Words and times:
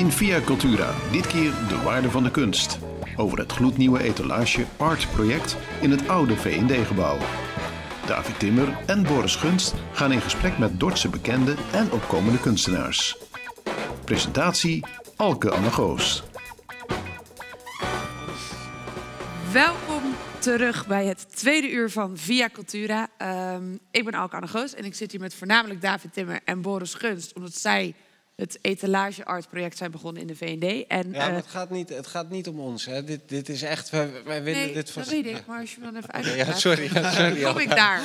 In 0.00 0.10
Via 0.10 0.40
Cultura, 0.40 0.94
dit 1.12 1.26
keer 1.26 1.52
de 1.68 1.80
waarde 1.84 2.10
van 2.10 2.22
de 2.22 2.30
kunst. 2.30 2.78
Over 3.16 3.38
het 3.38 3.52
gloednieuwe 3.52 4.02
etalage 4.02 4.64
Art 4.76 5.06
Project 5.12 5.56
in 5.80 5.90
het 5.90 6.08
oude 6.08 6.36
V&D-gebouw. 6.36 7.18
David 8.06 8.38
Timmer 8.38 8.78
en 8.86 9.02
Boris 9.02 9.36
Gunst 9.36 9.74
gaan 9.92 10.12
in 10.12 10.20
gesprek 10.20 10.58
met 10.58 10.80
Dordtse 10.80 11.08
bekende 11.08 11.54
en 11.72 11.92
opkomende 11.92 12.40
kunstenaars. 12.40 13.16
Presentatie 14.04 14.84
Alke 15.16 15.50
Annegoos. 15.50 16.22
Welkom 19.52 20.02
terug 20.38 20.86
bij 20.86 21.06
het 21.06 21.36
tweede 21.36 21.70
uur 21.70 21.90
van 21.90 22.16
Via 22.16 22.48
Cultura. 22.52 23.08
Ehm, 23.18 23.76
ik 23.90 24.04
ben 24.04 24.14
Alke 24.14 24.36
Annegoos 24.36 24.74
en 24.74 24.84
ik 24.84 24.94
zit 24.94 25.10
hier 25.10 25.20
met 25.20 25.34
voornamelijk 25.34 25.80
David 25.80 26.12
Timmer 26.12 26.40
en 26.44 26.62
Boris 26.62 26.94
Gunst... 26.94 27.34
omdat 27.34 27.54
zij 27.54 27.94
het 28.40 28.58
etalage 28.60 29.24
art 29.24 29.48
project 29.48 29.76
zijn 29.76 29.90
begonnen 29.90 30.22
in 30.22 30.28
de 30.28 30.36
V&D. 30.36 30.86
En, 30.86 31.12
Ja, 31.12 31.18
maar 31.18 31.28
eh, 31.28 31.34
het 31.34 31.46
gaat 31.46 31.70
niet, 31.70 31.88
het 31.88 32.06
gaat 32.06 32.30
niet 32.30 32.48
om 32.48 32.60
ons. 32.60 32.86
Hè. 32.86 33.04
Dit, 33.04 33.20
dit 33.26 33.48
is 33.48 33.62
echt, 33.62 33.90
wij, 33.90 34.10
wij 34.24 34.42
willen 34.42 34.60
nee, 34.60 34.72
dit 34.72 34.90
van... 34.90 35.02
dat 35.02 35.10
weet 35.10 35.26
ik, 35.26 35.46
maar 35.46 35.60
als 35.60 35.74
je 35.74 35.80
me 35.80 35.84
dan 35.84 35.96
even 35.96 36.10
uit. 36.10 36.26
Ja, 36.26 36.54
sorry, 36.54 36.90
ja, 36.92 37.10
sorry. 37.20 37.42
kom 37.42 37.58
ik 37.58 37.70
daar. 37.70 38.00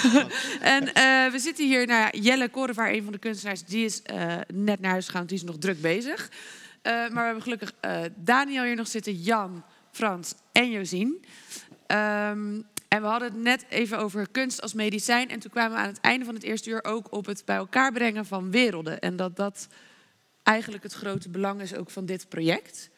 en 0.76 0.94
eh, 0.94 1.32
we 1.32 1.38
zitten 1.38 1.66
hier, 1.66 1.86
nou 1.86 2.00
ja, 2.00 2.20
Jelle 2.20 2.48
Korevaar, 2.48 2.92
een 2.92 3.02
van 3.02 3.12
de 3.12 3.18
kunstenaars, 3.18 3.64
die 3.64 3.84
is 3.84 4.02
eh, 4.02 4.36
net 4.52 4.80
naar 4.80 4.90
huis 4.90 5.06
gegaan, 5.06 5.26
die 5.26 5.36
is 5.36 5.42
nog 5.42 5.58
druk 5.58 5.80
bezig. 5.80 6.30
Maar 6.82 7.10
we 7.10 7.20
hebben 7.20 7.42
gelukkig 7.42 7.72
Daniel 8.14 8.62
hier 8.62 8.76
nog 8.76 8.88
zitten, 8.88 9.14
Jan, 9.14 9.64
Frans 9.90 10.34
en 10.52 10.70
Josien. 10.70 11.24
Ehm, 11.86 12.60
en 12.90 13.00
we 13.00 13.06
hadden 13.06 13.32
het 13.32 13.42
net 13.42 13.64
even 13.68 13.98
over 13.98 14.30
kunst 14.30 14.62
als 14.62 14.74
medicijn. 14.74 15.28
En 15.28 15.40
toen 15.40 15.50
kwamen 15.50 15.76
we 15.76 15.82
aan 15.82 15.88
het 15.88 16.00
einde 16.00 16.24
van 16.24 16.34
het 16.34 16.42
eerste 16.42 16.70
uur 16.70 16.84
ook 16.84 17.12
op 17.12 17.26
het 17.26 17.42
bij 17.44 17.56
elkaar 17.56 17.92
brengen 17.92 18.26
van 18.26 18.50
werelden. 18.50 19.00
En 19.00 19.16
dat 19.16 19.36
dat 19.36 19.68
eigenlijk 20.42 20.82
het 20.82 20.92
grote 20.92 21.28
belang 21.28 21.60
is 21.60 21.74
ook 21.74 21.90
van 21.90 22.06
dit 22.06 22.28
project. 22.28 22.90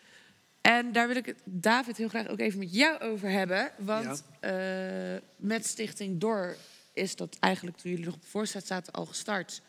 En 0.61 0.93
daar 0.93 1.07
wil 1.07 1.17
ik 1.17 1.27
het, 1.27 1.43
David, 1.45 1.97
heel 1.97 2.09
graag 2.09 2.29
ook 2.29 2.39
even 2.39 2.59
met 2.59 2.75
jou 2.75 3.01
over 3.01 3.31
hebben. 3.31 3.73
Want 3.79 4.25
eh, 4.41 4.53
met 5.37 5.67
Stichting 5.67 6.21
Door 6.21 6.57
is 6.93 7.17
dat 7.17 7.37
eigenlijk 7.41 7.77
toen 7.77 7.91
jullie 7.91 8.07
nog 8.07 8.15
op 8.15 8.25
voorstaat 8.25 8.67
zaten 8.67 8.93
al 8.93 9.07
gestart. 9.07 9.63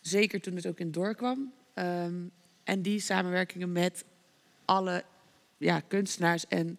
Zeker 0.00 0.40
toen 0.40 0.56
het 0.56 0.66
ook 0.66 0.78
in 0.78 0.90
Door 0.90 1.14
kwam. 1.14 1.52
Ehm, 1.74 2.14
en 2.64 2.82
die 2.82 3.00
samenwerkingen 3.00 3.72
met 3.72 4.04
alle 4.64 5.04
ja, 5.58 5.80
kunstenaars 5.80 6.46
en 6.46 6.78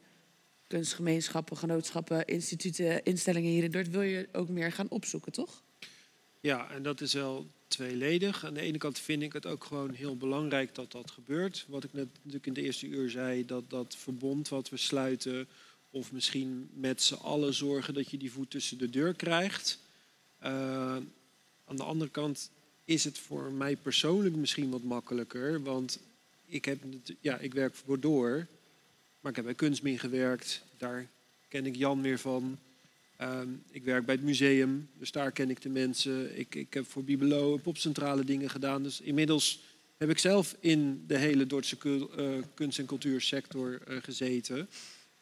kunstgemeenschappen, 0.70 1.58
genootschappen, 1.58 2.26
instituten, 2.26 3.04
instellingen 3.04 3.52
hier 3.52 3.64
in 3.64 3.72
Dordt 3.72 3.90
wil 3.90 4.02
je 4.02 4.28
ook 4.32 4.50
meer 4.50 4.72
gaan 4.72 4.90
opzoeken, 4.90 5.32
toch? 5.32 5.64
Ja, 6.40 6.70
en 6.70 6.84
dat 6.84 7.02
is 7.02 7.14
wel 7.14 7.48
tweeledig. 7.68 8.46
Aan 8.46 8.54
de 8.54 8.62
ene 8.62 8.78
kant 8.78 9.00
vind 9.00 9.22
ik 9.22 9.34
het 9.34 9.46
ook 9.46 9.64
gewoon 9.64 9.94
heel 9.94 10.18
belangrijk 10.18 10.76
dat 10.76 10.92
dat 10.92 11.12
gebeurt. 11.12 11.66
Wat 11.68 11.84
ik 11.84 11.94
net 11.94 12.08
natuurlijk 12.14 12.46
in 12.46 12.54
de 12.54 12.62
eerste 12.62 12.88
uur 12.88 13.10
zei, 13.10 13.46
dat 13.46 13.70
dat 13.70 13.96
verbond 13.96 14.50
wat 14.50 14.70
we 14.70 14.78
sluiten, 14.78 15.48
of 15.90 16.12
misschien 16.12 16.70
met 16.74 17.02
z'n 17.02 17.14
allen 17.14 17.54
zorgen 17.54 17.94
dat 17.94 18.10
je 18.10 18.18
die 18.18 18.32
voet 18.32 18.50
tussen 18.50 18.78
de 18.78 18.90
deur 18.90 19.14
krijgt. 19.14 19.80
Eh, 20.40 20.52
aan 21.66 21.76
de 21.76 21.84
andere 21.84 22.12
kant 22.12 22.50
is 22.86 23.04
het 23.04 23.18
voor 23.18 23.52
mij 23.52 23.76
persoonlijk 23.76 24.36
misschien 24.36 24.70
wat 24.70 24.84
makkelijker, 24.84 25.64
want 25.64 26.00
ik, 26.46 26.66
heb, 26.66 26.84
ja, 27.20 27.38
ik 27.38 27.54
werk 27.54 27.76
voor 27.76 28.00
Door, 28.00 28.48
maar 29.20 29.32
ik 29.32 29.36
heb 29.36 29.46
bij 29.46 29.54
Kunstmin 29.54 30.00
gewerkt. 30.00 30.64
Daar 30.78 31.08
ken 31.48 31.66
ik 31.66 31.76
Jan 31.76 32.02
weer 32.02 32.20
van. 32.20 32.60
Ehm, 33.18 33.50
ik 33.72 33.84
werk 33.84 34.06
bij 34.06 34.16
het 34.16 34.24
museum, 34.24 34.90
dus 34.98 35.12
daar 35.12 35.32
ken 35.32 35.50
ik 35.50 35.62
de 35.62 35.70
mensen. 35.70 36.40
Ik, 36.40 36.56
ik 36.56 36.74
heb 36.74 36.90
voor 36.90 37.04
Bibelo 37.04 37.56
en 37.56 37.62
popcentrale 37.62 38.24
dingen 38.24 38.50
gedaan. 38.50 38.84
Dus 38.84 39.02
inmiddels 39.02 39.60
heb 39.98 40.10
ik 40.10 40.18
zelf 40.18 40.56
in 40.60 41.04
de 41.08 41.18
hele 41.18 41.46
Dordtse 41.46 41.78
eh, 42.18 42.28
kunst- 42.54 42.80
en 42.80 42.86
cultuursector 42.86 43.82
eh, 43.82 43.98
gezeten. 44.02 44.70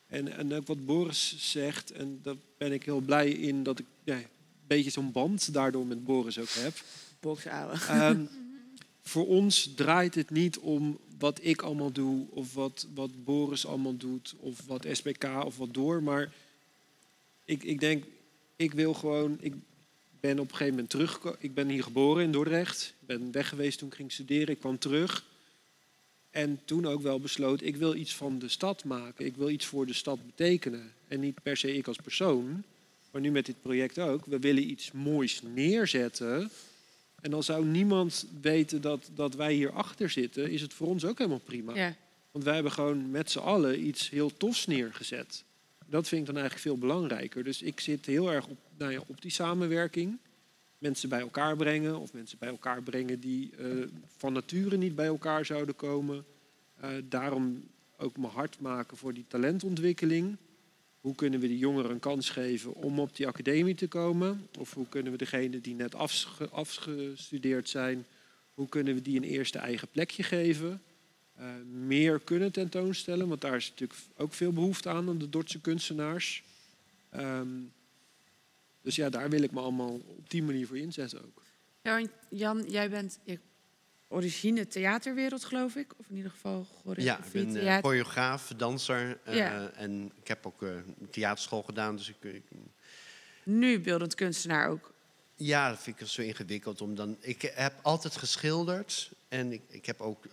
En, 0.08 0.38
en 0.38 0.54
ook 0.54 0.68
wat 0.68 0.86
Boris 0.86 1.36
zegt, 1.52 1.92
en 1.92 2.20
daar 2.24 2.36
ben 2.58 2.72
ik 2.72 2.84
heel 2.84 3.00
blij 3.00 3.30
in 3.30 3.64
dat 3.64 3.80
ik 3.80 3.86
ja, 4.04 4.16
een 4.16 4.26
beetje 4.68 4.90
zo'n 4.90 5.12
band 5.12 5.54
daardoor 5.54 5.86
met 5.86 6.04
Boris 6.04 6.40
ook 6.40 6.50
heb. 6.50 6.74
Ehm, 7.88 8.26
voor 9.02 9.28
ons 9.28 9.74
draait 9.76 10.16
het 10.16 10.30
niet 10.30 10.58
om 10.58 11.00
wat 11.19 11.40
ik 11.42 11.62
allemaal 11.62 11.92
doe, 11.92 12.25
of 12.30 12.54
wat, 12.54 12.88
wat 12.94 13.24
Boris 13.24 13.66
allemaal 13.66 13.98
doet, 13.98 14.36
of 14.40 14.66
wat 14.66 14.88
SPK 14.92 15.24
of 15.46 15.58
wat 15.58 15.74
door. 15.74 16.04
Maar 16.04 16.34
ik, 17.46 17.64
ik 17.64 17.80
denk, 17.80 18.04
ik 18.56 18.74
wil 18.74 18.94
gewoon. 18.94 19.38
Ik 19.40 19.54
ben 20.19 20.40
op 20.40 20.46
een 20.46 20.56
gegeven 20.56 20.74
moment 20.74 20.90
terug. 20.90 21.36
Ik 21.40 21.54
ben 21.54 21.69
hier 21.69 21.84
geboren 21.84 22.24
in 22.24 22.31
Dordrecht. 22.31 22.94
Ik 23.00 23.08
ben 23.08 23.31
weg 23.31 23.50
geweest 23.50 23.80
toen 23.80 23.88
ik 23.88 23.94
ging 23.94 24.12
studeren. 24.12 24.48
Ik 24.48 24.60
kwam 24.60 24.78
terug. 24.80 25.25
En 26.30 26.60
toen 26.66 26.86
ook 26.86 27.02
wel 27.02 27.19
besloot, 27.19 27.62
ik 27.62 27.75
wil 27.75 27.96
iets 27.96 28.16
van 28.16 28.40
de 28.40 28.50
stad 28.50 28.84
maken. 28.84 29.25
Ik 29.25 29.36
wil 29.36 29.50
iets 29.50 29.66
voor 29.66 29.86
de 29.86 29.94
stad 29.94 30.25
betekenen. 30.25 30.94
En 31.08 31.19
niet 31.19 31.44
per 31.44 31.58
se 31.58 31.75
ik 31.75 31.88
als 31.88 31.98
persoon. 31.98 32.64
Maar 33.12 33.22
nu 33.22 33.31
met 33.31 33.46
dit 33.46 33.62
project 33.62 34.00
ook. 34.00 34.25
We 34.25 34.40
willen 34.40 34.69
iets 34.69 34.92
moois 34.92 35.42
neerzetten. 35.42 36.50
En 37.22 37.31
dan 37.31 37.44
zou 37.44 37.66
niemand 37.66 38.28
weten 38.42 38.81
dat, 38.81 39.10
dat 39.16 39.36
wij 39.36 39.54
hier 39.54 39.72
achter 39.72 40.10
zitten. 40.10 40.52
Is 40.52 40.62
het 40.62 40.74
voor 40.74 40.88
ons 40.88 41.06
ook 41.06 41.18
helemaal 41.18 41.40
prima. 41.40 41.75
Ja. 41.75 41.96
Want 42.31 42.44
wij 42.44 42.54
hebben 42.54 42.72
gewoon 42.72 43.12
met 43.12 43.31
z'n 43.31 43.40
allen 43.40 43.88
iets 43.88 44.10
heel 44.10 44.38
tofs 44.38 44.68
neergezet. 44.68 45.44
Dat 45.86 46.08
vind 46.08 46.22
ik 46.22 46.28
dan 46.28 46.36
eigenlijk 46.36 46.66
veel 46.66 46.78
belangrijker. 46.78 47.44
Dus 47.44 47.62
ik 47.62 47.80
zit 47.80 48.06
heel 48.06 48.31
erg 48.31 48.48
op, 48.48 48.58
nou 48.78 48.92
ja, 48.92 49.02
op 49.08 49.22
die 49.22 49.31
samenwerking. 49.31 50.18
Mensen 50.78 51.10
bij 51.10 51.19
elkaar 51.19 51.56
brengen. 51.56 52.00
Of 52.00 52.14
mensen 52.14 52.38
bij 52.38 52.50
elkaar 52.50 52.81
brengen 52.81 53.19
die 53.19 53.52
eh, 53.58 53.68
van 54.18 54.34
nature 54.34 54.78
niet 54.78 54.96
bij 54.96 55.06
elkaar 55.06 55.46
zouden 55.46 55.75
komen. 55.75 56.25
Eh, 56.75 56.90
daarom 57.04 57.64
ook 57.98 58.18
mijn 58.18 58.34
hart 58.34 58.60
maken 58.60 58.98
voor 58.98 59.14
die 59.14 59.25
talentontwikkeling. 59.28 60.38
Hoe 61.07 61.15
kunnen 61.15 61.39
we 61.39 61.48
de 61.48 61.57
jongeren 61.57 61.92
een 61.92 62.00
kans 62.00 62.30
geven 62.30 62.74
om 62.74 63.00
op 63.00 63.15
die 63.15 63.27
academie 63.27 63.75
te 63.75 63.88
komen? 63.88 64.48
Of 64.59 64.74
hoe 64.74 64.88
kunnen 64.89 65.12
we 65.12 65.18
degenen 65.18 65.62
die 65.62 65.75
net 65.75 65.95
afge- 65.95 66.50
afgestudeerd 66.50 67.69
zijn, 67.69 68.06
hoe 68.54 68.69
kunnen 68.69 68.94
we 68.94 69.01
die 69.01 69.18
een 69.18 69.24
eerste 69.24 69.57
eigen 69.57 69.88
plekje 69.88 70.24
geven? 70.24 70.81
Eh, 71.36 71.45
meer 71.71 72.19
kunnen 72.19 72.51
tentoonstellen, 72.51 73.27
want 73.27 73.42
daar 73.42 73.56
is 73.56 73.69
natuurlijk 73.69 74.00
ook 74.15 74.33
veel 74.33 74.54
behoefte 74.54 74.89
aan, 74.89 75.09
aan 75.09 75.18
de 75.18 75.30
Dordtse 75.30 75.62
kunstenaars. 75.62 76.44
Ehm, 77.09 77.48
dus 78.81 78.95
ja, 78.95 79.09
daar 79.09 79.30
wil 79.30 79.42
ik 79.42 79.51
me 79.51 79.59
allemaal 79.59 80.01
op 80.06 80.30
die 80.30 80.44
manier 80.44 80.68
voor 80.68 80.77
inzetten 80.77 81.25
ook. 81.25 81.44
Ja, 81.81 82.07
Jan, 82.30 82.69
jij 82.69 82.89
bent 82.89 83.19
je 83.24 83.39
origine 84.07 84.68
theaterwereld, 84.68 85.45
geloof 85.45 85.75
ik. 85.75 85.94
Of 85.98 86.06
in 86.09 86.15
ieder 86.15 86.31
geval 86.31 86.68
Ja, 86.95 87.18
ik 87.18 87.31
ben 87.31 87.56
eh, 87.56 87.77
choreograaf, 87.77 88.51
danser. 88.57 89.19
eh, 89.24 89.36
Ja. 89.36 89.69
En 89.69 90.12
ik 90.21 90.27
heb 90.27 90.45
ook 90.45 90.62
eh, 90.63 90.69
theaterschool 91.12 91.63
gedaan. 91.63 91.95
Dus 91.95 92.09
ik, 92.09 92.15
ik- 92.33 92.44
Nu 93.44 93.80
beeldend 93.80 94.15
kunstenaar 94.15 94.68
ook. 94.69 94.94
ja, 95.36 95.69
dat 95.69 95.80
vind 95.81 96.01
ik 96.01 96.07
zo 96.07 96.21
ingewikkeld. 96.21 96.81
Om 96.81 96.95
dan, 96.95 97.18
ik 97.19 97.42
heb 97.42 97.74
altijd 97.81 98.15
geschilderd. 98.18 99.12
En 99.27 99.51
ik, 99.51 99.62
ik 99.68 99.86
heb 99.86 100.01
ook 100.01 100.25
eh, 100.25 100.31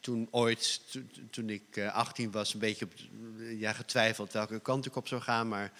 toen 0.00 0.28
ooit, 0.30 0.80
to- 0.90 1.00
to- 1.12 1.20
toen 1.30 1.50
ik 1.50 1.76
eh, 1.76 1.94
18 1.94 2.30
was, 2.30 2.54
een 2.54 2.60
beetje 2.60 2.84
op, 2.84 2.92
ja, 3.58 3.72
getwijfeld 3.72 4.32
welke 4.32 4.60
kant 4.60 4.86
ik 4.86 4.96
op 4.96 5.08
zou 5.08 5.20
gaan. 5.20 5.48
Maar 5.48 5.72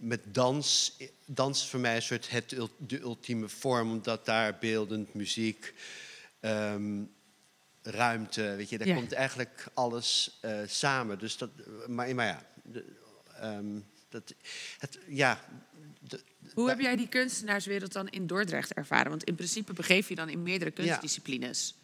met 0.00 0.20
dans, 0.34 0.96
dans 1.24 1.62
is 1.62 1.68
voor 1.68 1.80
mij 1.80 1.96
een 1.96 2.02
soort 2.02 2.30
het, 2.30 2.54
de 2.78 3.00
ultieme 3.00 3.48
vorm. 3.48 3.90
Omdat 3.90 4.26
daar 4.26 4.56
beeldend, 4.60 5.14
muziek, 5.14 5.74
ehm, 6.40 7.02
ruimte, 7.82 8.54
weet 8.56 8.68
je, 8.68 8.78
daar 8.78 8.86
Ja. 8.86 8.94
komt 8.94 9.12
eigenlijk 9.12 9.66
alles 9.74 10.38
eh, 10.40 10.58
samen. 10.66 11.18
Dus 11.18 11.36
dat, 11.36 11.50
maar, 11.86 12.14
maar 12.14 12.26
ja, 12.26 12.46
de, 12.62 12.84
ehm, 13.40 13.80
dat, 14.08 14.34
het, 14.78 14.98
ja, 15.08 15.44
de- 16.00 16.22
Hoe 16.54 16.68
heb 16.68 16.80
jij 16.80 16.96
die 16.96 17.08
kunstenaarswereld 17.08 17.92
dan 17.92 18.08
in 18.08 18.26
Dordrecht 18.26 18.72
ervaren? 18.72 19.10
Want 19.10 19.24
in 19.24 19.34
principe 19.34 19.72
begeef 19.72 20.08
je 20.08 20.14
dan 20.14 20.28
in 20.28 20.42
meerdere 20.42 20.70
Ja. 20.74 20.84
kunstdisciplines. 20.84 21.74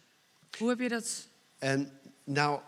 Hoe 0.57 0.69
heb 0.69 0.79
je 0.79 0.89
dat... 0.89 1.27
En 1.57 1.99
nou, 2.23 2.61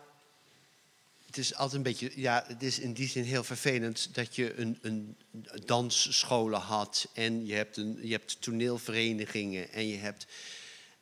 het 1.29 1.37
is 1.37 1.55
altijd 1.55 1.75
een 1.75 1.83
beetje, 1.83 2.11
ja, 2.15 2.43
het 2.47 2.63
is 2.63 2.79
in 2.79 2.93
die 2.93 3.07
zin 3.07 3.23
heel 3.23 3.43
vervelend 3.43 4.15
dat 4.15 4.35
je 4.35 4.55
een, 4.55 4.77
een 4.81 5.17
dansscholen 5.65 6.59
had 6.59 7.07
en 7.13 7.45
je 7.45 7.53
hebt, 7.53 7.77
een, 7.77 7.99
je 8.01 8.11
hebt 8.11 8.41
toneelverenigingen 8.41 9.71
en 9.71 9.87
je 9.87 9.97
hebt. 9.97 10.27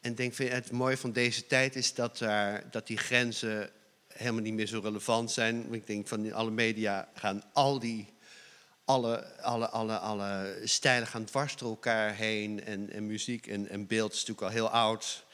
En 0.01 0.15
denk, 0.15 0.33
van, 0.33 0.45
het 0.45 0.71
mooie 0.71 0.97
van 0.97 1.11
deze 1.11 1.47
tijd 1.47 1.75
is 1.75 1.93
dat, 1.93 2.17
daar, 2.17 2.63
dat 2.71 2.87
die 2.87 2.97
grenzen 2.97 3.69
helemaal 4.07 4.41
niet 4.41 4.53
meer 4.53 4.67
zo 4.67 4.79
relevant 4.83 5.31
zijn. 5.31 5.73
Ik 5.73 5.87
denk 5.87 6.07
van 6.07 6.33
alle 6.33 6.51
media 6.51 7.09
gaan 7.13 7.43
al 7.53 7.79
die 7.79 8.13
alle, 8.85 9.41
alle, 9.41 9.69
alle, 9.69 9.97
alle 9.97 10.61
stijlen 10.63 11.07
gaan 11.07 11.25
dwars 11.25 11.55
door 11.55 11.69
elkaar 11.69 12.15
heen. 12.15 12.63
En, 12.63 12.89
en 12.91 13.05
muziek 13.05 13.47
en, 13.47 13.69
en 13.69 13.87
beeld 13.87 14.13
is 14.13 14.19
natuurlijk 14.19 14.47
al 14.47 14.53
heel 14.53 14.69
oud. 14.69 15.25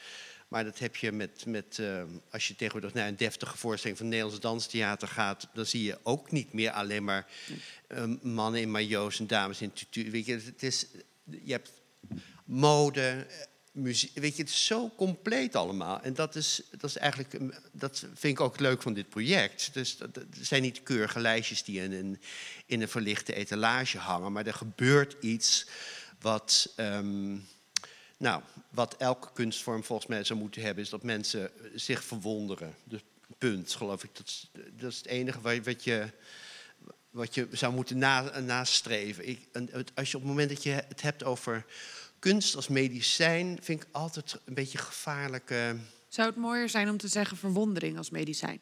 Maar 0.54 0.64
dat 0.64 0.78
heb 0.78 0.96
je 0.96 1.12
met, 1.12 1.46
met 1.46 1.78
eh, 1.78 2.02
als 2.30 2.48
je 2.48 2.56
tegenwoordig 2.56 2.92
naar 2.92 3.08
een 3.08 3.16
deftige 3.16 3.56
voorstelling 3.56 3.98
van 3.98 4.08
Nederlands 4.08 4.40
Danstheater 4.40 5.08
gaat, 5.08 5.48
dan 5.54 5.66
zie 5.66 5.82
je 5.82 5.98
ook 6.02 6.30
niet 6.30 6.52
meer 6.52 6.70
alleen 6.70 7.04
maar 7.04 7.26
eh, 7.88 8.04
mannen 8.22 8.60
in 8.60 8.70
majo's 8.70 9.18
en 9.18 9.26
dames 9.26 9.60
in 9.60 9.72
tutu. 9.72 10.10
Weet 10.10 10.26
je, 10.26 10.32
het 10.32 10.62
is, 10.62 10.86
je 11.24 11.52
hebt 11.52 11.70
mode, 12.44 13.26
muziek. 13.72 14.18
Weet 14.18 14.36
je, 14.36 14.42
het 14.42 14.50
is 14.50 14.66
zo 14.66 14.90
compleet 14.96 15.56
allemaal. 15.56 16.00
En 16.02 16.14
dat 16.14 16.34
is, 16.34 16.62
dat 16.70 16.90
is 16.90 16.96
eigenlijk, 16.96 17.36
dat 17.72 17.98
vind 17.98 18.38
ik 18.38 18.40
ook 18.40 18.60
leuk 18.60 18.82
van 18.82 18.94
dit 18.94 19.08
project. 19.08 19.70
Dus 19.72 19.96
dat, 19.96 20.14
dat 20.14 20.26
zijn 20.40 20.62
niet 20.62 20.82
keurige 20.82 21.20
lijstjes 21.20 21.64
die 21.64 21.80
in 21.80 21.92
een, 21.92 22.20
in 22.66 22.80
een 22.80 22.88
verlichte 22.88 23.34
etalage 23.34 23.98
hangen, 23.98 24.32
maar 24.32 24.46
er 24.46 24.54
gebeurt 24.54 25.16
iets 25.20 25.66
wat. 26.20 26.72
ehm, 26.76 27.36
nou, 28.24 28.42
wat 28.70 28.96
elke 28.96 29.28
kunstvorm 29.32 29.84
volgens 29.84 30.08
mij 30.08 30.24
zou 30.24 30.38
moeten 30.38 30.62
hebben, 30.62 30.84
is 30.84 30.90
dat 30.90 31.02
mensen 31.02 31.50
zich 31.74 32.04
verwonderen. 32.04 32.74
Dus 32.84 33.00
punt, 33.38 33.74
geloof 33.74 34.04
ik. 34.04 34.10
Dat 34.16 34.26
is, 34.26 34.50
dat 34.72 34.90
is 34.90 34.96
het 34.96 35.06
enige 35.06 35.40
wat, 35.62 35.84
je 35.84 36.10
wat 37.10 37.34
je 37.34 37.48
zou 37.50 37.72
moeten 37.74 37.98
na, 37.98 38.40
nastreven. 38.40 39.28
Ik, 39.28 39.48
als 39.94 40.10
je 40.10 40.16
op 40.16 40.22
het 40.22 40.30
moment 40.30 40.48
dat 40.48 40.62
je 40.62 40.70
het 40.70 41.02
hebt 41.02 41.24
over 41.24 41.64
kunst 42.18 42.56
als 42.56 42.68
medicijn, 42.68 43.58
vind 43.62 43.82
ik 43.82 43.88
altijd 43.92 44.38
een 44.44 44.54
beetje 44.54 44.78
gevaarlijk. 44.78 45.50
eh, 45.50 45.70
Zou 46.08 46.28
het 46.28 46.36
mooier 46.36 46.68
zijn 46.68 46.88
om 46.90 46.96
te 46.96 47.08
zeggen 47.08 47.36
verwondering 47.36 47.98
als 47.98 48.10
medicijn? 48.10 48.60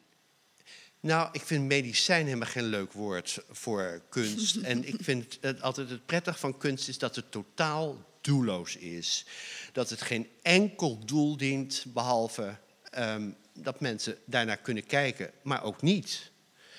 nou, 0.99 1.29
ik 1.31 1.41
vind 1.41 1.65
medicijn 1.65 2.25
helemaal 2.25 2.47
geen 2.47 2.65
leuk 2.65 2.91
woord 2.91 3.39
voor 3.49 4.01
kunst. 4.09 4.55
en 4.71 4.87
ik 4.87 4.95
vind 4.99 5.37
het 5.41 5.61
altijd 5.61 5.89
het 5.89 6.05
prettig 6.05 6.39
van 6.39 6.57
kunst 6.57 6.87
is 6.87 6.97
dat 6.97 7.15
het 7.15 7.31
totaal 7.31 8.11
doelloos 8.23 8.75
is. 8.75 9.25
Dat 9.71 9.89
het 9.89 10.01
geen 10.01 10.27
enkel 10.41 11.05
doel 11.05 11.37
dient, 11.37 11.85
behalve 11.87 12.57
ehm, 12.89 13.29
dat 13.53 13.79
mensen 13.79 14.17
daarnaar 14.25 14.57
kunnen 14.57 14.85
kijken, 14.85 15.31
maar 15.41 15.63
ook 15.63 15.81
niet. 15.81 16.31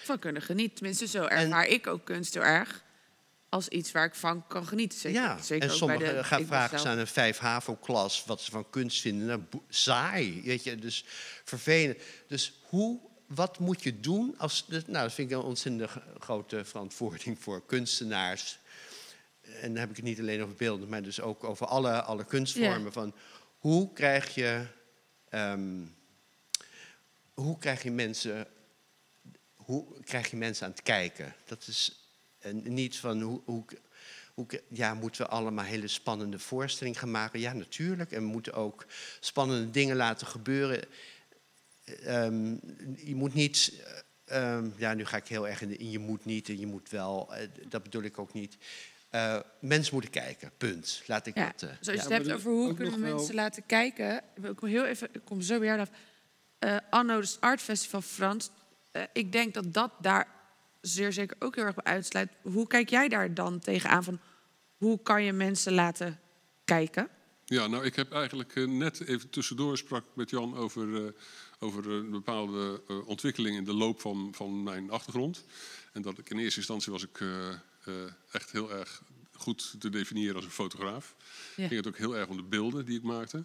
Van 0.02 0.18
kunnen 0.18 0.42
genieten. 0.42 0.74
Tenminste, 0.74 1.06
zo 1.06 1.24
ervaar 1.24 1.66
ik 1.66 1.86
ook 1.86 2.04
kunst 2.04 2.34
heel 2.34 2.42
erg. 2.42 2.82
Als 3.48 3.68
iets 3.68 3.92
waar 3.92 4.04
ik 4.04 4.14
van 4.14 4.46
kan 4.46 4.66
genieten. 4.66 4.98
Zeker, 4.98 5.20
ja, 5.20 5.42
zeker 5.42 5.68
en 5.68 5.74
sommigen 5.74 6.24
gaan 6.24 6.46
vragen 6.46 6.78
zelf- 6.78 6.92
aan 6.92 6.98
een 6.98 7.06
5 7.06 7.38
HAVO-klas 7.38 8.24
wat 8.24 8.40
ze 8.40 8.50
van 8.50 8.70
kunst 8.70 9.00
vinden. 9.00 9.26
Nou, 9.26 9.42
saai, 9.68 10.42
weet 10.44 10.64
je, 10.64 10.76
dus 10.76 11.04
vervelend. 11.44 11.98
Dus 12.28 12.52
hoe, 12.68 13.00
wat 13.26 13.58
moet 13.58 13.82
je 13.82 14.00
doen 14.00 14.34
als... 14.38 14.64
Nou, 14.68 14.82
dat 14.86 15.12
vind 15.12 15.30
ik 15.30 15.36
een 15.36 15.42
ontzettend 15.42 15.90
grote 16.18 16.64
verantwoording 16.64 17.38
voor 17.40 17.66
kunstenaars. 17.66 18.58
En 19.60 19.68
dan 19.72 19.76
heb 19.76 19.90
ik 19.90 19.96
het 19.96 20.04
niet 20.04 20.20
alleen 20.20 20.42
over 20.42 20.54
beelden, 20.54 20.88
maar 20.88 21.02
dus 21.02 21.20
ook 21.20 21.44
over 21.44 21.66
alle, 21.66 22.02
alle 22.02 22.24
kunstvormen. 22.24 22.92
Van 22.92 23.14
hoe 23.58 23.92
krijg 23.92 24.34
je... 24.34 24.66
ehm, 25.28 25.80
hoe 27.34 27.58
krijg 27.58 27.82
je 27.82 27.90
mensen... 27.90 28.46
Hoe 29.54 30.00
krijg 30.04 30.30
je 30.30 30.36
mensen 30.36 30.66
aan 30.66 30.72
het 30.72 30.82
kijken? 30.82 31.34
Dat 31.44 31.66
is 31.66 31.98
en 32.38 32.74
niet 32.74 32.96
van 32.96 33.20
hoe, 33.20 33.40
hoe, 33.44 33.64
hoe, 34.34 34.46
ja, 34.68 34.94
moeten 34.94 35.22
we 35.22 35.28
allemaal 35.28 35.64
hele 35.64 35.88
spannende 35.88 36.38
voorstellingen 36.38 36.98
gaan 36.98 37.10
maken? 37.10 37.40
Ja, 37.40 37.52
natuurlijk. 37.52 38.12
En 38.12 38.20
we 38.22 38.26
moeten 38.28 38.54
ook 38.54 38.86
spannende 39.20 39.70
dingen 39.70 39.96
laten 39.96 40.26
gebeuren. 40.26 40.84
Ehm, 41.84 42.50
je 42.96 43.14
moet 43.14 43.34
niet. 43.34 43.72
eh, 44.24 44.56
ehm, 44.56 44.70
ja, 44.76 44.94
nu 44.94 45.04
ga 45.04 45.16
ik 45.16 45.28
heel 45.28 45.48
erg 45.48 45.60
in, 45.60 45.68
de, 45.68 45.76
in 45.76 45.90
je 45.90 45.98
moet 45.98 46.24
niet 46.24 46.48
en 46.48 46.58
je 46.58 46.66
moet 46.66 46.90
wel. 46.90 47.34
eh, 47.34 47.48
dat 47.68 47.82
bedoel 47.82 48.02
ik 48.02 48.18
ook 48.18 48.32
niet. 48.32 48.56
Eh, 49.14 49.36
mensen 49.60 49.92
moeten 49.94 50.10
kijken, 50.10 50.50
punt. 50.56 51.02
Laat 51.06 51.26
ik 51.26 51.36
Ja, 51.36 51.46
dat. 51.46 51.62
eh, 51.62 51.68
dus 51.68 51.78
als 51.78 51.86
je 51.86 51.92
Ja, 51.92 52.00
het 52.02 52.08
hebt 52.12 52.26
er 52.26 52.34
over 52.34 52.50
hoe 52.50 52.74
kunnen 52.74 53.00
wel- 53.00 53.14
mensen 53.14 53.34
laten 53.34 53.66
kijken. 53.66 54.22
Ik 54.42 54.58
heel 54.60 54.84
even, 54.84 55.08
ik 55.12 55.20
kom 55.24 55.40
zo 55.40 55.58
bij 55.58 55.66
jou 55.66 55.80
af. 55.80 55.90
Anno, 56.90 57.20
dus 57.20 57.30
het 57.32 57.40
Art 57.40 57.60
Festival 57.60 58.00
Frans. 58.00 58.50
Eh, 58.92 59.02
ik 59.12 59.32
denk 59.32 59.54
dat 59.54 59.72
dat 59.74 59.90
daar 60.00 60.28
zeer 60.80 61.12
zeker 61.12 61.36
ook 61.38 61.54
heel 61.54 61.64
erg 61.64 61.74
bij 61.74 61.84
uitsluit. 61.92 62.30
Hoe 62.42 62.66
kijk 62.66 62.90
jij 62.90 63.08
daar 63.08 63.34
dan 63.34 63.58
tegenaan? 63.58 64.04
Van 64.04 64.18
hoe 64.76 65.02
kan 65.02 65.22
je 65.24 65.32
mensen 65.32 65.72
laten 65.72 66.20
kijken? 66.64 67.08
Ja, 67.44 67.66
nou, 67.66 67.84
ik 67.84 67.96
heb 67.96 68.12
eigenlijk 68.12 68.54
net 68.66 69.06
even 69.06 69.30
tussendoor 69.30 69.78
sprak 69.78 70.04
met 70.14 70.30
Jan 70.30 70.56
over, 70.56 71.04
eh, 71.06 71.12
over 71.58 71.90
een 71.90 72.10
bepaalde 72.10 72.82
eh, 72.88 73.06
ontwikkeling 73.08 73.56
in 73.56 73.64
de 73.64 73.74
loop 73.74 74.00
van, 74.00 74.28
van 74.34 74.62
mijn 74.62 74.90
achtergrond. 74.90 75.44
En 75.92 76.02
dat 76.02 76.18
ik 76.18 76.30
in 76.30 76.38
eerste 76.38 76.58
instantie 76.58 76.92
was 76.92 77.02
ik 77.02 77.20
echt 78.30 78.50
heel 78.50 78.72
erg 78.72 79.02
goed 79.36 79.74
te 79.80 79.90
definiëren 79.90 80.34
als 80.34 80.44
een 80.44 80.50
fotograaf. 80.50 81.14
Ja. 81.56 81.66
Ging 81.66 81.84
het 81.84 81.86
ook 81.86 81.98
heel 81.98 82.16
erg 82.16 82.28
om 82.28 82.36
de 82.36 82.42
beelden 82.42 82.84
die 82.84 82.98
ik 82.98 83.02
maakte. 83.02 83.44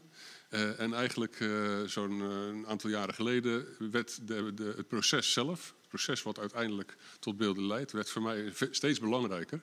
Eh, 0.50 0.80
en 0.80 0.94
eigenlijk 0.94 1.40
eh, 1.40 1.84
zo'n 1.84 2.22
eh, 2.22 2.70
aantal 2.70 2.90
jaren 2.90 3.14
geleden 3.14 3.66
werd 3.92 4.28
de, 4.28 4.54
de, 4.54 4.74
het 4.78 4.88
proces 4.88 5.34
zelf, 5.34 5.74
het 5.80 5.88
proces 5.88 6.22
wat 6.24 6.40
uiteindelijk 6.40 6.98
tot 7.20 7.38
beelden 7.38 7.68
leidt, 7.68 7.92
werd 7.92 8.10
voor 8.10 8.22
mij 8.22 8.54
steeds 8.72 9.00
belangrijker. 9.00 9.62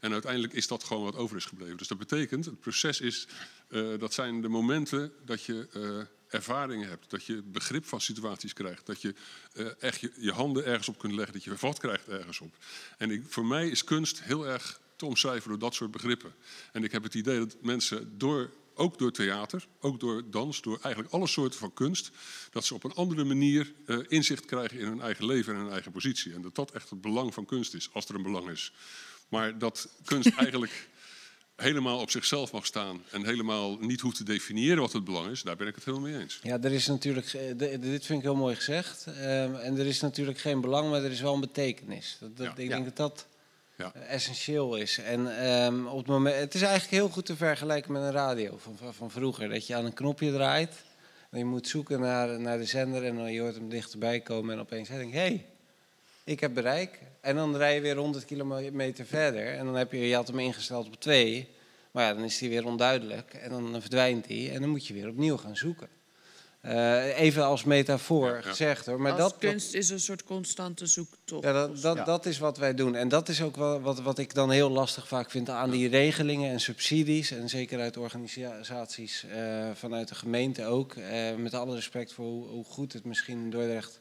En 0.00 0.12
uiteindelijk 0.12 0.52
is 0.52 0.66
dat 0.66 0.84
gewoon 0.84 1.02
wat 1.02 1.16
over 1.16 1.36
is 1.36 1.44
gebleven. 1.44 1.76
Dus 1.76 1.88
dat 1.88 1.98
betekent, 1.98 2.44
het 2.44 2.60
proces 2.60 3.00
is, 3.00 3.26
eh, 3.68 3.98
dat 3.98 4.14
zijn 4.14 4.40
de 4.40 4.48
momenten 4.48 5.12
dat 5.24 5.42
je 5.42 5.66
eh, 5.72 6.15
ervaringen 6.28 6.88
hebt, 6.88 7.10
dat 7.10 7.24
je 7.24 7.42
begrip 7.42 7.86
van 7.86 8.00
situaties 8.00 8.52
krijgt, 8.52 8.86
dat 8.86 9.02
je 9.02 9.14
eh, 9.52 9.66
echt 9.78 10.00
je, 10.00 10.12
je 10.18 10.32
handen 10.32 10.64
ergens 10.64 10.88
op 10.88 10.98
kunt 10.98 11.12
leggen, 11.12 11.32
dat 11.32 11.44
je 11.44 11.58
vat 11.58 11.78
krijgt 11.78 12.08
ergens 12.08 12.40
op. 12.40 12.56
En 12.98 13.10
ik, 13.10 13.22
voor 13.28 13.46
mij 13.46 13.68
is 13.68 13.84
kunst 13.84 14.22
heel 14.22 14.46
erg 14.46 14.80
te 14.96 15.06
omschrijven 15.06 15.48
door 15.48 15.58
dat 15.58 15.74
soort 15.74 15.90
begrippen. 15.90 16.34
En 16.72 16.84
ik 16.84 16.92
heb 16.92 17.02
het 17.02 17.14
idee 17.14 17.38
dat 17.38 17.56
mensen 17.62 18.18
door, 18.18 18.50
ook 18.74 18.98
door 18.98 19.12
theater, 19.12 19.66
ook 19.80 20.00
door 20.00 20.30
dans, 20.30 20.62
door 20.62 20.78
eigenlijk 20.82 21.14
alle 21.14 21.26
soorten 21.26 21.58
van 21.58 21.74
kunst, 21.74 22.10
dat 22.50 22.64
ze 22.64 22.74
op 22.74 22.84
een 22.84 22.94
andere 22.94 23.24
manier 23.24 23.72
eh, 23.86 23.98
inzicht 24.08 24.44
krijgen 24.44 24.78
in 24.78 24.86
hun 24.86 25.00
eigen 25.00 25.26
leven 25.26 25.54
en 25.54 25.60
hun 25.60 25.70
eigen 25.70 25.92
positie. 25.92 26.34
En 26.34 26.42
dat 26.42 26.54
dat 26.54 26.70
echt 26.70 26.90
het 26.90 27.00
belang 27.00 27.34
van 27.34 27.44
kunst 27.44 27.74
is, 27.74 27.88
als 27.92 28.08
er 28.08 28.14
een 28.14 28.22
belang 28.22 28.50
is. 28.50 28.72
Maar 29.28 29.58
dat 29.58 29.88
kunst 30.04 30.34
eigenlijk 30.44 30.88
helemaal 31.56 31.98
op 32.00 32.10
zichzelf 32.10 32.52
mag 32.52 32.66
staan 32.66 33.02
en 33.10 33.24
helemaal 33.24 33.76
niet 33.80 34.00
hoeft 34.00 34.16
te 34.16 34.24
definiëren 34.24 34.80
wat 34.80 34.92
het 34.92 35.04
belang 35.04 35.30
is, 35.30 35.42
daar 35.42 35.56
ben 35.56 35.66
ik 35.66 35.74
het 35.74 35.84
helemaal 35.84 36.08
mee 36.10 36.20
eens. 36.20 36.38
Ja, 36.42 36.58
er 36.62 36.72
is 36.72 36.86
natuurlijk, 36.86 37.26
eh, 37.32 37.58
dit 37.80 38.06
vind 38.06 38.18
ik 38.18 38.22
heel 38.22 38.36
mooi 38.36 38.54
gezegd. 38.54 39.06
Ehm, 39.06 39.54
en 39.54 39.78
er 39.78 39.86
is 39.86 40.00
natuurlijk 40.00 40.38
geen 40.38 40.60
belang, 40.60 40.90
maar 40.90 41.04
er 41.04 41.10
is 41.10 41.20
wel 41.20 41.34
een 41.34 41.40
betekenis. 41.40 42.16
Dat, 42.20 42.36
dat, 42.36 42.46
Ja. 42.46 42.52
ik 42.56 42.68
Ja. 42.68 42.74
denk 42.74 42.84
dat 42.84 42.96
dat 42.96 43.26
Ja. 43.76 43.92
eh, 43.94 44.12
essentieel 44.14 44.76
is. 44.76 44.98
En 44.98 45.38
ehm, 45.42 45.86
op 45.86 45.98
het, 45.98 46.06
moment, 46.06 46.36
het 46.36 46.54
is 46.54 46.62
eigenlijk 46.62 46.92
heel 46.92 47.08
goed 47.08 47.26
te 47.26 47.36
vergelijken 47.36 47.92
met 47.92 48.02
een 48.02 48.10
radio 48.12 48.56
van, 48.58 48.76
van, 48.76 48.94
van 48.94 49.10
vroeger. 49.10 49.48
Dat 49.48 49.66
je 49.66 49.74
aan 49.74 49.84
een 49.84 49.94
knopje 49.94 50.32
draait 50.32 50.74
en 51.30 51.38
je 51.38 51.44
moet 51.44 51.68
zoeken 51.68 52.00
naar, 52.00 52.40
naar 52.40 52.58
de 52.58 52.64
zender 52.64 53.04
en 53.04 53.16
dan 53.16 53.32
je 53.32 53.40
hoort 53.40 53.54
hem 53.54 53.68
dichterbij 53.68 54.20
komen 54.20 54.54
en 54.54 54.60
opeens 54.60 54.88
denk 54.88 55.12
je, 55.12 55.18
hé, 55.18 55.26
hey, 55.26 55.46
ik 56.26 56.40
heb 56.40 56.54
bereik. 56.54 56.98
En 57.20 57.36
dan 57.36 57.56
rij 57.56 57.74
je 57.74 57.80
weer 57.80 57.96
100 57.96 58.24
kilometer 58.24 59.06
verder 59.06 59.54
en 59.54 59.64
dan 59.64 59.74
heb 59.74 59.92
je, 59.92 60.08
je 60.08 60.14
had 60.14 60.26
hem 60.28 60.38
ingesteld 60.38 60.86
op 60.86 61.00
twee. 61.00 61.48
Maar 61.90 62.04
ja, 62.04 62.14
dan 62.14 62.24
is 62.24 62.38
die 62.38 62.48
weer 62.48 62.64
onduidelijk 62.66 63.34
en 63.34 63.50
dan 63.50 63.76
verdwijnt 63.80 64.26
die 64.26 64.50
en 64.50 64.60
dan 64.60 64.70
moet 64.70 64.86
je 64.86 64.94
weer 64.94 65.08
opnieuw 65.08 65.36
gaan 65.36 65.56
zoeken. 65.56 65.88
Eh, 66.60 67.18
even 67.20 67.44
als 67.44 67.64
metafoor 67.64 68.28
Ja, 68.28 68.34
ja. 68.34 68.40
gezegd 68.42 68.86
hoor. 68.86 69.00
Maar 69.00 69.12
Als 69.12 69.20
dat, 69.20 69.30
dat- 69.30 69.50
kunst 69.50 69.74
is 69.74 69.88
een 69.88 70.00
soort 70.00 70.24
constante 70.24 70.86
zoektocht. 70.86 71.44
ja, 71.44 71.52
dat, 71.52 71.80
dat, 71.80 71.96
Ja. 71.96 72.04
dat 72.04 72.26
is 72.26 72.38
wat 72.38 72.58
wij 72.58 72.74
doen. 72.74 72.94
En 72.94 73.08
dat 73.08 73.28
is 73.28 73.42
ook 73.42 73.56
wel 73.56 73.80
wat, 73.80 74.00
wat 74.00 74.18
ik 74.18 74.34
dan 74.34 74.50
heel 74.50 74.70
lastig 74.70 75.08
vaak 75.08 75.30
vind 75.30 75.48
aan 75.48 75.70
die 75.70 75.88
regelingen 75.88 76.50
en 76.50 76.60
subsidies. 76.60 77.30
En 77.30 77.48
zeker 77.48 77.80
uit 77.80 77.96
organisaties 77.96 79.24
eh, 79.24 79.70
vanuit 79.74 80.08
de 80.08 80.14
gemeente 80.14 80.64
ook. 80.64 80.94
Eh, 80.94 81.34
met 81.34 81.54
alle 81.54 81.74
respect 81.74 82.12
voor 82.12 82.24
hoe, 82.26 82.46
hoe 82.46 82.64
goed 82.64 82.92
het 82.92 83.04
misschien 83.04 83.38
in 83.38 83.50
Dordrecht 83.50 84.00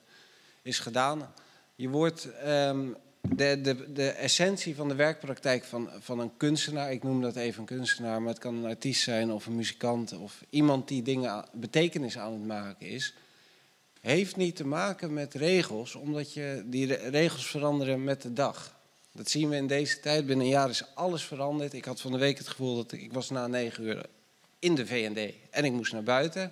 is 0.62 0.80
gedaan. 0.80 1.34
Je 1.76 1.90
wordt 1.90 2.38
ehm, 2.40 2.88
de, 3.22 3.62
de, 3.62 3.92
de 3.94 4.10
essentie 4.10 4.76
van 4.76 4.88
de 4.88 4.96
werkpraktijk 4.96 5.64
van, 5.64 5.90
van 6.00 6.20
een 6.20 6.38
kunstenaar, 6.38 6.92
ik 6.92 7.04
noem 7.04 7.22
dat 7.22 7.36
even 7.36 7.60
een 7.60 7.66
kunstenaar, 7.66 8.22
maar 8.22 8.30
het 8.30 8.42
kan 8.42 8.56
een 8.56 8.70
artiest 8.70 9.04
zijn 9.04 9.32
of 9.32 9.46
een 9.46 9.56
muzikant 9.56 10.18
of 10.18 10.44
iemand 10.50 10.88
die 10.88 11.02
dingen 11.02 11.46
betekenis 11.52 12.18
aan 12.18 12.34
het 12.34 12.46
maken 12.46 12.88
is 12.88 13.14
heeft 14.06 14.36
niet 14.36 14.56
te 14.56 14.68
maken 14.68 15.14
met 15.14 15.34
regels, 15.34 15.96
omdat 15.96 16.34
je 16.34 16.64
die 16.66 16.86
re- 16.86 17.10
regels 17.10 17.48
veranderen 17.48 18.04
met 18.04 18.22
de 18.22 18.34
dag. 18.34 18.76
Dat 19.12 19.30
zien 19.30 19.50
we 19.50 19.56
in 19.56 19.68
deze 19.68 20.00
tijd. 20.00 20.26
Binnen 20.26 20.46
een 20.46 20.52
jaar 20.52 20.70
is 20.70 20.96
alles 20.96 21.24
veranderd. 21.24 21.74
Ik 21.74 21.86
had 21.86 22.02
van 22.02 22.12
de 22.12 22.18
week 22.18 22.38
het 22.38 22.48
gevoel 22.48 22.76
dat 22.76 22.92
ik, 22.92 23.02
ik 23.02 23.14
was 23.14 23.30
na 23.30 23.48
negen 23.48 23.84
uur 23.84 24.06
in 24.60 24.76
de 24.76 24.86
VND 24.86 25.34
en 25.50 25.66
ik 25.66 25.72
moest 25.72 25.94
naar 25.94 26.04
buiten. 26.04 26.52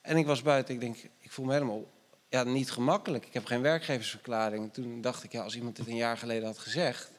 En 0.00 0.16
ik 0.16 0.26
was 0.26 0.42
buiten. 0.42 0.74
Ik 0.74 0.80
denk, 0.80 0.96
ik 1.20 1.30
voel 1.30 1.44
me 1.44 1.52
helemaal 1.52 1.84
ja, 2.28 2.44
niet 2.44 2.70
gemakkelijk. 2.70 3.26
Ik 3.26 3.34
heb 3.34 3.44
geen 3.44 3.62
werkgeversverklaring. 3.62 4.72
Toen 4.72 5.00
dacht 5.00 5.24
ik, 5.24 5.32
ja, 5.32 5.42
als 5.42 5.56
iemand 5.56 5.76
dit 5.76 5.86
een 5.86 5.96
jaar 5.96 6.18
geleden 6.18 6.46
had 6.46 6.58
gezegd, 6.58 7.10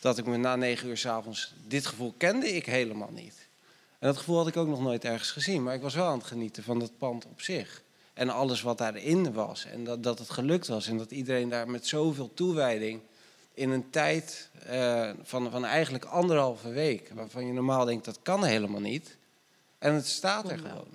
dat 0.00 0.18
ik 0.18 0.26
me 0.26 0.36
na 0.36 0.56
negen 0.56 0.88
uur 0.88 0.96
s'avonds 0.96 1.54
dit 1.66 1.86
gevoel 1.86 2.14
kende 2.16 2.48
ik 2.48 2.66
helemaal 2.66 3.10
niet. 3.12 3.48
En 3.98 4.08
dat 4.08 4.16
gevoel 4.16 4.36
had 4.36 4.46
ik 4.46 4.56
ook 4.56 4.68
nog 4.68 4.80
nooit 4.80 5.04
ergens 5.04 5.30
gezien. 5.30 5.62
Maar 5.62 5.74
ik 5.74 5.82
was 5.82 5.94
wel 5.94 6.06
aan 6.06 6.18
het 6.18 6.26
genieten 6.26 6.62
van 6.62 6.78
dat 6.78 6.98
pand 6.98 7.26
op 7.26 7.40
zich. 7.40 7.82
En 8.14 8.30
alles 8.30 8.62
wat 8.62 8.78
daarin 8.78 9.32
was. 9.32 9.64
En 9.64 9.84
dat, 9.84 10.02
dat 10.02 10.18
het 10.18 10.30
gelukt 10.30 10.66
was. 10.66 10.86
En 10.86 10.98
dat 10.98 11.10
iedereen 11.10 11.48
daar 11.48 11.70
met 11.70 11.86
zoveel 11.86 12.34
toewijding. 12.34 13.00
in 13.54 13.70
een 13.70 13.90
tijd 13.90 14.48
eh, 14.66 15.10
van, 15.22 15.50
van 15.50 15.64
eigenlijk 15.64 16.04
anderhalve 16.04 16.68
week. 16.68 17.10
waarvan 17.14 17.46
je 17.46 17.52
normaal 17.52 17.84
denkt 17.84 18.04
dat 18.04 18.18
kan 18.22 18.44
helemaal 18.44 18.80
niet. 18.80 19.16
En 19.78 19.94
het 19.94 20.06
staat 20.06 20.50
er 20.50 20.58
gewoon. 20.58 20.88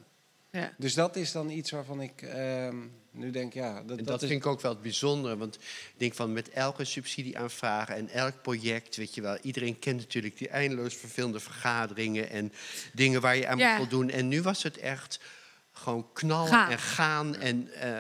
Ja. 0.52 0.74
Dus 0.78 0.94
dat 0.94 1.16
is 1.16 1.32
dan 1.32 1.50
iets 1.50 1.72
waarvan 1.72 2.02
ik 2.02 2.22
ehm, 2.22 2.76
nu 3.18 3.32
denk, 3.32 3.54
ja, 3.54 3.74
dat, 3.74 3.98
En 3.98 3.98
dat, 3.98 4.06
dat 4.06 4.22
is... 4.22 4.30
vind 4.30 4.42
ik 4.42 4.48
ook 4.48 4.62
wel 4.62 4.72
het 4.72 4.82
bijzondere. 4.82 5.38
Want 5.38 5.56
ik 5.56 5.94
denk 5.98 6.14
van 6.14 6.34
met 6.34 6.50
elke 6.50 6.86
subsidieaanvraag 6.86 7.90
en 7.90 8.10
elk 8.10 8.42
project, 8.42 8.96
weet 8.96 9.16
je 9.16 9.22
wel, 9.22 9.38
iedereen 9.42 9.80
kent 9.80 10.00
natuurlijk 10.00 10.38
die 10.38 10.50
eindeloos 10.50 10.96
vervelende 10.96 11.40
vergaderingen 11.40 12.30
en 12.30 12.54
dingen 12.94 13.22
waar 13.22 13.36
je 13.36 13.48
aan 13.48 13.58
Ja. 13.58 13.70
moet 13.70 13.78
voldoen. 13.78 14.10
En 14.10 14.28
nu 14.28 14.42
was 14.42 14.64
het 14.64 14.78
echt 14.78 15.20
gewoon 15.72 16.08
knallen 16.14 16.48
Gaan. 16.48 16.72
en 16.72 16.80
gaan. 16.80 17.36
En, 17.36 17.74
eh, 17.74 17.92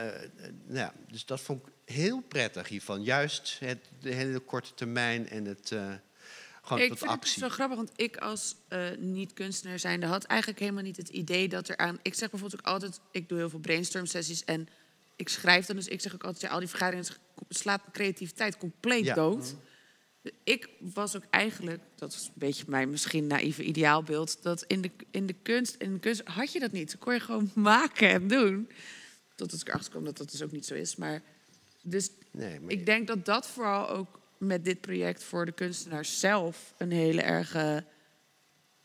nou 0.66 0.80
ja, 0.80 0.94
dus 1.08 1.26
dat 1.26 1.42
vond 1.42 1.68
ik 1.68 1.74
heel 1.86 2.22
prettig 2.22 2.68
hiervan. 2.68 3.04
Juist 3.04 3.58
het, 3.60 3.80
de 4.00 4.14
hele 4.14 4.40
korte 4.40 4.74
termijn 4.74 5.30
en 5.30 5.46
het 5.46 5.72
eh, 5.72 5.94
gewoon 6.62 6.84
ik 6.84 6.90
tot 6.90 6.98
vind 6.98 7.12
het 7.12 7.20
actie. 7.20 7.42
zo 7.42 7.50
grappig, 7.50 7.78
want 7.78 7.92
ik 7.96 8.18
als 8.18 8.56
eh, 8.68 8.90
niet-kunstenaar 8.98 9.80
zijnde 9.80 10.06
had 10.06 10.24
eigenlijk 10.24 10.60
helemaal 10.60 10.84
niet 10.84 10.98
het 10.98 11.10
idee 11.10 11.48
dat 11.48 11.70
er 11.70 11.78
aan... 11.78 12.00
Ik 12.02 12.14
zeg 12.14 12.30
bijvoorbeeld 12.30 12.62
ook 12.62 12.74
altijd, 12.74 13.00
ik 13.12 13.30
doe 13.30 13.38
heel 13.38 13.50
veel 13.50 13.60
brainstorm 13.60 14.06
sessies 14.06 14.44
en 14.44 14.68
ik 15.18 15.30
schrijf 15.30 15.66
dan. 15.66 15.76
Dus 15.76 15.88
ik 15.88 16.02
zeg 16.02 16.14
ook 16.14 16.24
altijd, 16.24 16.42
ja, 16.42 16.50
al 16.50 16.60
die 16.60 16.68
vergaderingen 16.68 17.08
slaat 17.50 17.82
mijn 17.82 17.94
creativiteit 17.94 18.58
compleet 18.58 19.06
Ja. 19.06 19.14
dood. 19.14 19.56
Ik 20.44 20.70
was 20.80 21.16
ook 21.16 21.24
eigenlijk, 21.30 21.82
dat 21.96 22.14
is 22.14 22.26
een 22.26 22.34
beetje 22.36 22.64
mijn 22.68 22.90
misschien 22.90 23.28
naïeve 23.28 23.64
ideaalbeeld... 23.64 24.44
dat 24.44 24.64
in 24.64 24.82
de, 24.82 24.92
in 25.12 25.26
de 25.26 25.36
kunst, 25.44 25.76
in 25.76 25.94
de 25.94 26.00
kunst 26.00 26.22
had 26.24 26.52
je 26.52 26.60
dat 26.60 26.72
niet. 26.72 26.92
Dan 26.92 27.00
kon 27.00 27.14
je 27.14 27.20
gewoon 27.20 27.52
maken 27.74 28.10
en 28.10 28.28
doen. 28.28 28.70
Totdat 29.36 29.62
ik 29.62 29.68
erachter 29.68 29.92
kwam 29.92 30.04
dat 30.06 30.18
dat 30.18 30.32
dus 30.32 30.42
ook 30.42 30.52
niet 30.52 30.66
zo 30.66 30.74
is. 30.74 30.96
Maar 30.96 31.22
dus 31.82 32.10
Nee, 32.32 32.60
maar 32.60 32.72
ik 32.72 32.86
denk 32.86 33.08
dat 33.08 33.26
dat 33.26 33.48
vooral 33.48 33.90
ook 33.90 34.20
met 34.38 34.66
dit 34.66 34.82
project 34.82 35.24
voor 35.24 35.46
de 35.46 35.52
kunstenaars 35.52 36.20
zelf 36.20 36.74
een 36.78 36.92
hele 36.92 37.22
erge. 37.22 37.86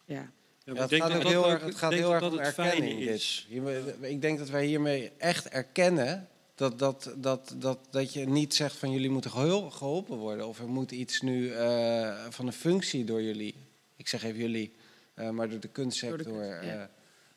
Ja. 0.05 0.33
Ja, 0.65 0.73
het 0.75 0.83
ik 0.83 0.89
denk 0.89 1.03
gaat 1.03 1.15
ook 1.15 1.23
heel 1.23 1.51
erg, 1.51 1.63
het 1.63 1.75
gaat 1.75 1.91
denk 1.91 2.03
heel 2.03 2.15
erg 2.15 2.31
om 2.31 2.39
erkenning. 2.39 3.01
is. 3.01 3.47
Dit. 3.51 3.95
Ik 4.01 4.21
denk 4.21 4.39
dat 4.39 4.49
wij 4.49 4.65
hiermee 4.65 5.13
echt 5.19 5.49
erkennen 5.49 6.29
dat, 6.55 6.79
dat, 6.79 7.13
dat, 7.17 7.55
dat, 7.59 7.79
dat 7.91 8.13
je 8.13 8.29
niet 8.29 8.55
zegt 8.55 8.77
van 8.77 8.91
jullie 8.91 9.11
moeten 9.11 9.31
geholpen 9.71 10.17
worden. 10.17 10.47
Of 10.47 10.59
er 10.59 10.69
moet 10.69 10.91
iets 10.91 11.21
nu 11.21 11.53
eh, 11.53 12.27
van 12.29 12.47
een 12.47 12.53
functie 12.53 13.05
door 13.05 13.23
jullie, 13.23 13.55
ik 13.97 14.09
zeg 14.09 14.23
even 14.23 14.41
jullie, 14.41 14.73
eh, 15.15 15.31
maar 15.31 15.49
door 15.49 15.61
de 15.61 15.69
kunstsector 15.69 16.23
Door 16.23 16.43
de 16.43 16.49
kunst, 16.49 16.65
ja. 16.65 16.83
eh, 16.83 16.89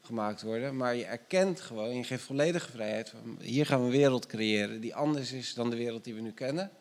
gemaakt 0.02 0.42
worden. 0.42 0.78
Maar 0.78 0.96
je 0.96 1.06
erkent 1.06 1.62
gewoon, 1.62 1.96
je 1.96 2.04
geeft 2.04 2.24
volledige 2.24 2.72
vrijheid. 2.72 3.10
Van, 3.10 3.38
hier 3.42 3.66
gaan 3.66 3.80
we 3.80 3.86
een 3.86 3.92
wereld 3.92 4.26
creëren 4.26 4.82
die 4.82 4.96
anders 4.96 5.32
is 5.32 5.54
dan 5.54 5.70
de 5.70 5.76
wereld 5.76 6.04
die 6.04 6.14
we 6.14 6.22
nu 6.22 6.32
kennen. 6.32 6.72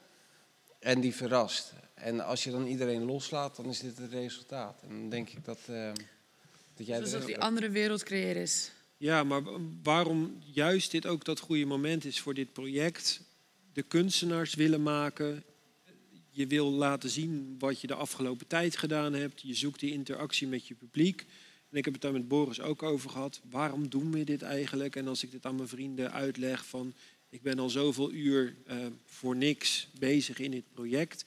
En 0.78 1.00
die 1.00 1.14
verrast. 1.14 1.72
En 1.94 2.20
als 2.20 2.44
je 2.44 2.50
dan 2.50 2.66
iedereen 2.66 3.04
loslaat, 3.04 3.56
dan 3.56 3.66
is 3.66 3.80
dit 3.80 3.98
het 3.98 4.12
resultaat. 4.12 4.80
En 4.82 4.88
dan 4.88 5.08
denk 5.08 5.28
ik 5.28 5.44
dat, 5.44 5.58
eh, 5.66 5.90
dat 6.76 6.86
jij 6.86 7.00
Dus 7.00 7.14
als 7.14 7.24
die 7.26 7.38
andere 7.38 7.70
wereld 7.70 8.02
creëren 8.02 8.42
is. 8.42 8.70
Ja, 8.96 9.24
maar 9.24 9.42
wa- 9.42 9.58
waarom 9.82 10.38
juist 10.52 10.90
dit 10.90 11.06
ook 11.06 11.24
dat 11.24 11.40
goede 11.40 11.64
moment 11.64 12.04
is 12.04 12.20
voor 12.20 12.34
dit 12.34 12.52
project? 12.52 13.20
De 13.72 13.82
kunstenaars 13.82 14.54
willen 14.54 14.82
maken. 14.82 15.42
Je 16.30 16.46
wil 16.46 16.70
laten 16.70 17.10
zien 17.10 17.56
wat 17.58 17.80
je 17.80 17.86
de 17.86 17.94
afgelopen 17.94 18.46
tijd 18.46 18.76
gedaan 18.76 19.12
hebt. 19.12 19.40
Je 19.40 19.54
zoekt 19.54 19.80
die 19.80 19.92
interactie 19.92 20.46
met 20.46 20.66
je 20.66 20.74
publiek. 20.74 21.24
En 21.70 21.76
ik 21.76 21.84
heb 21.84 21.92
het 21.94 22.02
daar 22.02 22.12
met 22.12 22.28
Boris 22.28 22.60
ook 22.60 22.82
over 22.82 23.10
gehad. 23.10 23.40
Waarom 23.50 23.88
doen 23.88 24.10
we 24.12 24.24
dit 24.24 24.42
eigenlijk? 24.42 24.96
En 24.96 25.08
als 25.08 25.22
ik 25.22 25.30
dit 25.30 25.46
aan 25.46 25.54
mijn 25.56 25.68
vrienden 25.68 26.12
uitleg 26.12 26.66
van... 26.66 26.94
ik 27.28 27.42
ben 27.42 27.58
al 27.58 27.70
zoveel 27.70 28.12
uur 28.12 28.54
eh, 28.66 28.76
voor 29.04 29.36
niks 29.36 29.88
bezig 29.98 30.38
in 30.38 30.50
dit 30.50 30.64
project... 30.74 31.24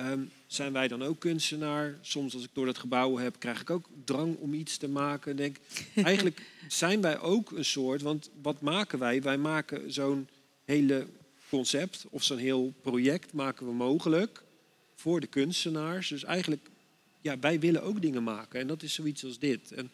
Ehm, 0.00 0.24
zijn 0.46 0.72
wij 0.72 0.88
dan 0.88 1.02
ook 1.02 1.18
kunstenaar? 1.20 1.98
Soms 2.00 2.34
als 2.34 2.44
ik 2.44 2.50
door 2.52 2.66
dat 2.66 2.78
gebouw 2.78 3.16
heb, 3.16 3.38
krijg 3.38 3.60
ik 3.60 3.70
ook 3.70 3.88
drang 4.04 4.36
om 4.36 4.54
iets 4.54 4.76
te 4.76 4.88
maken. 4.88 5.36
Denk, 5.36 5.56
eigenlijk 5.94 6.42
zijn 6.68 7.00
wij 7.00 7.18
ook 7.18 7.50
een 7.50 7.64
soort, 7.64 8.02
want 8.02 8.30
wat 8.42 8.60
maken 8.60 8.98
wij? 8.98 9.22
Wij 9.22 9.38
maken 9.38 9.92
zo'n 9.92 10.28
hele 10.64 11.06
concept 11.48 12.06
of 12.10 12.22
zo'n 12.22 12.38
heel 12.38 12.72
project 12.82 13.32
maken 13.32 13.66
we 13.66 13.72
mogelijk 13.72 14.42
voor 14.94 15.20
de 15.20 15.26
kunstenaars. 15.26 16.08
Dus 16.08 16.24
eigenlijk, 16.24 16.70
ja, 17.20 17.38
wij 17.38 17.60
willen 17.60 17.82
ook 17.82 18.02
dingen 18.02 18.22
maken. 18.22 18.60
En 18.60 18.66
dat 18.66 18.82
is 18.82 18.94
zoiets 18.94 19.24
als 19.24 19.38
dit. 19.38 19.72
En 19.72 19.90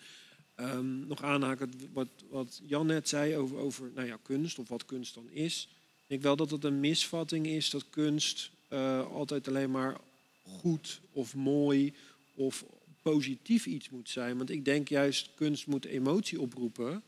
ehm, 0.54 1.06
nog 1.06 1.22
aanhaken 1.22 1.72
wat, 1.92 2.08
wat 2.30 2.60
Jan 2.66 2.86
net 2.86 3.08
zei 3.08 3.36
over, 3.36 3.56
over 3.56 3.90
nou 3.94 4.06
ja, 4.06 4.18
kunst 4.22 4.58
of 4.58 4.68
wat 4.68 4.84
kunst 4.84 5.14
dan 5.14 5.30
is. 5.30 5.68
Ik 6.00 6.08
denk 6.08 6.22
wel 6.22 6.36
dat 6.36 6.50
het 6.50 6.64
een 6.64 6.80
misvatting 6.80 7.46
is 7.46 7.70
dat 7.70 7.90
kunst 7.90 8.50
eh, 8.68 9.06
altijd 9.06 9.49
alleen 9.49 9.70
maar 9.70 9.96
goed 10.42 11.00
of 11.12 11.35
mooi 11.35 11.94
of 12.35 12.64
positief 13.02 13.66
iets 13.66 13.90
moet 13.90 14.11
zijn. 14.11 14.37
Want 14.37 14.50
ik 14.50 14.64
denk 14.64 14.88
juist 14.88 15.30
kunst 15.35 15.66
moet 15.66 15.85
emotie 15.85 16.40
oproepen. 16.40 17.02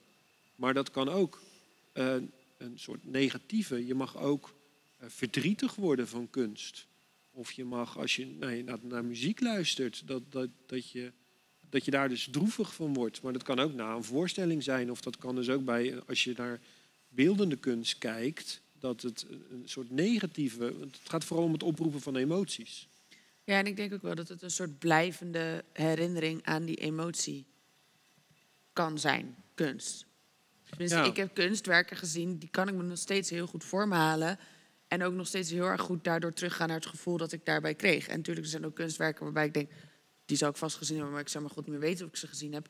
Maar 0.55 0.75
dat 0.75 0.91
kan 0.91 1.09
ook 1.09 1.43
eh, 1.93 2.15
een 2.59 2.79
soort 2.79 3.05
negatieve. 3.05 3.87
Je 3.87 3.95
mag 3.95 4.17
ook 4.17 4.55
eh, 4.97 5.09
verdrietig 5.09 5.75
worden 5.75 6.09
van 6.09 6.31
kunst. 6.31 6.87
Of 7.31 7.53
je 7.53 7.65
mag, 7.65 7.99
als 7.99 8.17
je 8.17 8.27
naar, 8.83 9.05
muziek 9.05 9.41
luistert, 9.41 10.07
dat, 10.07 10.23
dat, 10.33 10.49
dat, 10.67 10.91
je, 10.91 11.13
dat 11.71 11.85
je 11.85 11.91
daar 11.91 12.09
dus 12.09 12.29
droevig 12.31 12.75
van 12.75 12.95
wordt. 12.95 13.23
Maar 13.23 13.33
dat 13.33 13.43
kan 13.43 13.59
ook 13.59 13.75
na 13.75 13.95
een 13.95 14.05
voorstelling 14.05 14.63
zijn. 14.63 14.91
Of 14.91 15.01
dat 15.01 15.17
kan 15.17 15.35
dus 15.35 15.49
ook 15.49 15.65
bij, 15.65 16.01
als 16.07 16.25
je 16.25 16.35
naar 16.37 16.61
beeldende 17.09 17.57
kunst 17.57 17.99
kijkt, 17.99 18.61
dat 18.81 19.03
het 19.03 19.27
een 19.51 19.63
soort 19.65 19.91
negatieve. 19.91 20.63
Het 20.81 20.99
gaat 21.05 21.25
vooral 21.25 21.45
om 21.47 21.53
het 21.53 21.63
oproepen 21.63 22.01
van 22.01 22.17
emoties. 22.17 22.89
Ja, 23.45 23.59
en 23.59 23.67
ik 23.67 23.77
denk 23.77 23.93
ook 23.93 24.03
wel 24.03 24.15
dat 24.15 24.29
het 24.29 24.43
een 24.43 24.51
soort 24.51 24.79
blijvende 24.79 25.65
herinnering 25.73 26.45
aan 26.45 26.65
die 26.65 26.77
emotie 26.77 27.47
kan 28.73 28.99
zijn, 28.99 29.37
kunst. 29.55 30.07
Tenminste, 30.69 30.97
Ja. 30.97 31.05
ik 31.05 31.17
heb 31.17 31.35
kunstwerken 31.35 31.97
gezien, 31.97 32.39
die 32.39 32.49
kan 32.49 32.69
ik 32.69 32.75
me 32.75 32.83
nog 32.83 32.99
steeds 32.99 33.31
heel 33.31 33.47
goed 33.47 33.65
voor 33.65 33.89
me 33.89 33.95
halen. 33.95 34.39
En 34.89 35.03
ook 35.03 35.15
nog 35.15 35.27
steeds 35.27 35.51
heel 35.51 35.65
erg 35.65 35.81
goed 35.81 36.05
daardoor 36.05 36.33
teruggaan 36.33 36.69
naar 36.69 36.77
het 36.77 36.87
gevoel 36.87 37.17
dat 37.17 37.33
ik 37.33 37.45
daarbij 37.45 37.75
kreeg. 37.75 38.09
En 38.09 38.17
natuurlijk 38.17 38.47
er 38.47 38.53
zijn 38.53 38.67
ook 38.67 38.75
kunstwerken 38.75 39.25
waarbij 39.25 39.47
ik 39.47 39.55
denk, 39.55 39.71
die 40.25 40.37
zou 40.37 40.51
ik 40.51 40.57
vast 40.57 40.77
gezien 40.77 40.95
hebben, 40.97 41.13
maar 41.15 41.23
ik 41.23 41.29
zou 41.29 41.45
maar 41.45 41.53
goed 41.53 41.63
niet 41.67 41.73
meer 41.79 41.89
weten 41.89 42.05
of 42.05 42.11
ik 42.11 42.17
ze 42.17 42.27
gezien 42.27 42.53
heb. 42.53 42.69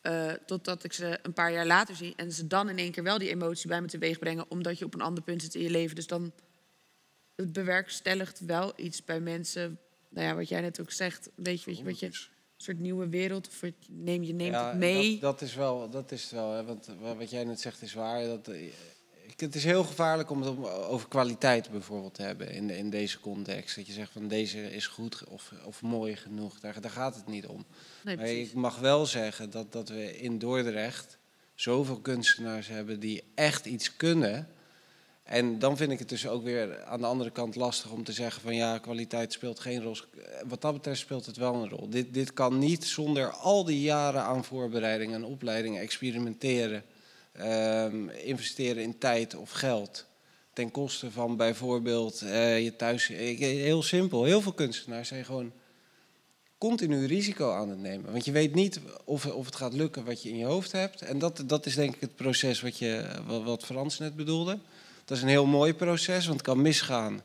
Eh, 0.00 0.32
totdat 0.46 0.84
ik 0.84 0.92
ze 0.92 1.18
een 1.22 1.32
paar 1.32 1.52
jaar 1.52 1.66
later 1.66 1.94
zie 1.96 2.12
en 2.16 2.32
ze 2.32 2.46
dan 2.46 2.68
in 2.68 2.78
één 2.78 2.90
keer 2.92 3.02
wel 3.02 3.18
die 3.18 3.28
emotie 3.30 3.68
bij 3.68 3.80
me 3.80 3.86
teweeg 3.86 4.18
brengen, 4.18 4.44
omdat 4.50 4.78
je 4.78 4.84
op 4.84 4.94
een 4.94 5.00
ander 5.00 5.22
punt 5.24 5.42
zit 5.42 5.54
in 5.54 5.62
je 5.62 5.70
leven. 5.70 5.94
Dus 5.96 6.06
dan 6.06 6.32
het 7.36 7.52
bewerkstelligt 7.52 8.40
wel 8.40 8.72
iets 8.76 9.04
bij 9.04 9.20
mensen. 9.20 9.78
Nou 10.08 10.26
ja, 10.26 10.34
wat 10.34 10.48
jij 10.48 10.60
net 10.60 10.80
ook 10.80 10.90
zegt, 10.90 11.30
weet 11.34 11.60
je, 11.62 11.66
weet 11.66 11.78
je, 11.78 11.84
wat 11.84 11.98
je 11.98 12.06
een 12.06 12.14
soort 12.56 12.78
nieuwe 12.78 13.08
wereld 13.08 13.48
of 13.48 13.60
je- 13.60 13.74
neem 13.88 14.22
je 14.22 14.32
neemt 14.32 14.54
Ja, 14.54 14.68
het 14.68 14.78
mee. 14.78 15.10
Dat, 15.12 15.20
dat 15.20 15.48
is 15.48 15.54
wel, 15.54 15.90
dat 15.90 16.12
is 16.12 16.22
het 16.22 16.30
wel 16.32 16.52
hè, 16.52 16.64
want 16.64 16.86
wa- 17.00 17.16
wat 17.16 17.30
jij 17.30 17.44
net 17.44 17.60
zegt 17.60 17.82
is 17.82 17.94
waar. 17.94 18.24
Dat, 18.24 18.48
eh, 18.48 18.72
het 19.40 19.54
is 19.54 19.64
heel 19.64 19.84
gevaarlijk 19.84 20.30
om 20.30 20.42
het 20.42 20.66
over 20.88 21.08
kwaliteit 21.08 21.70
bijvoorbeeld 21.70 22.14
te 22.14 22.22
hebben 22.22 22.50
in, 22.50 22.70
in 22.70 22.90
deze 22.90 23.20
context. 23.20 23.76
Dat 23.76 23.86
je 23.86 23.92
zegt 23.92 24.12
van 24.12 24.28
deze 24.28 24.72
is 24.74 24.86
goed 24.86 25.24
of, 25.28 25.52
of 25.64 25.82
mooi 25.82 26.16
genoeg. 26.16 26.60
Daar, 26.60 26.80
daar 26.80 26.90
gaat 26.90 27.14
het 27.14 27.26
niet 27.26 27.46
om. 27.46 27.64
nee, 28.04 28.16
Maar 28.16 28.26
ik 28.26 28.54
mag 28.54 28.78
wel 28.78 29.06
zeggen 29.06 29.50
dat, 29.50 29.72
dat 29.72 29.88
we 29.88 30.18
in 30.18 30.38
Dordrecht 30.38 31.18
zoveel 31.54 32.00
kunstenaars 32.00 32.68
hebben 32.68 33.00
die 33.00 33.22
echt 33.34 33.66
iets 33.66 33.96
kunnen. 33.96 34.48
En 35.22 35.58
dan 35.58 35.76
vind 35.76 35.92
ik 35.92 35.98
het 35.98 36.08
dus 36.08 36.28
ook 36.28 36.44
weer 36.44 36.84
aan 36.84 37.00
de 37.00 37.06
andere 37.06 37.30
kant 37.30 37.54
lastig 37.54 37.90
om 37.90 38.04
te 38.04 38.12
zeggen 38.12 38.42
van 38.42 38.54
ja, 38.54 38.78
kwaliteit 38.78 39.32
speelt 39.32 39.60
geen 39.60 39.82
rol. 39.82 39.96
Wat 40.48 40.60
dat 40.60 40.72
betreft 40.72 41.00
speelt 41.00 41.26
het 41.26 41.36
wel 41.36 41.54
een 41.54 41.68
rol. 41.68 41.88
Dit, 41.88 42.14
dit 42.14 42.32
kan 42.32 42.58
niet 42.58 42.84
zonder 42.84 43.30
al 43.30 43.64
die 43.64 43.80
jaren 43.80 44.22
aan 44.22 44.44
voorbereiding 44.44 45.14
en 45.14 45.24
opleiding, 45.24 45.78
experimenteren, 45.78 46.84
investeren 48.24 48.82
in 48.82 48.98
tijd 48.98 49.34
of 49.34 49.50
geld. 49.50 50.06
Ten 50.52 50.70
koste 50.70 51.10
van 51.10 51.36
bijvoorbeeld 51.36 52.22
eh, 52.22 52.62
je 52.64 52.76
thuis. 52.76 53.10
ik- 53.10 53.38
Heel 53.38 53.82
simpel, 53.82 54.24
heel 54.24 54.40
veel 54.40 54.52
kunstenaars 54.52 55.08
zijn 55.08 55.24
gewoon 55.24 55.52
continu 56.58 57.06
risico 57.06 57.52
aan 57.52 57.68
het 57.68 57.78
nemen. 57.78 58.12
Want 58.12 58.24
je 58.24 58.32
weet 58.32 58.54
niet 58.54 58.80
of, 59.04 59.26
of 59.26 59.46
het 59.46 59.56
gaat 59.56 59.72
lukken 59.72 60.04
wat 60.04 60.22
je 60.22 60.28
in 60.28 60.36
je 60.36 60.44
hoofd 60.44 60.72
hebt. 60.72 61.02
En 61.02 61.18
dat, 61.18 61.42
dat 61.46 61.66
is 61.66 61.74
denk 61.74 61.94
ik 61.94 62.00
het 62.00 62.16
proces 62.16 62.60
wat, 62.60 62.78
je, 62.78 63.04
wat 63.44 63.64
Frans 63.64 63.98
net 63.98 64.16
bedoelde. 64.16 64.58
Dat 65.04 65.16
is 65.16 65.22
een 65.22 65.28
heel 65.28 65.46
mooi 65.46 65.74
proces, 65.74 66.24
want 66.26 66.38
het 66.38 66.46
kan 66.48 66.62
misgaan. 66.62 67.22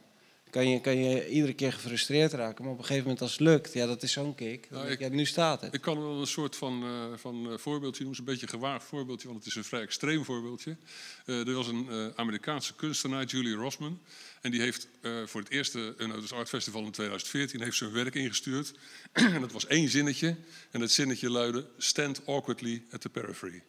Kan 0.56 0.70
je, 0.70 0.82
kan 0.82 0.98
je 0.98 1.30
iedere 1.30 1.54
keer 1.54 1.74
gefrustreerd 1.74 2.34
raken. 2.34 2.64
Maar 2.64 2.74
op 2.74 2.78
een 2.80 2.86
gegeven 2.86 3.04
moment 3.04 3.22
als 3.22 3.32
het 3.32 3.40
lukt, 3.40 3.74
ja, 3.74 3.86
dat 3.86 4.04
is 4.04 4.12
zo'n 4.12 4.36
kick. 4.36 4.68
Nou, 4.70 4.88
ik- 4.88 5.00
je, 5.00 5.10
nu 5.10 5.26
staat 5.26 5.62
het. 5.62 5.74
Ik 5.74 5.82
kan 5.82 6.02
wel 6.02 6.20
een 6.20 6.28
soort 6.28 6.56
van, 6.56 6.84
eh, 6.84 7.18
van 7.18 7.52
eh, 7.52 7.58
voorbeeldje 7.58 8.04
noemen. 8.04 8.20
Een 8.20 8.26
beetje 8.26 8.42
een 8.42 8.50
gewaagd 8.60 8.86
voorbeeldje, 8.86 9.28
want 9.28 9.40
het 9.40 9.48
is 9.48 9.56
een 9.56 9.64
vrij 9.64 9.82
extreem 9.82 10.26
voorbeeldje. 10.26 10.78
Eh, 11.26 11.48
er 11.48 11.54
was 11.54 11.68
een 11.68 12.14
Amerikaanse 12.16 12.76
kunstenaar, 12.76 13.26
Julie 13.26 13.54
Rossman. 13.54 14.02
En 14.42 14.52
die 14.52 14.62
heeft 14.62 14.88
voor 15.26 15.42
het 15.42 15.50
eerste 15.50 15.96
Unnotice 15.98 16.36
Art 16.36 16.50
Festival 16.50 16.84
in 16.84 16.92
2014 16.92 17.62
heeft 17.62 17.80
een 17.82 17.92
werk 17.92 18.16
ingestuurd. 18.16 18.74
en 19.36 19.42
dat 19.42 19.52
was 19.52 19.68
één 19.68 19.90
zinnetje. 19.90 20.36
En 20.72 20.80
dat 20.80 20.92
zinnetje 20.92 21.30
luidde: 21.30 21.68
Stand 21.78 22.26
awkwardly 22.26 22.84
at 22.92 23.02
the 23.02 23.10
periphery. 23.10 23.64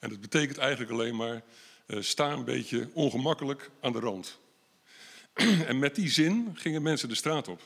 En 0.00 0.08
dat 0.08 0.20
betekent 0.20 0.58
eigenlijk 0.58 0.90
alleen 0.90 1.16
maar: 1.16 1.42
sta 1.86 2.32
een 2.32 2.44
beetje 2.44 2.90
ongemakkelijk 2.92 3.70
aan 3.80 3.92
de 3.92 3.98
rand. 4.00 4.38
en 5.70 5.78
met 5.78 5.94
die 5.94 6.08
zin 6.08 6.50
gingen 6.54 6.82
mensen 6.82 7.08
de 7.08 7.14
straat 7.14 7.48
op. 7.48 7.60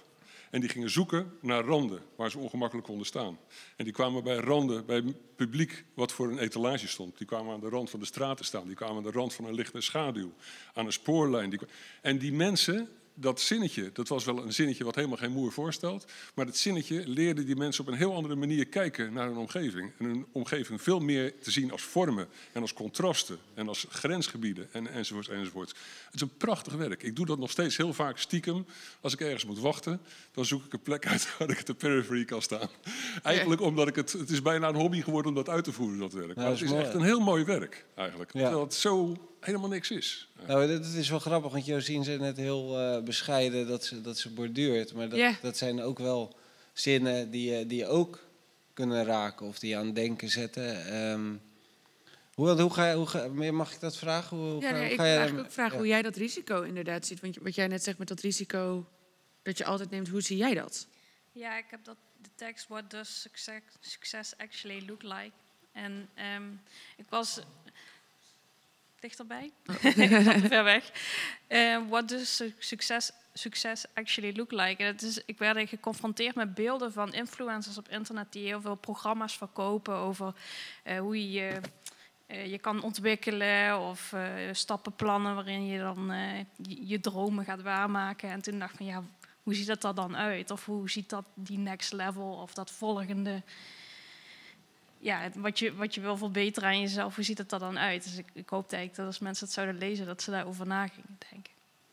En 0.51 0.61
die 0.61 0.69
gingen 0.69 0.91
zoeken 0.91 1.33
naar 1.41 1.65
randen 1.65 2.03
waar 2.17 2.31
ze 2.31 2.39
ongemakkelijk 2.39 2.87
konden 2.87 3.07
staan. 3.07 3.39
En 3.77 3.85
die 3.85 3.93
kwamen 3.93 4.25
bij 4.25 4.37
randen, 4.37 4.87
bij 4.87 5.15
publiek 5.37 5.85
wat 5.95 6.13
voor 6.13 6.31
een 6.31 6.39
etalage 6.39 6.89
stond. 6.89 7.19
Die 7.19 7.27
kwamen 7.27 7.55
aan 7.55 7.61
de 7.61 7.69
rand 7.69 7.91
van 7.91 8.01
de 8.01 8.07
straat 8.07 8.37
te 8.37 8.45
staan. 8.45 8.67
Die 8.67 8.75
kwamen 8.75 8.97
aan 8.97 9.03
de 9.03 9.19
rand 9.19 9.35
van 9.35 9.45
een 9.45 9.55
lichte 9.55 9.81
schaduw. 9.81 10.33
Aan 10.75 10.87
een 10.87 10.93
spoorlijn. 10.93 11.61
En 12.03 12.19
die 12.19 12.33
mensen, 12.33 12.89
dat 13.21 13.41
zinnetje, 13.41 13.91
dat 13.93 14.09
was 14.09 14.25
wel 14.25 14.43
een 14.43 14.53
zinnetje 14.53 14.85
wat 14.85 14.95
helemaal 14.95 15.17
geen 15.17 15.33
moer 15.33 15.53
voorstelt. 15.53 16.05
Maar 16.35 16.47
dat 16.47 16.57
zinnetje 16.57 17.09
leerde 17.09 17.45
die 17.45 17.57
mensen 17.57 17.85
op 17.85 17.93
een 17.93 17.99
heel 17.99 18.15
andere 18.15 18.35
manier 18.35 18.67
kijken 18.67 19.13
naar 19.13 19.27
hun 19.27 19.37
omgeving. 19.37 19.93
En 19.99 20.05
hun 20.05 20.27
omgeving 20.33 20.83
veel 20.83 21.01
meer 21.01 21.39
te 21.39 21.51
zien 21.51 21.71
als 21.71 21.83
vormen 21.83 22.29
en 22.53 22.61
als 22.61 22.73
contrasten 22.73 23.39
en 23.55 23.69
als 23.69 23.87
grensgebieden 23.89 24.69
en, 24.73 24.87
enzovoorts 24.93 25.29
enzovoorts. 25.29 25.75
Het 26.05 26.15
is 26.15 26.21
een 26.21 26.37
prachtig 26.37 26.75
werk. 26.75 27.03
Ik 27.03 27.17
doe 27.17 27.27
dat 27.27 27.39
nog 27.39 27.51
steeds 27.51 27.77
heel 27.77 27.93
vaak 27.93 28.19
stiekem. 28.19 28.67
Als 29.01 29.13
ik 29.13 29.21
ergens 29.21 29.45
moet 29.45 29.59
wachten, 29.59 30.01
dan 30.33 30.45
zoek 30.45 30.65
ik 30.65 30.73
een 30.73 30.83
plek 30.83 31.07
uit 31.07 31.29
waar 31.39 31.51
ik 31.51 31.61
op 31.61 31.67
de 31.67 31.75
periphery 31.75 32.25
kan 32.25 32.43
staan. 32.43 32.69
Eigenlijk 33.23 33.61
omdat 33.61 33.89
ik 33.89 33.97
het, 33.97 34.13
het 34.13 34.31
is 34.31 34.43
bijna 34.43 34.69
een 34.69 34.75
hobby 34.75 35.03
geworden 35.03 35.31
om 35.31 35.37
dat 35.37 35.49
uit 35.49 35.65
te 35.65 35.73
voeren, 35.73 35.99
dat 35.99 36.13
werk. 36.13 36.35
Maar 36.35 36.47
het 36.47 36.61
is 36.61 36.73
echt 36.73 36.95
een 36.95 37.03
heel 37.03 37.21
mooi 37.21 37.45
werk 37.45 37.85
eigenlijk. 37.95 38.33
Ja. 38.33 38.41
Terwijl 38.41 38.65
het 38.65 38.75
zo 38.75 39.17
helemaal 39.41 39.69
niks 39.69 39.91
is. 39.91 40.29
Nou, 40.47 40.67
dat 40.67 40.85
is 40.87 41.09
wel 41.09 41.19
grappig, 41.19 41.53
want 41.53 41.67
Josien 41.67 42.05
zei 42.05 42.19
net 42.19 42.37
heel 42.37 42.79
eh, 42.79 43.03
bescheiden 43.03 43.67
dat 43.67 43.85
ze, 43.85 44.01
dat 44.01 44.19
ze 44.19 44.31
borduurt. 44.31 44.93
Maar 44.95 45.09
dat, 45.09 45.35
dat 45.43 45.57
zijn 45.57 45.81
ook 45.83 45.99
wel 45.99 46.37
zinnen 46.73 47.31
die, 47.31 47.51
je- 47.53 47.67
die 47.67 47.79
je 47.79 47.87
ook 47.87 48.19
kunnen 48.75 49.05
raken 49.05 49.47
of 49.47 49.59
die 49.59 49.71
je 49.71 49.77
aan 49.77 49.87
het 49.87 49.95
denken 49.95 50.29
zetten. 50.29 50.87
Ehm, 50.87 51.35
hoe, 52.35 52.61
hoe 52.61 52.73
ga 52.73 52.89
je, 52.91 52.97
hoe 52.97 53.07
ga, 53.07 53.27
mag 53.53 53.73
ik 53.75 53.81
dat 53.81 53.97
vragen? 53.97 54.37
Hoe, 54.37 54.61
Ja, 54.61 54.69
ga, 54.69 54.75
nee, 54.75 54.83
hoe 54.83 54.91
ik 54.91 54.97
ga 54.97 55.03
wil 55.03 55.13
je 55.13 55.19
eigenlijk 55.19 55.47
ook 55.49 55.53
vragen 55.55 55.73
ja. 55.73 55.79
hoe 55.79 55.87
jij 55.89 56.03
dat 56.03 56.17
risico 56.17 56.63
inderdaad 56.63 57.07
ziet. 57.07 57.21
Want 57.21 57.37
wat 57.37 57.55
jij 57.55 57.67
net 57.67 57.83
zegt 57.83 57.99
met 57.99 58.09
dat 58.09 58.21
risico 58.21 58.87
dat 59.43 59.59
je 59.59 59.65
altijd 59.65 59.91
neemt, 59.91 60.09
hoe 60.09 60.21
zie 60.21 60.37
jij 60.37 60.55
dat? 60.55 60.87
Ja, 61.33 61.59
ik 61.59 61.65
heb 61.71 61.85
dat 61.85 61.97
de 62.23 62.29
tekst 62.35 62.69
What 62.69 62.91
does 62.91 63.21
success, 63.21 63.61
success 63.81 64.33
actually 64.37 64.83
look 64.87 65.03
like? 65.03 65.31
En 65.73 66.09
ehm, 66.15 66.43
ik 66.97 67.05
was 67.09 67.41
dichterbij, 69.01 69.51
ver 70.49 70.65
weg. 70.65 70.91
Eh, 71.47 71.79
what 71.89 72.09
does 72.09 72.37
su- 72.37 72.55
success, 72.59 73.11
success 73.33 73.85
actually 73.95 74.37
look 74.37 74.51
like? 74.51 74.83
En 74.83 74.87
het 74.87 75.03
is, 75.03 75.23
ik 75.25 75.39
werd 75.39 75.69
geconfronteerd 75.69 76.35
met 76.35 76.55
beelden 76.55 76.93
van 76.93 77.13
influencers 77.13 77.79
op 77.79 77.89
internet 77.89 78.33
die 78.33 78.47
heel 78.47 78.61
veel 78.61 78.75
programma's 78.75 79.37
verkopen 79.37 79.95
over 79.95 80.35
eh, 80.83 80.99
hoe 80.99 81.17
je 81.17 81.31
je, 81.31 81.61
eh, 82.27 82.51
je 82.51 82.59
kan 82.59 82.83
ontwikkelen 82.83 83.81
of 83.81 84.15
stappenplannen 84.53 85.35
waarin 85.35 85.67
je 85.67 85.79
dan 85.79 86.13
je, 86.57 86.87
je 86.87 87.01
dromen 87.01 87.45
gaat 87.45 87.63
waarmaken. 87.63 88.31
En 88.31 88.43
toen 88.43 88.59
dacht 88.59 88.73
ik 88.73 88.77
van 88.77 88.87
ja, 88.87 89.03
hoe 89.43 89.55
ziet 89.55 89.67
dat 89.67 89.85
er 89.85 89.95
dan 89.95 90.17
uit? 90.17 90.51
Of 90.51 90.65
hoe 90.65 90.91
ziet 90.91 91.09
dat 91.09 91.25
die 91.35 91.59
next 91.59 91.93
level 91.93 92.33
of 92.33 92.55
dat 92.55 92.71
volgende? 92.71 93.43
Ja, 95.03 95.21
het- 95.21 95.37
wat 95.37 95.59
je, 95.59 95.75
wat 95.75 95.95
je 95.95 96.01
wil 96.01 96.17
verbeteren 96.17 96.69
aan 96.69 96.81
jezelf, 96.81 97.15
hoe 97.15 97.25
ziet 97.25 97.39
het 97.39 97.53
er 97.53 97.59
dan 97.59 97.79
uit? 97.79 98.03
Dus 98.05 98.17
ik, 98.17 98.27
ik 98.33 98.49
hoopte 98.49 98.77
eigenlijk 98.77 98.97
dat 98.97 99.07
als 99.07 99.19
mensen 99.19 99.45
het 99.45 99.55
zouden 99.55 99.79
lezen, 99.79 100.07
dat 100.07 100.23
ze 100.23 100.31
daarover 100.31 100.67
na 100.67 100.87
gingen 100.87 101.19
denken. 101.31 101.53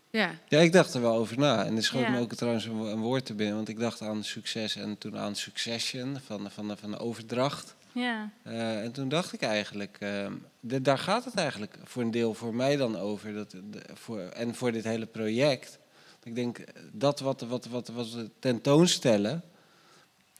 Ja, 0.10 0.32
Ja, 0.48 0.60
ik 0.60 0.72
dacht 0.72 0.93
er 0.93 1.02
wel 1.02 1.13
over 1.15 1.38
na. 1.39 1.65
En 1.65 1.76
er 1.76 1.84
schoot 1.84 2.02
Ja. 2.02 2.10
me 2.10 2.20
ook 2.20 2.34
trouwens 2.34 2.65
een, 2.65 2.78
wo- 2.78 2.88
een 2.91 3.00
woord 3.00 3.26
te 3.26 3.34
binnen. 3.34 3.56
Want 3.56 3.70
ik 3.70 3.80
dacht 3.80 4.02
aan 4.02 4.24
succes 4.24 4.76
en 4.76 4.98
toen 4.98 5.17
aan 5.17 5.36
succession, 5.36 6.17
van, 6.26 6.43
de- 6.43 6.50
van, 6.50 6.67
de- 6.67 6.78
van 6.78 6.91
de 6.91 6.98
overdracht. 7.00 7.76
Ja, 7.91 8.30
Eh, 8.43 8.84
en 8.84 8.91
toen 8.91 9.10
dacht 9.10 9.34
ik 9.34 9.41
eigenlijk, 9.41 9.98
ehm, 10.00 10.34
de- 10.60 10.82
daar 10.82 10.98
gaat 10.98 11.26
het 11.26 11.36
eigenlijk 11.36 11.76
voor 11.84 12.02
een 12.04 12.12
deel 12.12 12.34
voor 12.34 12.56
mij 12.56 12.76
dan 12.76 12.98
over. 12.98 13.34
Dat, 13.34 13.52
de- 13.52 13.86
voor, 13.93 14.20
en 14.20 14.56
voor 14.56 14.72
dit 14.72 14.84
hele 14.84 15.06
project. 15.06 15.80
Ik 16.24 16.36
denk, 16.36 16.58
eh, 16.58 16.74
dat 16.91 17.20
wat, 17.20 17.41
wat, 17.41 17.65
wat, 17.65 17.88
wat 17.88 18.12
we 18.12 18.30
tentoonstellen, 18.39 19.43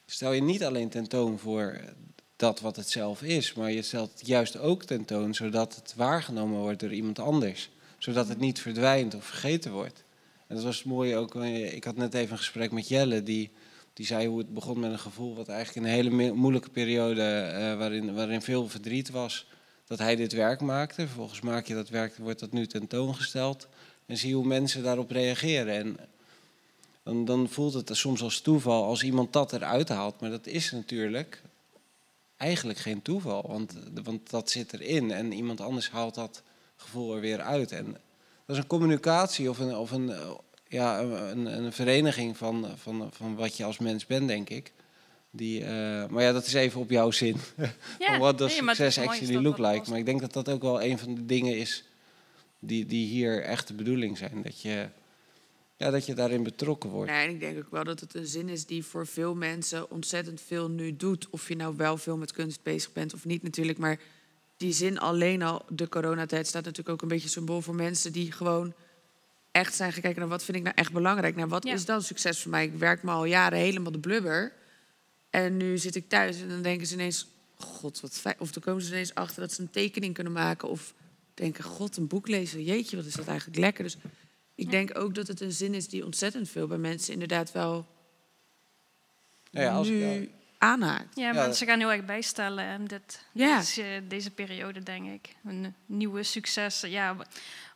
stel 0.06 0.32
je 0.32 0.42
niet 0.42 0.64
alleen 0.64 0.90
tentoon 0.90 1.40
voor 1.40 1.80
dat 2.38 2.60
wat 2.60 2.76
het 2.76 2.89
zelf 2.89 3.21
is, 3.21 3.54
maar 3.54 3.71
je 3.71 3.82
stelt 3.82 4.12
het 4.19 4.28
juist 4.28 4.58
ook 4.58 4.84
tentoon 4.84 5.34
zodat 5.34 5.76
het 5.76 5.93
waargenomen 5.95 6.60
wordt 6.60 6.80
door 6.80 6.93
iemand 6.93 7.19
anders. 7.19 7.69
Zodat 7.97 8.28
het 8.28 8.39
niet 8.39 8.60
verdwijnt 8.60 9.15
of 9.15 9.26
vergeten 9.26 9.71
wordt. 9.71 10.04
En 10.47 10.56
dat 10.56 10.63
was 10.63 10.78
het 10.78 10.86
mooie 10.86 11.15
ook, 11.15 11.36
eh, 11.36 11.73
ik 11.73 11.84
had 11.84 11.95
net 11.95 12.13
even 12.13 12.32
een 12.32 12.38
gesprek 12.38 12.71
met 12.71 12.88
Jelle, 12.88 13.23
die, 13.23 13.52
die 13.93 14.06
zei 14.06 14.28
hoe 14.28 14.38
het 14.38 14.54
begon 14.54 14.80
met 14.80 14.91
een 14.91 15.00
gevoel 15.00 15.36
wat 15.36 15.47
eigenlijk 15.47 15.88
een 15.88 15.93
hele 15.93 16.32
moeilijke 16.34 16.69
periode, 16.69 17.21
eh, 17.21 17.78
waarin, 17.78 18.13
waarin 18.13 18.41
veel 18.41 18.67
verdriet 18.69 19.10
was, 19.10 19.47
dat 19.86 20.00
hij 20.00 20.15
dit 20.15 20.34
werk 20.34 20.62
maakte. 20.62 21.02
Vervolgens 21.02 21.41
maak 21.41 21.65
je 21.65 21.73
dat 21.73 21.89
werk, 21.89 22.17
wordt 22.17 22.39
dat 22.39 22.52
nu 22.52 22.67
tentoongesteld. 22.67 23.67
En 24.06 24.17
zie 24.17 24.36
hoe 24.36 24.45
mensen 24.45 24.84
daarop 24.84 25.12
reageren. 25.12 25.73
En 25.73 25.97
dan, 27.04 27.26
dan 27.26 27.50
voelt 27.50 27.73
het 27.73 27.89
soms 27.91 28.21
als 28.21 28.41
toeval 28.41 28.84
als 28.84 29.04
iemand 29.04 29.34
dat 29.34 29.54
eruit 29.54 29.89
haalt. 29.89 30.19
Maar 30.19 30.30
dat 30.30 30.47
is 30.47 30.71
natuurlijk 30.71 31.41
eigenlijk 32.38 32.80
geen 32.80 33.02
toeval. 33.02 33.45
Want, 33.47 33.73
want 34.04 34.30
dat 34.30 34.50
zit 34.50 34.73
erin. 34.73 35.12
En 35.12 35.32
iemand 35.32 35.62
anders 35.62 35.89
haalt 35.89 36.15
dat 36.15 36.41
gevoel 36.76 37.15
er 37.15 37.21
weer 37.21 37.41
uit. 37.41 37.71
En 37.71 37.86
dat 38.45 38.56
is 38.56 38.58
een 38.58 38.67
communicatie 38.67 39.50
of 39.50 39.60
een, 39.60 39.76
of 39.76 39.91
een, 39.91 40.10
eh, 40.10 40.32
ja, 40.67 41.00
een, 41.02 41.45
een 41.45 41.73
vereniging 41.73 42.38
van, 42.38 42.67
van, 42.76 43.10
van 43.12 43.36
wat 43.36 43.58
je 43.58 43.63
als 43.63 43.78
mens 43.78 44.06
bent, 44.06 44.28
denk 44.28 44.50
ik. 44.50 44.71
Die, 45.32 45.63
eh, 45.63 46.08
maar 46.08 46.23
ja, 46.23 46.32
dat 46.32 46.45
is 46.45 46.54
even 46.54 46.82
op 46.82 46.89
jouw 46.89 47.12
zin. 47.12 47.38
ja. 48.00 48.17
Wat 48.28 48.38
does 48.38 48.52
nee, 48.52 48.62
maar 48.62 48.76
het 48.76 48.86
is 48.86 48.93
succes 48.93 49.06
mooi 49.06 49.19
actually 49.19 49.43
look 49.43 49.58
like? 49.58 49.80
was. 49.80 49.88
Maar 49.88 50.00
ik 50.00 50.06
denk 50.06 50.21
dat 50.21 50.34
dat 50.34 50.50
ook 50.50 50.62
wel 50.62 50.82
een 50.82 50.97
van 50.97 51.15
de 51.15 51.26
dingen 51.26 51.58
is 51.58 51.84
die, 52.60 52.86
die 52.86 53.08
hier 53.08 53.43
echt 53.43 53.67
de 53.67 53.73
bedoeling 53.73 54.17
zijn. 54.17 54.41
Dat 54.41 54.62
je, 54.62 54.88
ja, 55.78 55.90
dat 55.90 56.06
je 56.06 56.13
daarin 56.13 56.44
betrokken 56.44 56.90
wordt. 56.90 57.12
Nee, 57.12 57.26
en 57.28 57.34
ik 57.34 57.40
denk 57.40 57.58
ook 57.58 57.72
wel 57.72 57.84
dat 57.84 58.00
het 58.00 58.16
een 58.16 58.26
zin 58.28 58.50
is 58.50 58.66
die 58.66 58.84
voor 58.86 59.08
veel 59.08 59.36
mensen 59.36 59.92
ontzettend 59.92 60.42
veel 60.42 60.70
nu 60.70 60.96
doet. 60.96 61.30
Of 61.30 61.48
je 61.48 61.56
nou 61.56 61.76
wel 61.78 61.98
veel 61.98 62.18
met 62.18 62.32
kunst 62.32 62.63
bezig 62.63 62.94
bent 62.94 63.13
of 63.13 63.26
niet 63.26 63.44
natuurlijk. 63.44 63.78
Maar 63.78 64.00
die 64.58 64.72
zin 64.74 65.00
alleen 65.00 65.42
al, 65.42 65.66
de 65.70 65.90
coronatijd, 65.90 66.48
staat 66.48 66.63
natuurlijk 66.63 66.90
ook 66.90 67.02
een 67.02 67.08
beetje 67.08 67.30
symbool 67.30 67.62
voor 67.62 67.76
mensen 67.76 68.12
die 68.12 68.32
gewoon 68.32 68.74
echt 69.52 69.76
zijn 69.76 69.92
gaan 69.94 70.02
kijken 70.02 70.20
naar 70.20 70.30
wat 70.30 70.44
vind 70.44 70.58
ik 70.58 70.63
nou 70.63 70.76
echt 70.76 70.92
belangrijk. 70.94 71.36
Nou, 71.36 71.48
wat 71.50 71.63
Ja. 71.66 71.74
is 71.74 71.86
dan 71.86 72.02
succes 72.02 72.42
voor 72.42 72.52
mij? 72.52 72.66
Ik 72.66 72.74
werk 72.78 73.04
me 73.04 73.12
al 73.12 73.26
jaren 73.26 73.60
helemaal 73.60 73.92
de 73.92 74.00
blubber. 74.00 74.54
En 75.30 75.58
nu 75.58 75.78
zit 75.78 75.96
ik 75.96 76.10
thuis 76.10 76.42
en 76.42 76.50
dan 76.50 76.62
denken 76.62 76.88
ze 76.88 76.94
ineens, 76.94 77.28
god, 77.56 78.00
wat 78.00 78.13
fijn. 78.13 78.36
Of 78.40 78.52
dan 78.52 78.63
komen 78.63 78.82
ze 78.82 78.92
ineens 78.92 79.16
achter 79.16 79.42
dat 79.42 79.54
ze 79.54 79.62
een 79.62 79.70
tekening 79.70 80.13
kunnen 80.13 80.34
maken. 80.34 80.70
Of 80.70 80.94
denken, 81.34 81.63
god, 81.63 81.98
een 81.98 82.08
boek 82.08 82.28
lezen. 82.28 82.63
Jeetje, 82.63 82.96
wat 82.96 83.06
is 83.06 83.13
dat 83.13 83.28
eigenlijk 83.28 83.60
lekker. 83.60 83.84
Dus 83.84 83.98
ik 84.58 84.65
Ja. 84.65 84.72
denk 84.72 84.98
ook 84.98 85.15
dat 85.15 85.28
het 85.28 85.41
een 85.41 85.52
zin 85.52 85.74
is 85.74 85.88
die 85.88 86.06
ontzettend 86.06 86.50
veel 86.50 86.67
bij 86.67 86.78
mensen 86.78 87.13
inderdaad 87.13 87.52
wel 87.52 87.86
Nou 89.52 89.65
ja, 89.65 89.74
als, 89.74 89.88
nu 89.88 89.96
ja, 90.06 90.12
Ja, 90.12 90.26
aanhaakt. 90.58 91.15
Ja, 91.15 91.34
mensen 91.34 91.67
gaan 91.67 91.80
heel 91.80 91.91
erg 91.91 92.06
bijstellen 92.06 92.65
en 92.65 92.86
dit, 92.86 93.26
Ja. 93.32 93.58
deze, 93.58 94.04
deze 94.08 94.32
periode, 94.32 94.84
denk 94.84 95.08
ik. 95.13 95.36
Een 95.46 95.76
nieuwe 95.86 96.24
succes. 96.24 96.82
Ja, 96.82 97.15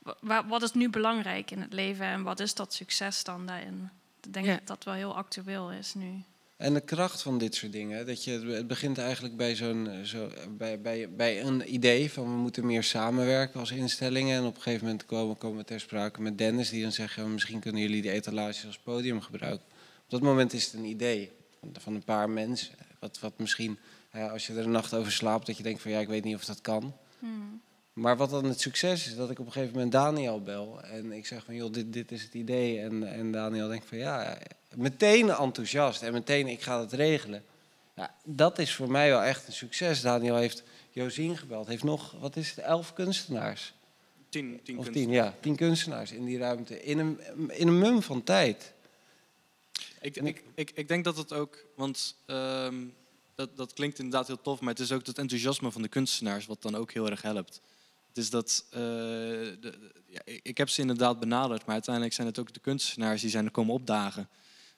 wa- 0.01 0.15
wa- 0.21 0.47
wat 0.47 0.61
is 0.61 0.73
nu 0.73 0.89
belangrijk 0.89 1.51
in 1.51 1.61
het 1.61 1.73
leven 1.73 2.05
en 2.05 2.23
wat 2.23 2.39
is 2.39 2.53
dat 2.53 2.73
succes 2.73 3.23
dan 3.23 3.45
daarin? 3.45 3.89
Ik 4.23 4.33
denk 4.33 4.45
Ja. 4.45 4.53
dat 4.55 4.67
dat 4.67 4.83
wel 4.83 4.93
heel 4.93 5.15
actueel 5.15 5.71
is 5.71 5.93
nu. 5.93 6.23
En 6.61 6.73
de 6.73 6.81
kracht 6.81 7.21
van 7.21 7.37
dit 7.37 7.55
soort 7.55 7.71
dingen, 7.71 8.05
dat 8.05 8.23
je, 8.23 8.31
het 8.31 8.67
begint 8.67 8.97
eigenlijk 8.97 9.37
bij, 9.37 9.55
zo'n, 9.55 9.89
zo, 10.03 10.29
bij, 10.57 10.81
bij, 10.81 11.09
bij 11.09 11.41
een 11.41 11.73
idee 11.73 12.11
van 12.11 12.23
we 12.23 12.37
moeten 12.37 12.65
meer 12.65 12.83
samenwerken 12.83 13.59
als 13.59 13.71
instellingen. 13.71 14.37
En 14.37 14.45
op 14.45 14.55
een 14.55 14.61
gegeven 14.61 14.85
moment 14.85 15.05
komen, 15.05 15.37
komen 15.37 15.57
we 15.57 15.63
ter 15.63 15.79
sprake 15.79 16.21
met 16.21 16.37
Dennis, 16.37 16.69
die 16.69 16.81
dan 16.81 16.91
zegt, 16.91 17.15
ja, 17.15 17.25
misschien 17.25 17.59
kunnen 17.59 17.81
jullie 17.81 18.01
de 18.01 18.11
etalages 18.11 18.65
als 18.65 18.77
podium 18.77 19.21
gebruiken. 19.21 19.65
Op 20.03 20.09
dat 20.09 20.21
moment 20.21 20.53
is 20.53 20.65
het 20.65 20.73
een 20.73 20.85
idee 20.85 21.31
van, 21.77 21.95
een 21.95 22.03
paar 22.03 22.29
mensen. 22.29 22.73
Wat, 22.99 23.19
wat 23.19 23.33
misschien, 23.37 23.77
als 24.31 24.47
je 24.47 24.53
er 24.53 24.63
een 24.63 24.71
nacht 24.71 24.93
over 24.93 25.11
slaapt, 25.11 25.45
dat 25.45 25.57
je 25.57 25.63
denkt 25.63 25.81
van 25.81 25.91
ja, 25.91 25.99
ik 25.99 26.07
weet 26.07 26.23
niet 26.23 26.35
of 26.35 26.45
dat 26.45 26.61
kan. 26.61 26.93
Hmm. 27.19 27.61
Maar 27.93 28.17
wat 28.17 28.29
dan 28.29 28.45
het 28.45 28.61
succes 28.61 29.07
is, 29.07 29.15
dat 29.15 29.29
ik 29.29 29.39
op 29.39 29.45
een 29.45 29.51
gegeven 29.51 29.73
moment 29.73 29.91
Daniel 29.91 30.41
bel. 30.41 30.83
En 30.83 31.11
ik 31.11 31.25
zeg 31.25 31.43
van, 31.43 31.55
joh, 31.55 31.73
dit, 31.73 31.93
dit 31.93 32.11
is 32.11 32.23
het 32.23 32.33
idee. 32.33 32.79
En, 32.79 33.13
en 33.13 33.31
Daniel 33.31 33.67
denkt 33.67 33.85
van, 33.85 33.97
ja, 33.97 34.37
meteen 34.75 35.29
enthousiast. 35.29 36.01
En 36.01 36.13
meteen, 36.13 36.47
ik 36.47 36.61
ga 36.61 36.79
het 36.79 36.93
regelen. 36.93 37.43
Ja, 37.95 38.15
dat 38.23 38.59
is 38.59 38.75
voor 38.75 38.91
mij 38.91 39.09
wel 39.09 39.21
echt 39.21 39.47
een 39.47 39.53
succes. 39.53 40.01
Daniel 40.01 40.35
heeft 40.35 40.63
Josien 40.91 41.37
gebeld. 41.37 41.67
Heeft 41.67 41.83
nog, 41.83 42.15
wat 42.19 42.35
is 42.35 42.49
het, 42.49 42.57
elf 42.57 42.93
kunstenaars? 42.93 43.73
Tien, 44.29 44.59
tien 44.63 44.77
of 44.77 44.89
tien, 44.89 45.09
ja. 45.09 45.35
Tien 45.39 45.55
kunstenaars 45.55 46.11
in 46.11 46.25
die 46.25 46.37
ruimte. 46.37 46.83
In 46.83 46.99
een, 46.99 47.19
in 47.49 47.67
een 47.67 47.79
mum 47.79 48.01
van 48.01 48.23
tijd. 48.23 48.73
Ik, 50.01 50.15
ik, 50.55 50.71
ik 50.73 50.87
denk 50.87 51.03
dat 51.03 51.17
het 51.17 51.33
ook, 51.33 51.65
want 51.75 52.15
ehm, 52.25 52.83
dat, 53.35 53.57
dat 53.57 53.73
klinkt 53.73 53.99
inderdaad 53.99 54.27
heel 54.27 54.41
tof, 54.41 54.59
maar 54.59 54.69
het 54.69 54.79
is 54.79 54.91
ook 54.91 55.05
dat 55.05 55.17
enthousiasme 55.17 55.71
van 55.71 55.81
de 55.81 55.87
kunstenaars 55.87 56.45
wat 56.45 56.61
dan 56.61 56.75
ook 56.75 56.91
heel 56.91 57.09
erg 57.09 57.21
helpt. 57.21 57.61
Het 58.13 58.17
is 58.23 58.29
dat, 58.29 58.65
eh, 58.69 58.79
de, 58.79 59.57
de- 59.61 59.91
ja, 60.07 60.19
ik- 60.23 60.39
ik 60.43 60.57
heb 60.57 60.69
ze 60.69 60.81
inderdaad 60.81 61.19
benaderd, 61.19 61.65
maar 61.65 61.73
uiteindelijk 61.73 62.13
zijn 62.15 62.27
het 62.27 62.39
ook 62.39 62.53
de 62.53 62.59
kunstenaars 62.59 63.21
die 63.21 63.29
zijn 63.29 63.45
er 63.45 63.51
komen 63.51 63.73
opdagen. 63.73 64.27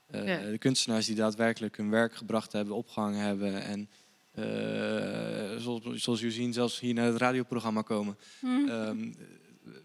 Eh, 0.07 0.27
Ja. 0.27 0.49
De 0.51 0.57
kunstenaars 0.57 1.05
die 1.05 1.15
daadwerkelijk 1.15 1.77
hun 1.77 1.89
werk 1.89 2.15
gebracht 2.15 2.51
hebben, 2.51 2.75
opgehangen 2.75 3.19
hebben 3.25 3.61
en 3.63 3.89
eh, 4.31 5.57
zoals, 5.61 5.81
zoals 6.03 6.19
jullie 6.19 6.35
zien 6.35 6.53
zelfs 6.53 6.79
hier 6.79 6.93
naar 6.93 7.05
het 7.05 7.17
radioprogramma 7.17 7.81
komen. 7.81 8.17
Hmm. 8.39 8.69
Ehm, 8.69 9.11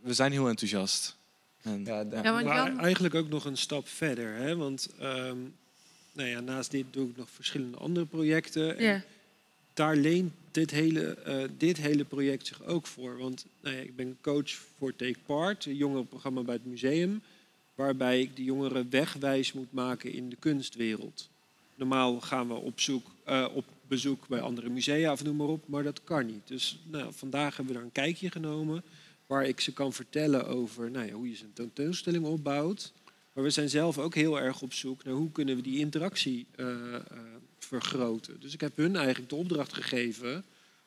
we 0.03 0.15
zijn 0.15 0.33
heel 0.33 0.49
enthousiast. 0.49 1.17
En, 1.63 1.85
Ja, 1.85 2.05
Maar 2.05 2.45
Jan, 2.45 2.79
eigenlijk 2.81 3.15
ook 3.15 3.29
nog 3.29 3.45
een 3.45 3.57
stap 3.57 3.89
verder. 3.89 4.35
Hè? 4.35 4.57
Want 4.57 4.89
ehm, 4.99 5.37
nou 6.13 6.29
ja, 6.29 6.41
naast 6.41 6.71
dit 6.71 6.85
doe 6.91 7.09
ik 7.11 7.17
nog 7.17 7.29
verschillende 7.31 7.77
andere 7.79 8.07
projecten. 8.07 8.79
En. 8.79 9.05
Daar 9.79 9.97
leent 9.97 10.33
dit 10.51 10.71
hele, 10.71 11.15
eh, 11.15 11.45
dit 11.57 11.77
hele 11.77 12.05
project 12.05 12.47
zich 12.47 12.65
ook 12.65 12.87
voor. 12.87 13.19
Want 13.19 13.47
nou 13.61 13.77
ja, 13.77 13.83
ik 13.83 13.97
ben 13.97 14.19
coach 14.21 14.51
voor 14.51 14.97
Take 14.97 15.19
Part, 15.27 15.65
een 15.65 15.77
jongerenprogramma 15.77 16.43
bij 16.43 16.55
het 16.55 16.67
museum. 16.67 17.23
Waarbij 17.75 18.21
ik 18.21 18.37
de 18.37 18.45
jongeren 18.45 18.91
wegwijs 18.91 19.53
moet 19.53 19.73
maken 19.73 20.13
in 20.13 20.29
de 20.29 20.37
kunstwereld. 20.37 21.29
Normaal 21.75 22.21
gaan 22.21 22.49
we 22.49 22.55
op, 22.55 22.81
zoek, 22.81 23.07
eh, 23.25 23.49
op 23.55 23.65
bezoek 23.89 24.29
bij 24.29 24.41
andere 24.41 24.69
musea 24.69 25.13
of 25.13 25.25
noem 25.25 25.37
maar 25.37 25.47
op, 25.47 25.69
maar 25.69 25.83
dat 25.83 26.01
kan 26.05 26.27
niet. 26.27 26.49
Dus 26.49 26.79
nou, 26.91 27.13
vandaag 27.13 27.57
hebben 27.57 27.75
we 27.75 27.79
daar 27.81 27.89
een 27.89 28.03
kijkje 28.05 28.31
genomen 28.31 28.83
waar 29.27 29.45
ik 29.45 29.61
ze 29.61 29.73
kan 29.73 29.93
vertellen 29.93 30.47
over 30.47 30.91
nou 30.91 31.07
ja, 31.07 31.13
hoe 31.13 31.29
je 31.29 31.37
zo'n 31.37 31.53
tentoonstelling 31.53 32.25
opbouwt. 32.25 32.93
Maar 33.39 33.47
we 33.47 33.53
zijn 33.53 33.69
zelf 33.69 33.99
ook 33.99 34.15
heel 34.15 34.41
erg 34.41 34.63
op 34.63 34.73
zoek 34.73 35.05
naar 35.05 35.15
hoe 35.15 35.33
kunnen 35.33 35.57
we 35.57 35.63
die 35.63 35.79
interactie 35.79 36.47
eh, 36.57 36.77
vergroten. 37.59 38.41
Dus 38.41 38.55
ik 38.55 38.61
heb 38.61 38.77
hun 38.77 38.97
eigenlijk 38.97 39.29
de 39.29 39.37
opdracht 39.37 39.73
gegeven, 39.73 40.45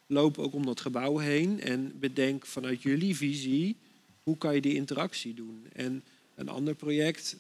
loop 0.07 0.37
ook 0.37 0.53
om 0.53 0.65
dat 0.65 0.81
gebouw 0.81 1.17
heen 1.17 1.61
en 1.61 1.99
bedenk 1.99 2.45
vanuit 2.45 2.81
jullie 2.81 3.15
visie, 3.15 3.75
hoe 4.23 4.37
kan 4.37 4.55
je 4.55 4.61
die 4.61 4.73
interactie 4.73 5.33
doen? 5.33 5.65
En 5.73 6.03
een 6.35 6.49
ander 6.49 6.75
project, 6.75 7.35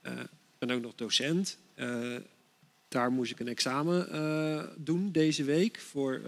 eh, 0.00 0.12
ik 0.20 0.58
ben 0.58 0.70
ook 0.70 0.82
nog 0.82 0.94
docent, 0.94 1.58
daar 2.88 3.12
moest 3.12 3.30
ik 3.30 3.40
een 3.40 3.48
examen 3.48 4.72
doen 4.76 5.12
deze 5.12 5.44
week, 5.44 5.80
voor, 5.80 6.20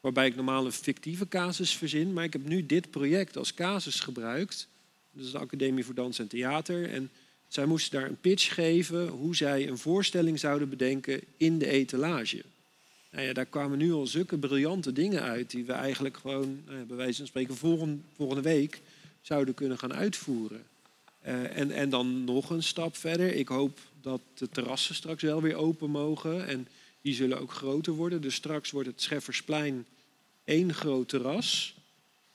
waarbij 0.00 0.26
ik 0.26 0.36
normaal 0.36 0.64
een 0.64 0.72
fictieve 0.72 1.28
casus 1.28 1.76
verzin, 1.76 2.12
maar 2.12 2.24
ik 2.24 2.32
heb 2.32 2.44
nu 2.44 2.66
dit 2.66 2.90
project 2.90 3.36
als 3.36 3.54
casus 3.54 4.00
gebruikt. 4.00 4.70
Dat 5.12 5.24
is 5.24 5.30
de 5.30 5.38
Academie 5.38 5.84
voor 5.84 5.94
Dans 5.94 6.18
en 6.18 6.28
Theater. 6.28 6.90
En 6.90 7.10
zij 7.48 7.66
moesten 7.66 8.00
daar 8.00 8.08
een 8.08 8.20
pitch 8.20 8.54
geven 8.54 9.08
hoe 9.08 9.36
zij 9.36 9.68
een 9.68 9.78
voorstelling 9.78 10.38
zouden 10.38 10.68
bedenken 10.68 11.20
in 11.36 11.58
de 11.58 11.66
etalage. 11.66 12.42
Nou 13.10 13.26
ja, 13.26 13.32
daar 13.32 13.46
kwamen 13.46 13.78
nu 13.78 13.92
al 13.92 14.06
zulke 14.06 14.38
briljante 14.38 14.92
dingen 14.92 15.22
uit 15.22 15.50
die 15.50 15.64
we 15.64 15.72
eigenlijk 15.72 16.16
gewoon, 16.16 16.62
nou 16.66 16.84
bij 16.84 16.96
wijze 16.96 17.16
van 17.16 17.26
spreken, 17.26 17.56
volgende, 17.56 18.02
volgende 18.16 18.42
week 18.42 18.80
zouden 19.20 19.54
kunnen 19.54 19.78
gaan 19.78 19.94
uitvoeren. 19.94 20.62
Eh, 21.20 21.56
en, 21.56 21.70
en 21.70 21.90
dan 21.90 22.24
nog 22.24 22.50
een 22.50 22.62
stap 22.62 22.96
verder. 22.96 23.34
Ik 23.34 23.48
hoop 23.48 23.78
dat 24.00 24.20
de 24.34 24.48
terrassen 24.48 24.94
straks 24.94 25.22
wel 25.22 25.42
weer 25.42 25.54
open 25.54 25.90
mogen. 25.90 26.46
En 26.46 26.68
die 27.00 27.14
zullen 27.14 27.40
ook 27.40 27.52
groter 27.52 27.92
worden. 27.92 28.20
Dus 28.20 28.34
straks 28.34 28.70
wordt 28.70 28.88
het 28.88 29.02
Scheffersplein 29.02 29.86
één 30.44 30.74
groot 30.74 31.08
terras. 31.08 31.74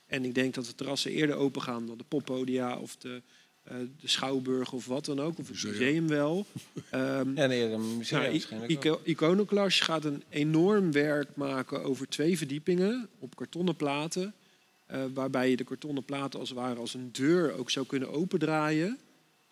En 0.08 0.24
ik 0.24 0.34
denk 0.34 0.54
dat 0.54 0.64
de 0.66 0.74
terrassen 0.74 1.10
eerder 1.10 1.36
open 1.36 1.62
gaan 1.62 1.86
dan 1.86 1.98
de 1.98 2.04
poppodia 2.08 2.76
of 2.78 2.96
de, 2.96 3.22
eh, 3.62 3.76
de 4.00 4.08
schouwburg 4.08 4.72
of 4.72 4.86
wat 4.86 5.04
dan 5.04 5.20
ook. 5.20 5.38
Of 5.38 5.48
het 5.48 5.62
Museum. 5.64 6.08
wel. 6.08 6.46
Ehm, 6.90 7.34
Ja, 7.34 7.46
nee, 7.46 7.62
een 7.62 7.96
museum 7.96 8.20
nou, 8.20 8.32
waarschijnlijk 8.32 8.70
ook. 8.72 8.84
Ico- 8.84 9.00
Iconoclash 9.04 9.82
gaat 9.82 10.04
een 10.04 10.22
enorm 10.28 10.92
werk 10.92 11.36
maken 11.36 11.82
over 11.84 12.08
twee 12.08 12.36
verdiepingen 12.38 13.08
op 13.18 13.36
kartonnen 13.36 13.76
platen. 13.76 14.32
eh, 14.86 15.04
waarbij 15.14 15.50
je 15.50 15.56
de 15.56 15.64
kartonnen 15.64 16.04
platen 16.04 16.40
als 16.40 16.48
het 16.48 16.58
ware 16.58 16.80
als 16.80 16.94
een 16.94 17.08
deur 17.12 17.52
ook 17.52 17.70
zou 17.70 17.86
kunnen 17.86 18.10
opendraaien. 18.12 18.98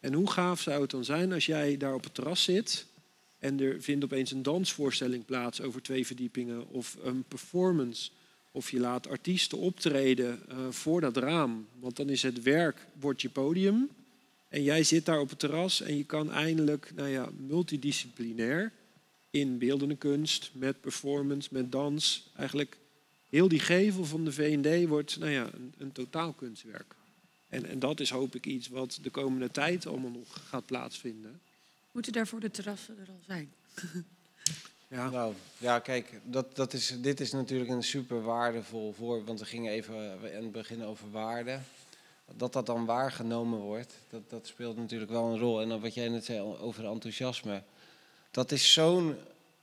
En 0.00 0.12
hoe 0.12 0.30
gaaf 0.30 0.60
zou 0.60 0.80
het 0.82 0.90
dan 0.90 1.04
zijn 1.04 1.32
als 1.32 1.46
jij 1.46 1.76
daar 1.76 1.94
op 1.94 2.04
het 2.04 2.14
terras 2.14 2.42
zit 2.42 2.86
en 3.38 3.60
er 3.60 3.82
vindt 3.82 4.04
opeens 4.04 4.30
een 4.30 4.42
dansvoorstelling 4.42 5.24
plaats 5.24 5.60
over 5.60 5.82
twee 5.82 6.06
verdiepingen 6.06 6.68
of 6.68 6.96
een 7.02 7.24
performance. 7.28 8.10
Of 8.56 8.70
je 8.70 8.80
laat 8.80 9.08
artiesten 9.08 9.58
optreden 9.58 10.48
eh, 10.48 10.56
voor 10.70 11.00
dat 11.00 11.16
raam. 11.16 11.66
Want 11.78 11.96
dan 11.96 12.08
is 12.08 12.22
het 12.22 12.42
werk, 12.42 12.86
wordt 13.00 13.22
je 13.22 13.28
podium. 13.28 13.88
En 14.48 14.62
jij 14.62 14.82
zit 14.82 15.04
daar 15.04 15.20
op 15.20 15.28
het 15.28 15.38
terras 15.38 15.80
en 15.80 15.96
je 15.96 16.04
kan 16.04 16.32
eindelijk 16.32 16.92
nou 16.94 17.08
ja, 17.08 17.28
multidisciplinair 17.46 18.72
in 19.30 19.58
beeldende 19.58 19.96
kunst, 19.96 20.50
met 20.52 20.80
performance, 20.80 21.48
met 21.52 21.72
dans. 21.72 22.30
Eigenlijk 22.36 22.78
heel 23.28 23.48
die 23.48 23.60
gevel 23.60 24.04
van 24.04 24.24
de 24.24 24.32
V&D 24.32 24.88
wordt 24.88 25.18
nou 25.18 25.30
ja, 25.30 25.50
een, 25.54 25.74
een 25.78 25.92
totaalkunstwerk. 25.92 26.94
En, 27.48 27.64
en 27.64 27.78
dat 27.78 28.00
is 28.00 28.10
hoop 28.10 28.34
ik 28.34 28.46
iets 28.46 28.68
wat 28.68 28.98
de 29.02 29.10
komende 29.10 29.50
tijd 29.50 29.86
allemaal 29.86 30.10
nog 30.10 30.48
gaat 30.48 30.66
plaatsvinden. 30.66 31.40
Moeten 31.92 32.12
daarvoor 32.12 32.40
de 32.40 32.50
terrassen 32.50 32.98
er 32.98 33.08
al 33.08 33.20
zijn? 33.26 33.52
Ja. 34.88 35.10
Nou, 35.10 35.34
ja, 35.58 35.78
kijk, 35.78 36.20
dat, 36.22 36.56
dat 36.56 36.72
is, 36.72 36.94
dit 37.00 37.20
is 37.20 37.32
natuurlijk 37.32 37.70
een 37.70 37.82
super 37.82 38.22
waardevol 38.22 38.92
voor, 38.92 39.24
want 39.24 39.38
we 39.38 39.44
gingen 39.44 39.72
even 39.72 40.18
in 40.32 40.42
het 40.42 40.52
begin 40.52 40.84
over 40.84 41.10
waarde. 41.10 41.58
Dat 42.36 42.52
dat 42.52 42.66
dan 42.66 42.84
waargenomen 42.84 43.58
wordt, 43.58 43.94
dat, 44.10 44.30
dat 44.30 44.46
speelt 44.46 44.76
natuurlijk 44.76 45.10
wel 45.10 45.24
een 45.24 45.38
rol. 45.38 45.60
En 45.60 45.68
dan 45.68 45.80
wat 45.80 45.94
jij 45.94 46.08
net 46.08 46.24
zei 46.24 46.40
over 46.40 46.84
enthousiasme, 46.84 47.62
dat 48.30 48.52
is 48.52 48.72
zo'n 48.72 49.16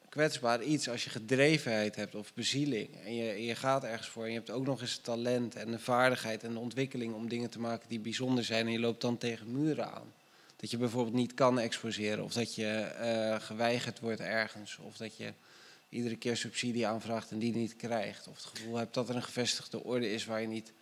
kwetsbaar 0.10 0.64
iets 0.64 0.90
als 0.90 1.04
je 1.04 1.10
gedrevenheid 1.10 1.96
hebt 1.96 2.16
of 2.16 2.34
bezieling. 2.34 2.90
En 3.06 3.16
je, 3.16 3.46
je 3.46 3.56
gaat 3.56 3.84
ergens 3.84 4.08
voor 4.08 4.24
en 4.24 4.30
je 4.30 4.36
hebt 4.36 4.50
ook 4.50 4.66
nog 4.66 4.82
eens 4.82 4.98
talent 4.98 5.56
en 5.56 5.72
de 5.72 5.80
vaardigheid 5.80 6.44
en 6.44 6.54
de 6.54 6.60
ontwikkeling 6.60 7.14
om 7.14 7.30
dingen 7.30 7.50
te 7.50 7.60
maken 7.60 7.90
die 7.90 8.00
bijzonder 8.00 8.44
zijn. 8.44 8.66
En 8.66 8.72
je 8.72 8.80
loopt 8.80 9.02
dan 9.02 9.18
tegen 9.18 9.52
muren 9.52 9.92
aan. 9.92 10.14
Dat 10.64 10.72
je 10.72 10.78
bijvoorbeeld 10.78 11.16
niet 11.16 11.34
kan 11.34 11.60
exposeren 11.60 12.24
of 12.24 12.34
dat 12.34 12.56
je 12.56 12.68
eh, 12.68 13.40
geweigerd 13.40 14.00
wordt 14.00 14.20
ergens 14.20 14.78
of 14.78 14.98
dat 14.98 15.18
je 15.18 15.34
iedere 15.90 16.16
keer 16.16 16.38
subsidie 16.38 16.88
aanvraagt 16.88 17.32
en 17.32 17.40
die 17.40 17.56
niet 17.56 17.76
krijgt. 17.76 18.28
Of 18.28 18.36
het 18.36 18.46
gevoel 18.46 18.76
hebt 18.76 18.94
dat 18.94 19.10
er 19.10 19.16
een 19.16 19.24
gevestigde 19.24 19.84
orde 19.84 20.12
is 20.12 20.26
waar 20.26 20.42
je 20.42 20.48
niet... 20.48 20.74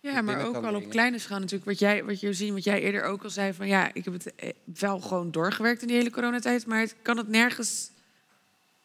Ja, 0.00 0.14
Niet 0.14 0.22
maar 0.22 0.46
ook 0.46 0.52
kan 0.52 0.64
al 0.64 0.74
op 0.74 0.90
kleine 0.90 1.18
schaal 1.18 1.38
natuurlijk. 1.38 1.64
Wat 1.64 1.78
jij, 1.78 2.04
wat 2.04 2.20
je 2.20 2.32
ziet, 2.32 2.52
wat 2.52 2.64
jij 2.64 2.80
eerder 2.80 3.04
ook 3.04 3.22
al 3.22 3.30
zei 3.30 3.52
van 3.52 3.66
ja, 3.66 3.90
ik 3.94 4.04
heb 4.04 4.14
het 4.14 4.34
eh, 4.34 4.50
wel 4.78 5.00
gewoon 5.00 5.30
doorgewerkt 5.30 5.82
in 5.82 5.88
die 5.88 5.96
hele 5.96 6.10
coronatijd, 6.10 6.66
maar 6.66 6.80
het 6.80 6.94
kan 7.02 7.16
het 7.16 7.28
nergens 7.28 7.90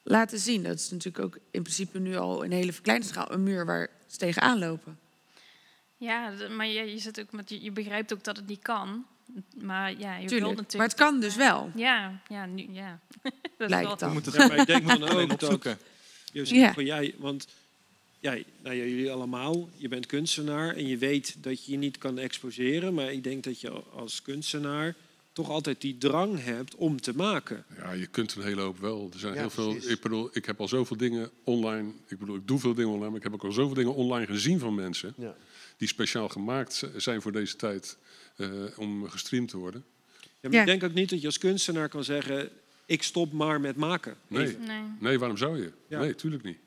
laten 0.03 0.39
zien. 0.39 0.63
Dat 0.63 0.79
is 0.79 0.89
natuurlijk 0.89 1.25
ook 1.25 1.38
in 1.51 1.62
principe 1.62 1.99
nu 1.99 2.15
al 2.15 2.43
een 2.43 2.51
hele 2.51 2.82
kleine 2.82 3.06
schaal 3.06 3.32
een 3.32 3.43
muur 3.43 3.65
waar 3.65 3.89
ze 4.08 4.17
tegenaan 4.17 4.60
lopen. 4.60 4.99
Ja, 5.97 6.34
maar 6.49 6.67
je, 6.67 6.91
je, 6.91 6.99
zit 6.99 7.19
ook 7.19 7.32
met, 7.32 7.49
je, 7.49 7.63
je 7.63 7.71
begrijpt 7.71 8.13
ook 8.13 8.23
dat 8.23 8.38
het 8.38 8.47
niet 8.47 8.62
kan. 8.62 9.06
Maar 9.62 10.00
ja, 10.00 10.16
je 10.18 10.28
Tuurlijk. 10.28 10.56
natuurlijk... 10.56 10.74
Maar 10.74 10.88
het 10.88 10.96
kan 10.96 11.20
dus 11.20 11.36
wel. 11.36 11.72
Ja, 11.76 12.22
ja, 12.30 12.46
nu, 12.46 12.68
ja. 12.72 13.00
Dat 13.22 13.32
is 13.58 13.70
Lijkt 13.70 13.88
wel- 13.88 13.98
dan. 13.98 14.08
We 14.08 14.14
moeten 14.14 14.34
Ja, 14.42 14.48
maar 14.48 14.58
ik 14.60 14.66
denk 14.66 14.90
alleen 14.90 15.32
opzoeken. 15.32 15.78
Ja. 16.32 16.74
voor 16.74 16.84
jij, 16.84 17.16
want 17.18 17.48
jij, 18.20 18.46
nou 18.64 18.76
ja, 18.76 18.84
jullie 18.84 19.12
allemaal, 19.12 19.70
je 19.78 19.88
bent 19.88 20.06
kunstenaar 20.06 20.76
en 20.76 20.88
je 20.88 20.98
weet 20.98 21.36
dat 21.44 21.66
je 21.66 21.72
je 21.72 21.78
niet 21.78 21.98
kan 21.98 22.20
exposeren, 22.20 22.94
maar 22.94 23.12
ik 23.12 23.24
denk 23.24 23.44
dat 23.44 23.62
je 23.62 23.70
als 23.72 24.22
kunstenaar 24.22 24.96
toch 25.34 25.50
altijd 25.50 25.82
die 25.82 25.98
drang 25.98 26.43
hebt 26.43 26.76
om 26.76 27.02
te 27.02 27.15
maken. 27.15 27.65
Ja, 27.78 27.91
je 27.91 28.08
kunt 28.08 28.36
een 28.36 28.43
hele 28.43 28.62
hoop 28.62 28.80
wel. 28.80 29.10
Er 29.13 29.19
zijn 29.19 29.34
Ja, 29.34 29.39
heel 29.39 29.50
veel. 29.50 29.72
precies. 29.72 29.89
Ik 29.89 30.02
bedoel, 30.02 30.30
ik 30.32 30.46
heb 30.46 30.60
al 30.60 30.67
zoveel 30.67 30.98
dingen 30.98 31.30
online. 31.43 31.91
Ik 32.08 32.19
bedoel, 32.19 32.36
ik 32.36 32.48
doe 32.48 32.60
veel 32.60 32.74
dingen 32.74 32.89
online, 32.91 33.08
maar 33.10 33.17
ik 33.17 33.24
heb 33.24 33.34
ook 33.34 33.43
al 33.43 33.52
zoveel 33.52 33.74
dingen 33.76 33.93
online 33.96 34.26
gezien 34.26 34.60
van 34.60 34.76
mensen 34.76 35.13
Ja. 35.17 35.36
die 35.78 35.88
speciaal 35.88 36.30
gemaakt 36.30 36.84
zijn 36.98 37.22
voor 37.22 37.32
deze 37.32 37.56
tijd 37.56 37.98
eh, 38.36 38.50
om 38.76 39.10
gestreamd 39.10 39.50
te 39.50 39.58
worden. 39.58 39.84
Ja, 40.22 40.24
maar 40.41 40.52
Ja. 40.52 40.60
Ik 40.60 40.65
denk 40.65 40.84
ook 40.84 40.93
niet 40.93 41.10
dat 41.10 41.19
je 41.22 41.26
als 41.26 41.38
kunstenaar 41.38 41.89
kan 41.89 42.04
zeggen, 42.04 42.50
ik 42.86 43.04
stop 43.04 43.32
maar 43.32 43.62
met 43.62 43.76
maken. 43.76 44.15
Nee. 44.28 44.58
Nee. 44.58 44.82
nee, 45.00 45.19
waarom 45.19 45.38
zou 45.38 45.62
je? 45.62 45.72
Ja. 45.88 46.00
Nee, 46.00 46.15
tuurlijk 46.15 46.43
niet. 46.43 46.58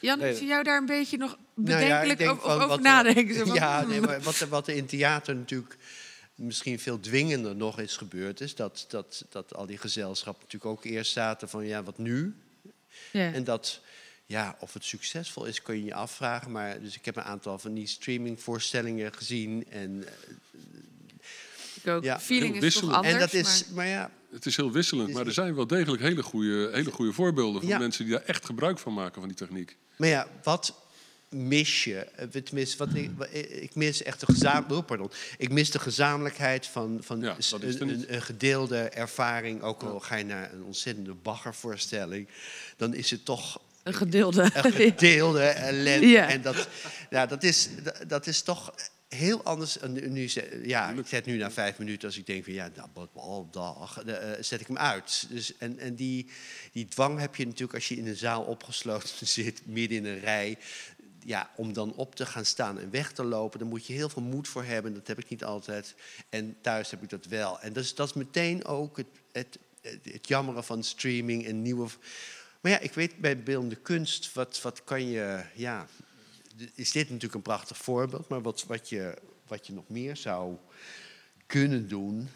Jan, 0.00 0.18
Nee. 0.18 0.30
ik 0.30 0.36
zie 0.36 0.46
jou 0.46 0.62
daar 0.62 0.78
een 0.78 0.86
beetje 0.86 1.16
nog 1.16 1.36
Nou 1.54 1.70
ja, 1.70 1.78
bedenkelijk 1.78 2.18
denk 2.18 2.30
over, 2.30 2.42
van 2.42 2.52
over 2.54 2.68
wat 2.68 2.76
er- 2.76 2.82
nadenken. 2.82 3.34
Zo 3.34 3.44
van, 3.44 3.54
Ja, 3.64 3.84
nee, 3.86 4.00
maar 4.00 4.20
wat, 4.20 4.38
wat 4.38 4.68
in 4.68 4.86
theater 4.86 5.36
natuurlijk 5.36 5.76
misschien 6.34 6.78
veel 6.78 7.00
dwingender 7.00 7.56
nog 7.56 7.78
is 7.78 7.96
gebeurd... 7.96 8.40
is 8.40 8.54
dat, 8.54 8.84
dat, 8.88 9.24
dat 9.30 9.54
al 9.54 9.66
die 9.66 9.78
gezelschappen 9.78 10.42
natuurlijk 10.42 10.72
ook 10.72 10.84
eerst 10.84 11.12
zaten 11.12 11.48
van... 11.48 11.66
ja, 11.66 11.82
wat 11.82 11.98
nu? 11.98 12.34
Ja. 13.10 13.32
En 13.32 13.44
dat, 13.44 13.80
ja, 14.26 14.56
of 14.60 14.72
het 14.72 14.84
succesvol 14.84 15.44
is, 15.44 15.62
kun 15.62 15.76
je 15.76 15.84
je 15.84 15.94
afvragen. 15.94 16.50
Maar 16.50 16.80
dus 16.80 16.96
ik 16.96 17.04
heb 17.04 17.16
een 17.16 17.22
aantal 17.22 17.58
van 17.58 17.74
die 17.74 17.86
streamingvoorstellingen 17.86 19.14
gezien. 19.14 19.64
En, 19.70 20.04
ik 21.82 21.86
ook. 21.90 22.02
ja. 22.04 22.20
Feeling 22.20 22.62
is 22.62 22.74
toch 22.74 22.92
anders. 22.92 23.14
en 23.14 23.20
dat 23.20 23.32
is, 23.32 23.64
maar- 23.66 23.74
maar 23.74 23.86
ja, 23.86 24.10
Het 24.32 24.46
is 24.46 24.56
heel 24.56 24.72
wisselend, 24.72 25.08
Is- 25.08 25.14
maar 25.14 25.26
er 25.26 25.32
zijn 25.32 25.54
wel 25.54 25.66
degelijk 25.66 26.02
hele 26.02 26.22
goede, 26.22 26.70
hele 26.72 26.90
goede 26.90 27.12
voorbeelden 27.12 27.60
van 27.60 27.70
Ja. 27.70 27.78
mensen 27.78 28.04
die 28.04 28.12
daar 28.14 28.24
echt 28.24 28.44
gebruik 28.44 28.78
van 28.78 28.94
maken 28.94 29.20
van 29.20 29.28
die 29.28 29.36
techniek. 29.36 29.76
Maar 29.96 30.08
ja, 30.08 30.28
wat 30.42 30.74
mis 31.34 31.84
je? 31.84 31.96
Eh, 31.98 32.26
Tenminste, 32.42 32.76
wat 32.76 32.94
ik, 32.94 33.10
ik 33.60 33.74
mis 33.74 34.02
echt 34.02 34.20
de 34.20 34.26
gezamenlijkheid. 34.26 34.80
Oh, 34.80 34.86
pardon. 34.86 35.10
Ik 35.38 35.50
mis 35.50 35.70
de 35.70 35.78
gezamenlijkheid 35.78 36.66
van, 36.66 36.98
van 37.02 37.20
Ja, 37.20 37.36
dat 37.50 37.62
een, 37.62 37.68
niet. 37.68 37.80
een, 37.80 38.14
een 38.14 38.22
gedeelde 38.22 38.78
ervaring. 38.78 39.62
Ook 39.62 39.82
al 39.82 40.00
ga 40.00 40.16
je 40.16 40.24
naar 40.24 40.52
een 40.52 40.62
ontzettende 40.62 41.14
baggervoorstelling, 41.14 42.28
dan 42.76 42.94
is 42.94 43.10
het 43.10 43.24
toch 43.24 43.60
Een 43.82 43.94
gedeelde. 43.94 44.42
een 44.54 44.72
gedeelde 44.72 45.42
ellende. 45.42 46.06
Ja. 46.06 46.28
En 46.28 46.42
dat, 46.42 46.68
ja, 47.10 47.26
dat, 47.26 47.42
is, 47.42 47.68
dat, 47.82 48.04
dat 48.08 48.26
is 48.26 48.42
toch 48.42 48.74
heel 49.08 49.42
anders. 49.42 49.78
En 49.78 50.12
nu- 50.12 50.28
ja, 50.64 50.90
ik 50.90 51.06
zet 51.06 51.24
nu 51.26 51.36
na 51.36 51.50
vijf 51.50 51.78
minuten 51.78 52.08
als 52.08 52.16
ik 52.18 52.26
denk 52.26 52.44
van 52.44 52.52
ja, 52.52 52.70
nou, 52.76 52.88
wat 52.94 53.08
al 53.14 53.48
dag, 53.50 54.02
zet 54.40 54.60
ik 54.60 54.66
hem 54.66 54.78
uit. 54.78 55.26
Dus, 55.28 55.56
en 55.58 55.78
en 55.78 55.94
die, 55.94 56.28
die 56.72 56.86
dwang 56.86 57.18
heb 57.20 57.34
je 57.36 57.44
natuurlijk 57.44 57.74
als 57.74 57.88
je 57.88 57.96
in 57.96 58.06
een 58.06 58.16
zaal 58.16 58.42
opgesloten 58.42 59.26
zit, 59.38 59.60
midden 59.66 59.98
in 59.98 60.04
een 60.04 60.20
rij. 60.20 60.58
Ja, 61.24 61.50
om 61.56 61.72
dan 61.72 61.94
op 61.94 62.14
te 62.14 62.26
gaan 62.26 62.44
staan 62.44 62.78
en 62.78 62.90
weg 62.90 63.12
te 63.12 63.24
lopen, 63.24 63.58
daar 63.58 63.68
moet 63.68 63.86
je 63.86 63.92
heel 63.92 64.08
veel 64.08 64.22
moed 64.22 64.48
voor 64.48 64.64
hebben. 64.64 64.94
Dat 64.94 65.06
heb 65.06 65.18
ik 65.18 65.28
niet 65.28 65.44
altijd. 65.44 65.94
En 66.28 66.56
thuis 66.60 66.90
heb 66.90 67.02
ik 67.02 67.10
dat 67.10 67.26
wel. 67.26 67.60
En 67.60 67.72
dat 67.72 68.08
is, 68.08 68.12
meteen 68.12 68.64
ook 68.64 68.96
het, 68.96 69.06
het, 69.32 69.58
het 70.02 70.28
jammeren 70.28 70.64
van 70.64 70.82
streaming 70.82 71.46
en 71.46 71.62
nieuwe. 71.62 71.88
Maar 72.60 72.72
ja, 72.72 72.78
ik 72.78 72.92
weet 72.92 73.18
bij 73.18 73.42
beeldende 73.42 73.76
kunst, 73.76 74.32
wat, 74.32 74.62
wat 74.62 74.84
kan 74.84 75.08
je. 75.08 75.44
Ja, 75.54 75.86
is 76.74 76.92
dit 76.92 77.06
natuurlijk 77.06 77.34
een 77.34 77.42
prachtig 77.42 77.76
voorbeeld, 77.76 78.28
maar 78.28 78.42
wat, 78.42 78.64
wat, 78.66 78.88
je, 78.88 79.18
wat 79.46 79.66
je 79.66 79.72
nog 79.72 79.88
meer 79.88 80.16
zou 80.16 80.56
kunnen 81.46 81.88
doen. 81.88 82.28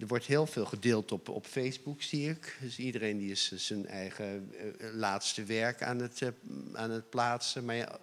Er 0.00 0.06
wordt 0.06 0.24
heel 0.24 0.46
veel 0.46 0.64
gedeeld 0.64 1.12
op, 1.12 1.28
op 1.28 1.46
Facebook, 1.46 2.02
zie 2.02 2.30
ik. 2.30 2.56
Dus 2.60 2.78
iedereen 2.78 3.18
die 3.18 3.30
is 3.30 3.52
zijn 3.52 3.86
eigen 3.86 4.52
eh, 4.58 4.94
laatste 4.94 5.44
werk 5.44 5.82
aan 5.82 5.98
het, 5.98 6.22
eh, 6.22 6.28
aan 6.72 6.90
het 6.90 7.10
plaatsen. 7.10 7.64
Maar 7.64 7.74
ja, 7.74 7.98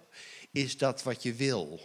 is 0.52 0.78
dat 0.78 1.02
wat 1.02 1.22
je 1.22 1.34
wil? 1.34 1.80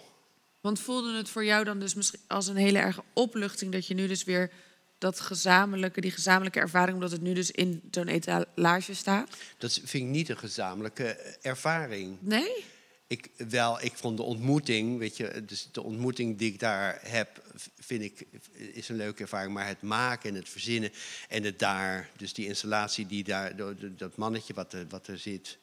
Want 0.62 0.80
voelde 0.80 1.17
het 1.17 1.30
voor 1.30 1.46
jou 1.46 1.63
dan 1.63 1.80
dus 1.80 1.93
misschien 1.93 2.20
als 2.28 2.48
een 2.48 2.56
hele 2.56 2.80
erge 2.80 3.04
opluchting 3.13 3.72
dat 3.72 3.88
je 3.88 3.93
nu 3.93 4.08
dus 4.08 4.24
weer 4.24 4.52
dat 4.98 5.20
gezamenlijke, 5.20 6.02
die 6.02 6.12
gezamenlijke 6.12 6.60
ervaring, 6.60 6.93
omdat 6.93 7.12
het 7.12 7.22
nu 7.22 7.34
dus 7.34 7.52
in 7.52 7.82
zo'n 7.91 8.08
etalage 8.08 8.93
staat? 8.93 9.30
Dat 9.58 9.74
vind 9.84 10.04
ik 10.04 10.10
niet 10.10 10.30
een 10.30 10.38
gezamenlijke 10.38 11.38
ervaring. 11.41 12.17
Nee? 12.22 12.65
Ik, 13.08 13.30
wel, 13.50 13.82
ik 13.82 13.93
vond 13.98 14.17
de 14.17 14.24
ontmoeting, 14.24 14.98
weet 14.98 15.17
je, 15.17 15.46
dus 15.46 15.70
de 15.72 15.84
ontmoeting 15.84 16.38
die 16.38 16.52
ik 16.52 16.60
daar 16.60 17.00
heb, 17.04 17.43
vind 17.80 18.04
ik, 18.04 18.26
is 18.52 18.89
een 18.89 18.96
leuke 18.96 19.22
ervaring. 19.22 19.54
Maar 19.54 19.67
het 19.67 19.82
maken 19.82 20.30
en 20.30 20.36
het 20.36 20.50
verzinnen 20.50 20.91
en 21.30 21.43
het 21.43 21.60
daar, 21.60 22.10
dus 22.17 22.34
die 22.34 22.48
installatie 22.48 23.06
die 23.06 23.24
daar, 23.24 23.56
dat 23.98 24.15
mannetje 24.15 24.54
wat 24.54 24.76
wat 24.89 25.08
er 25.08 25.17
zit, 25.17 25.58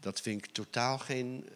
dat 0.00 0.20
vind 0.20 0.44
ik 0.44 0.52
totaal 0.52 0.98
geen. 0.98 1.48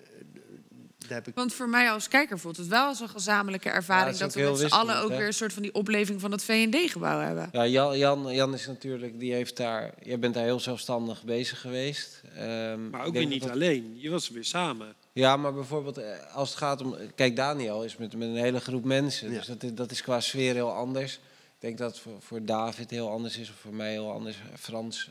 Heb 1.09 1.29
ik... 1.29 1.35
Want 1.35 1.55
voor 1.55 1.69
mij 1.69 1.91
als 1.91 2.09
kijker 2.09 2.39
voelt 2.39 2.57
het 2.57 2.67
wel 2.67 2.87
als 2.87 3.01
een 3.01 3.09
gezamenlijke 3.09 3.69
ervaring. 3.69 4.17
dat 4.17 4.35
we 4.35 4.41
met 4.41 4.59
z'n 4.59 4.67
allen 4.67 4.99
ook 4.99 5.09
weer 5.09 5.27
een 5.27 5.35
soort 5.35 5.53
van 5.53 5.63
die 5.63 5.75
opleving 5.75 6.21
van 6.21 6.33
het 6.33 6.45
VD-gebouw 6.45 7.21
hebben. 7.21 7.49
Ja, 7.53 7.67
Jan, 7.67 7.99
Jan, 7.99 8.35
Jan, 8.35 8.55
is 8.55 8.67
natuurlijk, 8.67 9.19
die 9.19 9.33
heeft 9.33 9.57
daar. 9.57 9.95
Jij 10.03 10.19
bent 10.19 10.35
daar 10.35 10.45
heel 10.45 10.61
zelfstandig 10.61 11.25
bezig 11.25 11.61
geweest. 11.61 12.23
Um, 12.39 12.91
maar 12.91 13.05
ook 13.05 13.13
weer 13.13 13.27
niet 13.27 13.49
alleen. 13.49 13.95
Je 14.01 14.11
was 14.11 14.31
weer 14.31 14.45
samen. 14.45 14.95
Ja, 15.13 15.37
maar 15.37 15.55
bijvoorbeeld 15.55 15.99
eh, 15.99 16.35
als 16.35 16.49
het 16.49 16.59
gaat 16.59 16.83
om. 16.83 16.97
Kijk, 17.15 17.37
Daniel 17.37 17.85
is 17.85 17.97
met, 17.97 18.17
met 18.17 18.29
een 18.29 18.37
hele 18.37 18.61
groep 18.61 18.85
mensen. 18.85 19.31
Dus 19.31 19.47
dat, 19.47 19.77
dat 19.77 19.91
is 19.91 20.03
qua 20.03 20.21
sfeer 20.21 20.55
heel 20.55 20.73
anders. 20.73 21.15
Ik 21.57 21.63
denk 21.63 21.79
dat 21.79 21.91
het 21.91 22.01
voor, 22.01 22.17
voor 22.21 22.45
David 22.45 22.91
heel 22.91 23.11
anders 23.11 23.39
is, 23.39 23.51
of 23.51 23.57
voor 23.57 23.75
mij 23.75 23.91
heel 23.91 24.13
anders. 24.13 24.37
Frans 24.55 25.11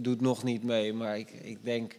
doet 0.00 0.20
nog 0.20 0.42
niet 0.42 0.62
mee, 0.62 0.92
maar 0.92 1.18
ik, 1.18 1.30
ik 1.30 1.64
denk 1.64 1.94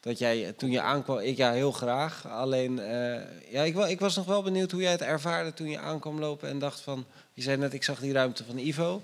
dat 0.00 0.18
jij 0.18 0.52
toen 0.52 0.70
je 0.70 0.80
aankwam, 0.80 1.18
ik 1.18 1.36
ja 1.36 1.52
heel 1.52 1.72
graag. 1.72 2.28
Alleen, 2.28 2.72
uh, 2.72 3.52
ja, 3.52 3.62
ik, 3.62 3.76
ik, 3.76 4.00
was 4.00 4.16
nog 4.16 4.26
wel 4.26 4.42
benieuwd 4.42 4.70
hoe 4.70 4.80
jij 4.80 4.90
het 4.90 5.02
ervaarde 5.02 5.54
toen 5.54 5.68
je 5.68 5.78
aankwam 5.78 6.18
lopen 6.18 6.48
en 6.48 6.58
dacht 6.58 6.80
van, 6.80 7.04
je 7.32 7.42
zei 7.42 7.56
net, 7.56 7.72
ik 7.72 7.84
zag 7.84 8.00
die 8.00 8.12
ruimte 8.12 8.44
van 8.44 8.58
Ivo. 8.58 9.02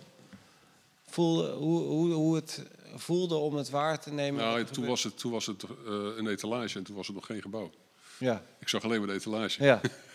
Voelde, 1.09 1.51
hoe, 1.51 1.83
hoe, 1.83 2.13
hoe 2.13 2.35
het 2.35 2.63
voelde 2.95 3.35
om 3.35 3.55
het 3.55 3.71
waar 3.71 4.01
te 4.01 4.13
nemen? 4.13 4.45
Nou, 4.45 4.65
toen 4.65 4.87
was 4.87 5.03
het, 5.03 5.19
toen 5.19 5.33
was 5.33 5.47
het 5.47 5.63
uh, 5.63 5.69
een 6.17 6.27
etalage 6.27 6.79
en 6.79 6.85
toen 6.85 6.97
was 6.97 7.07
het 7.07 7.17
nog 7.17 7.27
geen 7.27 7.43
gebouw. 7.43 7.71
Ja. 8.19 8.43
Ik 8.59 8.69
zag 8.69 8.85
alleen 8.85 8.99
maar 8.99 9.09
de 9.09 9.15
etalage. 9.15 9.65
Ja. 9.65 9.81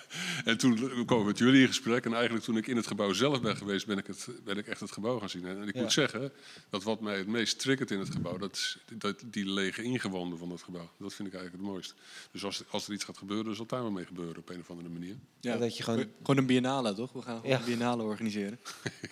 En 0.46 0.58
toen 0.58 1.06
kwam 1.06 1.20
ik 1.20 1.26
met 1.26 1.38
jullie 1.38 1.62
in 1.62 1.68
gesprek. 1.68 2.06
En 2.06 2.14
eigenlijk 2.14 2.44
toen 2.44 2.58
ik 2.58 2.68
in 2.68 2.76
het 2.76 2.88
gebouw 2.88 3.14
zelf 3.14 3.42
ben 3.42 3.58
geweest, 3.58 3.86
ben 3.86 3.98
ik, 3.98 4.08
het, 4.08 4.28
ben 4.44 4.58
ik 4.58 4.68
echt 4.68 4.80
het 4.80 4.92
gebouw 4.92 5.20
gaan 5.20 5.30
zien. 5.30 5.46
En 5.48 5.68
ik 5.68 5.76
moet 5.76 5.92
zeggen, 5.92 6.32
dat 6.70 6.84
wat 6.84 7.02
mij 7.02 7.18
het 7.18 7.28
meest 7.28 7.60
triggert 7.60 7.92
in 7.92 8.00
het 8.00 8.10
gebouw, 8.10 8.38
dat 8.38 8.56
is 8.56 8.78
dat, 8.94 9.24
die 9.26 9.50
lege 9.50 9.84
ingewanden 9.84 10.38
van 10.38 10.50
het 10.50 10.62
gebouw. 10.62 10.90
Dat 10.98 11.14
vind 11.14 11.28
ik 11.28 11.34
eigenlijk 11.34 11.64
het 11.64 11.74
mooiste. 11.74 11.94
Dus 12.32 12.44
als, 12.44 12.64
als 12.70 12.88
er 12.88 12.94
iets 12.94 13.04
gaat 13.04 13.18
gebeuren, 13.18 13.56
zal 13.56 13.66
daar 13.66 13.82
wel 13.82 13.92
mee 13.92 14.06
gebeuren 14.06 14.38
op 14.38 14.50
een 14.50 14.60
of 14.60 14.70
andere 14.70 14.90
manier. 14.90 15.16
Ja, 15.40 15.58
dat 15.58 15.78
je 15.78 15.84
gewoon... 15.84 16.06
Gewoon 16.20 16.38
een 16.38 16.46
biennale, 16.46 16.94
toch? 16.94 17.12
We 17.12 17.22
gaan 17.22 17.42
een 17.44 17.64
biennale 17.66 18.04
organiseren. 18.04 18.60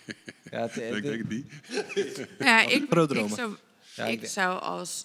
ja, 0.50 0.60
het, 0.60 0.76
ik 0.96 1.02
denk 1.02 1.18
het 1.18 1.28
niet. 1.28 1.46
Ja, 2.38 2.60
ik, 2.60 2.88
ik, 2.92 3.28
zou, 3.28 3.56
ik 4.10 4.26
zou 4.26 4.60
als... 4.60 5.04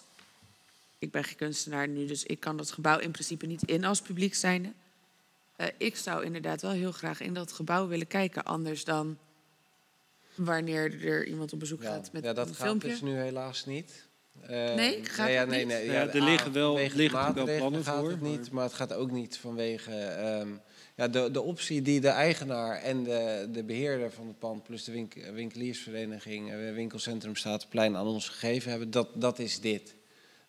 Ik 1.00 1.12
ben 1.12 1.24
geen 1.24 1.36
kunstenaar 1.36 1.88
nu, 1.88 2.06
dus 2.06 2.24
ik 2.24 2.40
kan 2.40 2.58
dat 2.58 2.72
gebouw 2.72 3.00
in 3.00 3.12
principe 3.12 3.46
niet 3.46 3.64
in 3.64 3.86
als 3.86 4.02
publiek 4.02 4.36
zijnde. 4.36 4.72
Uh, 5.58 5.68
ik 5.78 5.96
zou 5.96 6.26
inderdaad 6.26 6.62
wel 6.62 6.72
heel 6.72 6.92
graag 6.92 7.22
in 7.22 7.34
dat 7.34 7.52
gebouw 7.52 7.88
willen 7.88 8.08
kijken. 8.08 8.44
Anders 8.44 8.84
dan 8.84 9.18
wanneer 10.36 11.06
er 11.06 11.28
iemand 11.28 11.54
op 11.54 11.60
bezoek 11.60 11.84
gaat 11.84 12.10
met 12.12 12.24
ja, 12.24 12.34
dat 12.34 12.48
een 12.48 12.56
gaat 12.56 12.66
filmpje. 12.66 12.88
dus 12.88 13.02
nu 13.02 13.16
helaas 13.16 13.66
niet. 13.66 14.08
Uh, 14.44 14.50
nee, 14.50 15.06
gaat 15.06 15.26
nee, 15.26 15.36
ja, 15.36 15.46
nee, 15.46 15.66
nee, 15.66 15.78
nee, 15.78 15.92
ja, 15.92 16.08
er 16.08 16.22
liggen 16.22 16.52
wel, 16.52 16.78
liggen 16.94 17.34
wel 17.34 17.58
plannen 17.58 17.84
gaat 17.84 18.00
voor. 18.00 18.10
Het 18.10 18.22
niet, 18.22 18.52
maar 18.52 18.64
het 18.64 18.74
gaat 18.74 18.94
ook 18.94 19.12
niet 19.12 19.38
vanwege... 19.38 20.18
Um, 20.42 20.62
ja, 20.96 21.08
de, 21.08 21.32
de 21.32 21.42
optie 21.42 21.82
die 21.82 22.02
de 22.02 22.08
eigenaar 22.08 22.82
en 22.82 23.04
de, 23.04 23.48
de 23.52 23.64
beheerder 23.64 24.12
van 24.12 24.28
het 24.28 24.40
pand... 24.40 24.64
plus 24.64 24.84
de 24.84 24.92
wink, 24.92 25.14
winkeliersvereniging, 25.14 26.74
winkelcentrum 26.74 27.36
Statenplein 27.36 27.96
aan 27.96 28.08
ons 28.08 28.30
gegeven 28.30 28.70
hebben... 28.70 28.92
dat, 28.92 29.10
dat 29.16 29.40
is 29.40 29.60
dit. 29.60 29.96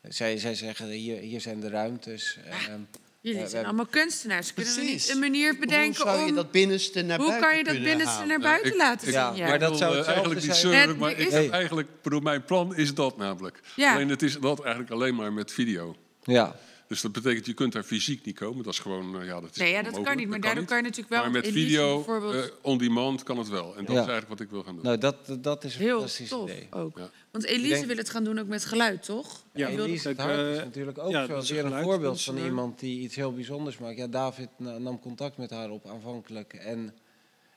Zij, 0.02 0.38
zij 0.38 0.54
zeggen, 0.54 0.88
hier, 0.88 1.18
hier 1.18 1.40
zijn 1.40 1.60
de 1.60 1.68
ruimtes... 1.68 2.38
Um, 2.70 2.88
Jullie 3.26 3.48
zijn 3.48 3.64
allemaal 3.64 3.86
kunstenaars. 3.86 4.54
Kunnen 4.54 4.74
we 4.74 4.80
niet 4.80 5.10
een 5.10 5.18
manier 5.18 5.58
bedenken 5.58 6.02
hoe 6.02 6.12
zou 6.12 6.26
je 6.26 6.32
dat 6.32 6.50
binnenste 6.50 7.02
naar 7.02 7.18
hoe 7.18 7.26
buiten 7.26 7.48
kan 7.48 7.58
je 7.58 7.64
dat 7.64 7.82
binnenste 7.82 8.24
naar 8.24 8.40
buiten 8.40 8.76
laten 8.76 9.06
zien? 9.06 9.34
Ja. 9.34 9.48
Maar 9.48 9.58
dat 9.58 9.78
zou 9.78 10.04
eigenlijk 10.04 10.42
niet 10.42 10.54
zeuren, 10.54 10.96
maar 10.96 11.18
ik 11.18 11.30
heb 11.30 11.50
eigenlijk, 11.50 11.88
bedoel, 12.02 12.20
mijn 12.20 12.44
plan 12.44 12.76
is 12.76 12.94
dat 12.94 13.16
namelijk. 13.16 13.60
Ja. 13.76 13.94
Alleen 13.94 14.08
het 14.08 14.22
is 14.22 14.38
dat 14.38 14.60
eigenlijk 14.60 14.90
alleen 14.90 15.14
maar 15.14 15.32
met 15.32 15.52
video. 15.52 15.96
Ja. 16.22 16.56
Dus 16.88 17.00
dat 17.00 17.12
betekent, 17.12 17.46
je 17.46 17.54
kunt 17.54 17.72
daar 17.72 17.82
fysiek 17.82 18.24
niet 18.24 18.38
komen. 18.38 18.64
Dat 18.64 18.72
is 18.72 18.78
gewoon, 18.78 19.20
uh, 19.20 19.26
ja, 19.26 19.40
dat 19.40 19.50
is 19.50 19.56
Nee, 19.56 19.70
ja, 19.70 19.82
dat 19.82 20.00
kan 20.00 20.16
niet. 20.16 20.28
Maar 20.28 20.40
daardoor 20.40 20.64
kan 20.64 20.76
je 20.76 20.82
natuurlijk 20.82 21.08
wel... 21.08 21.22
Maar 21.22 21.30
met 21.30 21.48
video, 21.48 22.04
uh, 22.32 22.44
on 22.62 22.78
demand, 22.78 23.22
kan 23.22 23.38
het 23.38 23.48
wel. 23.48 23.76
En 23.76 23.84
dat 23.84 23.94
ja. 23.94 24.02
is 24.02 24.08
eigenlijk 24.08 24.28
wat 24.28 24.40
ik 24.40 24.50
wil 24.50 24.62
gaan 24.62 24.74
doen. 24.74 24.84
Nou, 24.84 24.98
dat, 24.98 25.16
dat 25.40 25.64
is 25.64 25.74
een 25.74 25.80
Heel 25.80 25.96
fantastisch 25.96 26.28
tof 26.28 26.50
idee. 26.50 26.66
ook. 26.70 26.98
Ja. 26.98 27.10
Want 27.30 27.44
Elise 27.44 27.74
denk... 27.74 27.86
wil 27.86 27.96
het 27.96 28.10
gaan 28.10 28.24
doen 28.24 28.38
ook 28.38 28.46
met 28.46 28.64
geluid, 28.64 29.04
toch? 29.04 29.44
Ja, 29.52 29.68
Elise 29.68 30.08
het 30.08 30.18
Hart 30.18 30.38
is 30.38 30.58
natuurlijk 30.58 30.98
ook 30.98 31.10
ja, 31.10 31.28
een 31.28 31.82
voorbeeld 31.82 32.22
van 32.22 32.38
iemand 32.38 32.78
die 32.78 33.00
iets 33.00 33.16
heel 33.16 33.32
bijzonders 33.32 33.78
maakt. 33.78 33.96
Ja, 33.96 34.06
David 34.06 34.48
nam 34.56 35.00
contact 35.00 35.36
met 35.36 35.50
haar 35.50 35.70
op 35.70 35.86
aanvankelijk. 35.86 36.52
En 36.52 36.94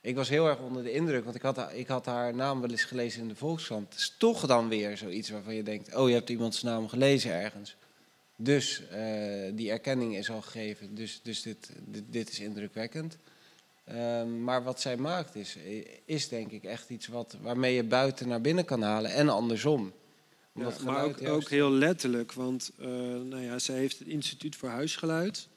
ik 0.01 0.15
was 0.15 0.29
heel 0.29 0.47
erg 0.47 0.59
onder 0.59 0.83
de 0.83 0.91
indruk, 0.91 1.23
want 1.23 1.35
ik 1.35 1.41
had, 1.41 1.73
ik 1.73 1.87
had 1.87 2.05
haar 2.05 2.35
naam 2.35 2.61
wel 2.61 2.69
eens 2.69 2.83
gelezen 2.83 3.21
in 3.21 3.27
de 3.27 3.35
Volkskrant. 3.35 3.89
Het 3.89 3.99
is 3.99 4.15
toch 4.17 4.45
dan 4.45 4.69
weer 4.69 4.97
zoiets 4.97 5.29
waarvan 5.29 5.55
je 5.55 5.63
denkt, 5.63 5.95
oh, 5.95 6.07
je 6.07 6.13
hebt 6.13 6.29
iemands 6.29 6.63
naam 6.63 6.87
gelezen 6.87 7.31
ergens. 7.31 7.75
Dus 8.41 8.81
uh, 8.91 9.51
die 9.53 9.71
erkenning 9.71 10.15
is 10.15 10.29
al 10.29 10.41
gegeven, 10.41 10.95
dus, 10.95 11.19
dus 11.23 11.41
dit, 11.41 11.69
dit, 11.85 12.03
dit 12.09 12.29
is 12.29 12.39
indrukwekkend. 12.39 13.17
Uh, 13.89 14.23
maar 14.23 14.63
wat 14.63 14.81
zij 14.81 14.97
maakt 14.97 15.35
is, 15.35 15.57
is 16.05 16.27
denk 16.27 16.51
ik 16.51 16.63
echt 16.63 16.89
iets 16.89 17.07
wat, 17.07 17.37
waarmee 17.41 17.75
je 17.75 17.83
buiten 17.83 18.27
naar 18.27 18.41
binnen 18.41 18.65
kan 18.65 18.81
halen 18.81 19.11
en 19.11 19.29
andersom. 19.29 19.93
Ja, 20.53 20.71
maar 20.83 21.03
ook, 21.03 21.27
ook, 21.27 21.49
heel 21.49 21.71
letterlijk, 21.71 22.33
want 22.33 22.71
uh, 22.79 22.87
nou 22.87 23.41
ja, 23.41 23.59
zij 23.59 23.75
heeft 23.75 23.99
het 23.99 24.07
Instituut 24.07 24.55
voor 24.55 24.69
Huisgeluid. 24.69 25.47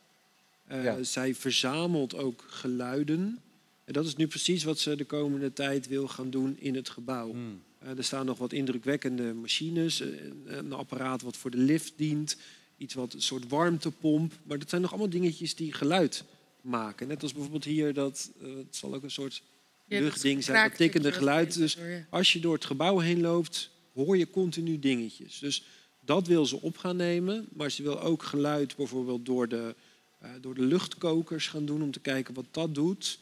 Ja. 0.68 1.02
Zij 1.02 1.34
verzamelt 1.34 2.14
ook 2.14 2.44
geluiden. 2.46 3.38
En 3.84 3.92
dat 3.92 4.04
is 4.04 4.16
nu 4.16 4.26
precies 4.26 4.64
wat 4.64 4.78
ze 4.78 4.96
de 4.96 5.04
komende 5.04 5.52
tijd 5.52 5.88
wil 5.88 6.08
gaan 6.08 6.30
doen 6.30 6.56
in 6.58 6.74
het 6.74 6.88
gebouw. 6.88 7.30
Hmm. 7.30 7.62
er 7.96 8.04
staan 8.04 8.26
nog 8.26 8.38
wat 8.38 8.52
indrukwekkende 8.52 9.34
machines, 9.34 10.02
een 10.44 10.72
apparaat 10.72 11.22
wat 11.22 11.36
voor 11.36 11.50
de 11.50 11.58
lift 11.58 11.92
dient 11.96 12.36
iets 12.82 12.94
wat 12.94 13.12
een 13.12 13.22
soort 13.22 13.48
warmtepomp. 13.48 14.32
Maar 14.42 14.58
dat 14.58 14.68
zijn 14.68 14.80
nog 14.80 14.90
allemaal 14.90 15.10
dingetjes 15.10 15.54
die 15.54 15.72
geluid 15.72 16.24
maken. 16.60 17.08
Net 17.08 17.22
als 17.22 17.32
bijvoorbeeld 17.32 17.64
hier, 17.64 17.94
dat, 17.94 18.30
uh, 18.42 18.56
het 18.56 18.76
zal 18.76 18.94
ook 18.94 19.02
een 19.02 19.10
soort 19.10 19.42
luchtding 19.86 20.44
zijn, 20.44 20.68
dat 20.68 20.78
tikkende 20.78 21.12
geluid. 21.12 21.54
Dus 21.54 21.78
als 22.10 22.32
je 22.32 22.40
door 22.40 22.54
het 22.54 22.64
gebouw 22.64 22.98
heen 22.98 23.20
loopt, 23.20 23.70
hoor 23.94 24.16
je 24.16 24.30
continu 24.30 24.78
dingetjes. 24.78 25.38
Dus 25.38 25.64
dat 26.00 26.26
wil 26.26 26.46
ze 26.46 26.60
op 26.60 26.76
gaan 26.76 26.96
nemen. 26.96 27.48
Maar 27.52 27.70
ze 27.70 27.82
wil 27.82 28.00
ook 28.00 28.22
geluid 28.22 28.76
bijvoorbeeld 28.76 29.26
door 29.26 29.48
de, 29.48 29.74
uh, 30.22 30.30
door 30.40 30.54
de 30.54 30.64
luchtkokers 30.64 31.46
gaan 31.46 31.64
doen 31.64 31.82
om 31.82 31.90
te 31.90 32.00
kijken 32.00 32.34
wat 32.34 32.46
dat 32.50 32.74
doet. 32.74 33.18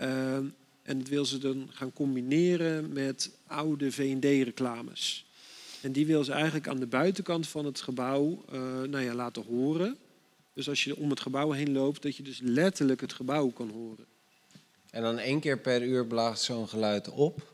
Uh, 0.00 0.36
en 0.82 0.98
dat 0.98 1.08
wil 1.08 1.24
ze 1.24 1.38
dan 1.38 1.68
gaan 1.72 1.92
combineren 1.92 2.92
met 2.92 3.30
oude 3.46 3.92
V&D-reclames. 3.92 5.26
En 5.84 5.92
die 5.92 6.06
wil 6.06 6.24
ze 6.24 6.32
eigenlijk 6.32 6.68
aan 6.68 6.78
de 6.78 6.86
buitenkant 6.86 7.48
van 7.48 7.64
het 7.64 7.80
gebouw 7.80 8.44
uh, 8.52 8.60
nou 8.82 9.00
ja, 9.00 9.14
laten 9.14 9.42
horen. 9.42 9.96
Dus 10.52 10.68
als 10.68 10.84
je 10.84 10.96
om 10.96 11.10
het 11.10 11.20
gebouw 11.20 11.50
heen 11.50 11.72
loopt, 11.72 12.02
dat 12.02 12.16
je 12.16 12.22
dus 12.22 12.40
letterlijk 12.42 13.00
het 13.00 13.12
gebouw 13.12 13.48
kan 13.48 13.70
horen. 13.70 14.04
En 14.90 15.02
dan 15.02 15.18
één 15.18 15.40
keer 15.40 15.58
per 15.58 15.82
uur 15.82 16.06
blaast 16.06 16.42
zo'n 16.42 16.68
geluid 16.68 17.08
op, 17.10 17.52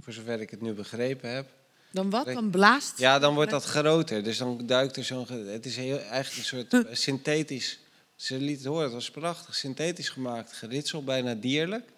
voor 0.00 0.12
zover 0.12 0.40
ik 0.40 0.50
het 0.50 0.60
nu 0.60 0.72
begrepen 0.72 1.30
heb. 1.30 1.48
Dan 1.90 2.10
wat? 2.10 2.26
Dan 2.26 2.50
blaast? 2.50 2.98
Ja, 2.98 3.18
dan 3.18 3.34
wordt 3.34 3.50
dat 3.50 3.64
groter. 3.64 4.22
Dus 4.22 4.38
dan 4.38 4.66
duikt 4.66 4.96
er 4.96 5.04
zo'n... 5.04 5.26
Het 5.28 5.66
is 5.66 5.76
heel, 5.76 5.98
eigenlijk 5.98 6.36
een 6.36 6.66
soort 6.70 6.86
synthetisch... 6.98 7.78
Ze 8.16 8.36
liet 8.36 8.56
het 8.56 8.66
horen, 8.66 8.84
het 8.84 8.92
was 8.92 9.10
prachtig. 9.10 9.54
Synthetisch 9.54 10.08
gemaakt 10.08 10.52
geritsel, 10.52 11.04
bijna 11.04 11.34
dierlijk. 11.34 11.88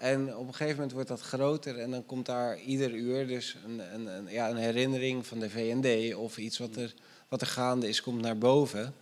En 0.00 0.36
op 0.36 0.46
een 0.46 0.54
gegeven 0.54 0.74
moment 0.74 0.92
wordt 0.92 1.08
dat 1.08 1.20
groter 1.20 1.78
en 1.78 1.90
dan 1.90 2.06
komt 2.06 2.26
daar 2.26 2.60
ieder 2.60 2.92
uur 2.92 3.26
dus 3.26 3.56
een, 3.64 3.94
een, 3.94 4.06
een, 4.06 4.28
ja, 4.28 4.50
een 4.50 4.56
herinnering 4.56 5.26
van 5.26 5.38
de 5.38 5.50
VND 5.50 6.14
of 6.14 6.38
iets 6.38 6.58
wat 6.58 6.76
er, 6.76 6.94
wat 7.28 7.40
er 7.40 7.46
gaande 7.46 7.88
is, 7.88 8.02
komt 8.02 8.20
naar 8.20 8.38
boven. 8.38 8.94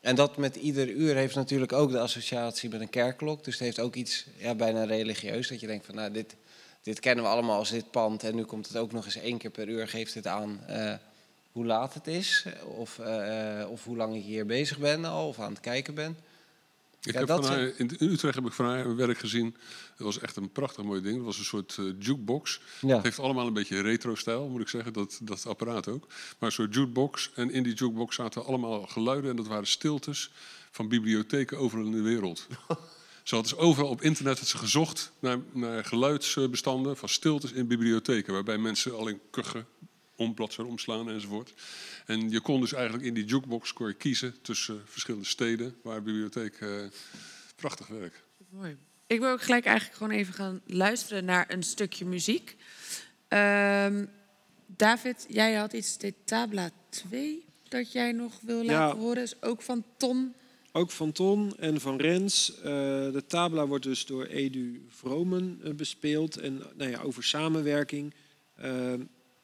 En 0.00 0.14
dat 0.14 0.36
met 0.36 0.56
ieder 0.56 0.88
uur 0.88 1.14
heeft 1.14 1.34
natuurlijk 1.34 1.72
ook 1.72 1.90
de 1.90 2.00
associatie 2.00 2.70
met 2.70 2.80
een 2.80 2.90
kerkklok. 2.90 3.44
Dus 3.44 3.54
het 3.54 3.62
heeft 3.62 3.80
ook 3.80 3.94
iets 3.94 4.26
ja, 4.36 4.54
bijna 4.54 4.84
religieus. 4.84 5.48
Dat 5.48 5.60
je 5.60 5.66
denkt 5.66 5.86
van 5.86 5.94
nou, 5.94 6.12
dit, 6.12 6.36
dit 6.82 7.00
kennen 7.00 7.24
we 7.24 7.30
allemaal 7.30 7.58
als 7.58 7.70
dit 7.70 7.90
pand. 7.90 8.22
En 8.22 8.34
nu 8.34 8.44
komt 8.44 8.68
het 8.68 8.76
ook 8.76 8.92
nog 8.92 9.04
eens 9.04 9.16
één 9.16 9.38
keer 9.38 9.50
per 9.50 9.68
uur, 9.68 9.88
geeft 9.88 10.14
het 10.14 10.26
aan 10.26 10.60
eh, 10.66 10.94
hoe 11.52 11.66
laat 11.66 11.94
het 11.94 12.06
is. 12.06 12.46
Of, 12.76 12.98
eh, 12.98 13.66
of 13.70 13.84
hoe 13.84 13.96
lang 13.96 14.16
ik 14.16 14.22
hier 14.22 14.46
bezig 14.46 14.78
ben 14.78 15.04
al, 15.04 15.28
of 15.28 15.38
aan 15.38 15.52
het 15.52 15.60
kijken 15.60 15.94
ben. 15.94 16.16
Ik 17.02 17.12
Ja, 17.12 17.18
heb 17.18 17.28
dat 17.28 17.36
van 17.36 17.46
zijn- 17.46 17.58
haar, 17.58 17.72
in 17.78 17.98
in 17.98 18.08
Utrecht 18.10 18.34
heb 18.34 18.46
ik 18.46 18.52
van 18.52 18.64
haar 18.66 18.86
een 18.86 18.96
werk 18.96 19.18
gezien. 19.18 19.56
Dat 19.96 20.06
was 20.06 20.18
echt 20.18 20.36
een 20.36 20.52
prachtig 20.52 20.84
mooi 20.84 21.00
ding. 21.02 21.16
Dat 21.16 21.24
was 21.24 21.38
een 21.38 21.44
soort 21.44 21.76
eh, 21.78 21.84
jukebox. 21.98 22.60
Ja. 22.80 22.94
Het 22.94 23.04
heeft 23.04 23.18
allemaal 23.18 23.46
een 23.46 23.52
beetje 23.52 23.80
retro-stijl, 23.80 24.48
moet 24.48 24.60
ik 24.60 24.68
zeggen, 24.68 24.92
dat, 24.92 25.18
dat 25.22 25.46
apparaat 25.46 25.88
ook. 25.88 26.06
Maar 26.08 26.48
een 26.48 26.52
soort 26.52 26.74
jukebox. 26.74 27.30
En 27.34 27.50
in 27.50 27.62
die 27.62 27.74
jukebox 27.74 28.14
zaten 28.16 28.44
allemaal 28.44 28.86
geluiden. 28.86 29.30
En 29.30 29.36
dat 29.36 29.46
waren 29.46 29.66
stiltes 29.66 30.30
van 30.70 30.88
bibliotheken 30.88 31.58
overal 31.58 31.84
in 31.84 31.92
de 31.92 32.02
wereld. 32.02 32.46
Ze 33.24 33.34
had 33.34 33.44
dus 33.44 33.56
overal 33.56 33.88
op 33.90 34.02
internet 34.02 34.38
had 34.38 34.48
ze 34.48 34.58
gezocht 34.58 35.12
naar, 35.18 35.38
naar 35.52 35.84
geluidsbestanden 35.84 36.96
van 36.96 37.08
stiltes 37.08 37.52
in 37.52 37.66
bibliotheken. 37.66 38.32
Waarbij 38.32 38.58
mensen 38.58 38.96
alleen 38.96 39.20
kuchen, 39.30 39.66
ombladzijden 40.20 40.72
omslaan 40.72 41.10
enzovoort. 41.10 41.52
En 42.06 42.30
je 42.30 42.40
kon 42.40 42.60
dus 42.60 42.72
eigenlijk 42.72 43.04
in 43.04 43.14
die 43.14 43.24
jukebox 43.24 43.72
kon 43.72 43.86
je 43.86 43.94
kiezen 43.94 44.34
tussen 44.42 44.82
verschillende 44.84 45.26
steden 45.26 45.76
waar 45.82 46.02
bibliotheek... 46.02 46.54
eh, 46.60 46.68
prachtig 47.56 47.86
werk. 47.86 48.22
Mooi. 48.48 48.76
Ik 49.06 49.20
wil 49.20 49.30
ook 49.30 49.42
gelijk 49.42 49.64
eigenlijk 49.64 49.96
gewoon 49.98 50.12
even 50.12 50.34
gaan 50.34 50.60
luisteren 50.66 51.24
naar 51.24 51.44
een 51.52 51.62
stukje 51.62 52.04
muziek. 52.04 52.56
Ehm, 53.28 54.04
David, 54.66 55.26
jij 55.28 55.54
had 55.54 55.72
iets, 55.72 55.98
de 55.98 56.14
Tabla 56.24 56.70
2, 56.88 57.44
dat 57.68 57.92
jij 57.92 58.12
nog 58.12 58.40
wil 58.42 58.62
Ja. 58.62 58.72
laten 58.72 58.98
horen. 58.98 59.22
Is 59.22 59.42
ook 59.42 59.62
van 59.62 59.84
Ton. 59.96 60.34
Ook 60.72 60.90
van 60.90 61.12
Ton 61.12 61.56
en 61.58 61.80
van 61.80 61.96
Rens. 62.00 62.54
Eh, 62.56 62.62
de 63.12 63.24
tabla 63.26 63.66
wordt 63.66 63.84
dus 63.84 64.06
door 64.06 64.24
Edu 64.24 64.84
Vromen 64.88 65.60
eh, 65.64 65.72
bespeeld. 65.74 66.36
En 66.36 66.62
nou 66.76 66.90
ja, 66.90 67.00
over 67.00 67.24
samenwerking, 67.24 68.14
eh, 68.54 68.92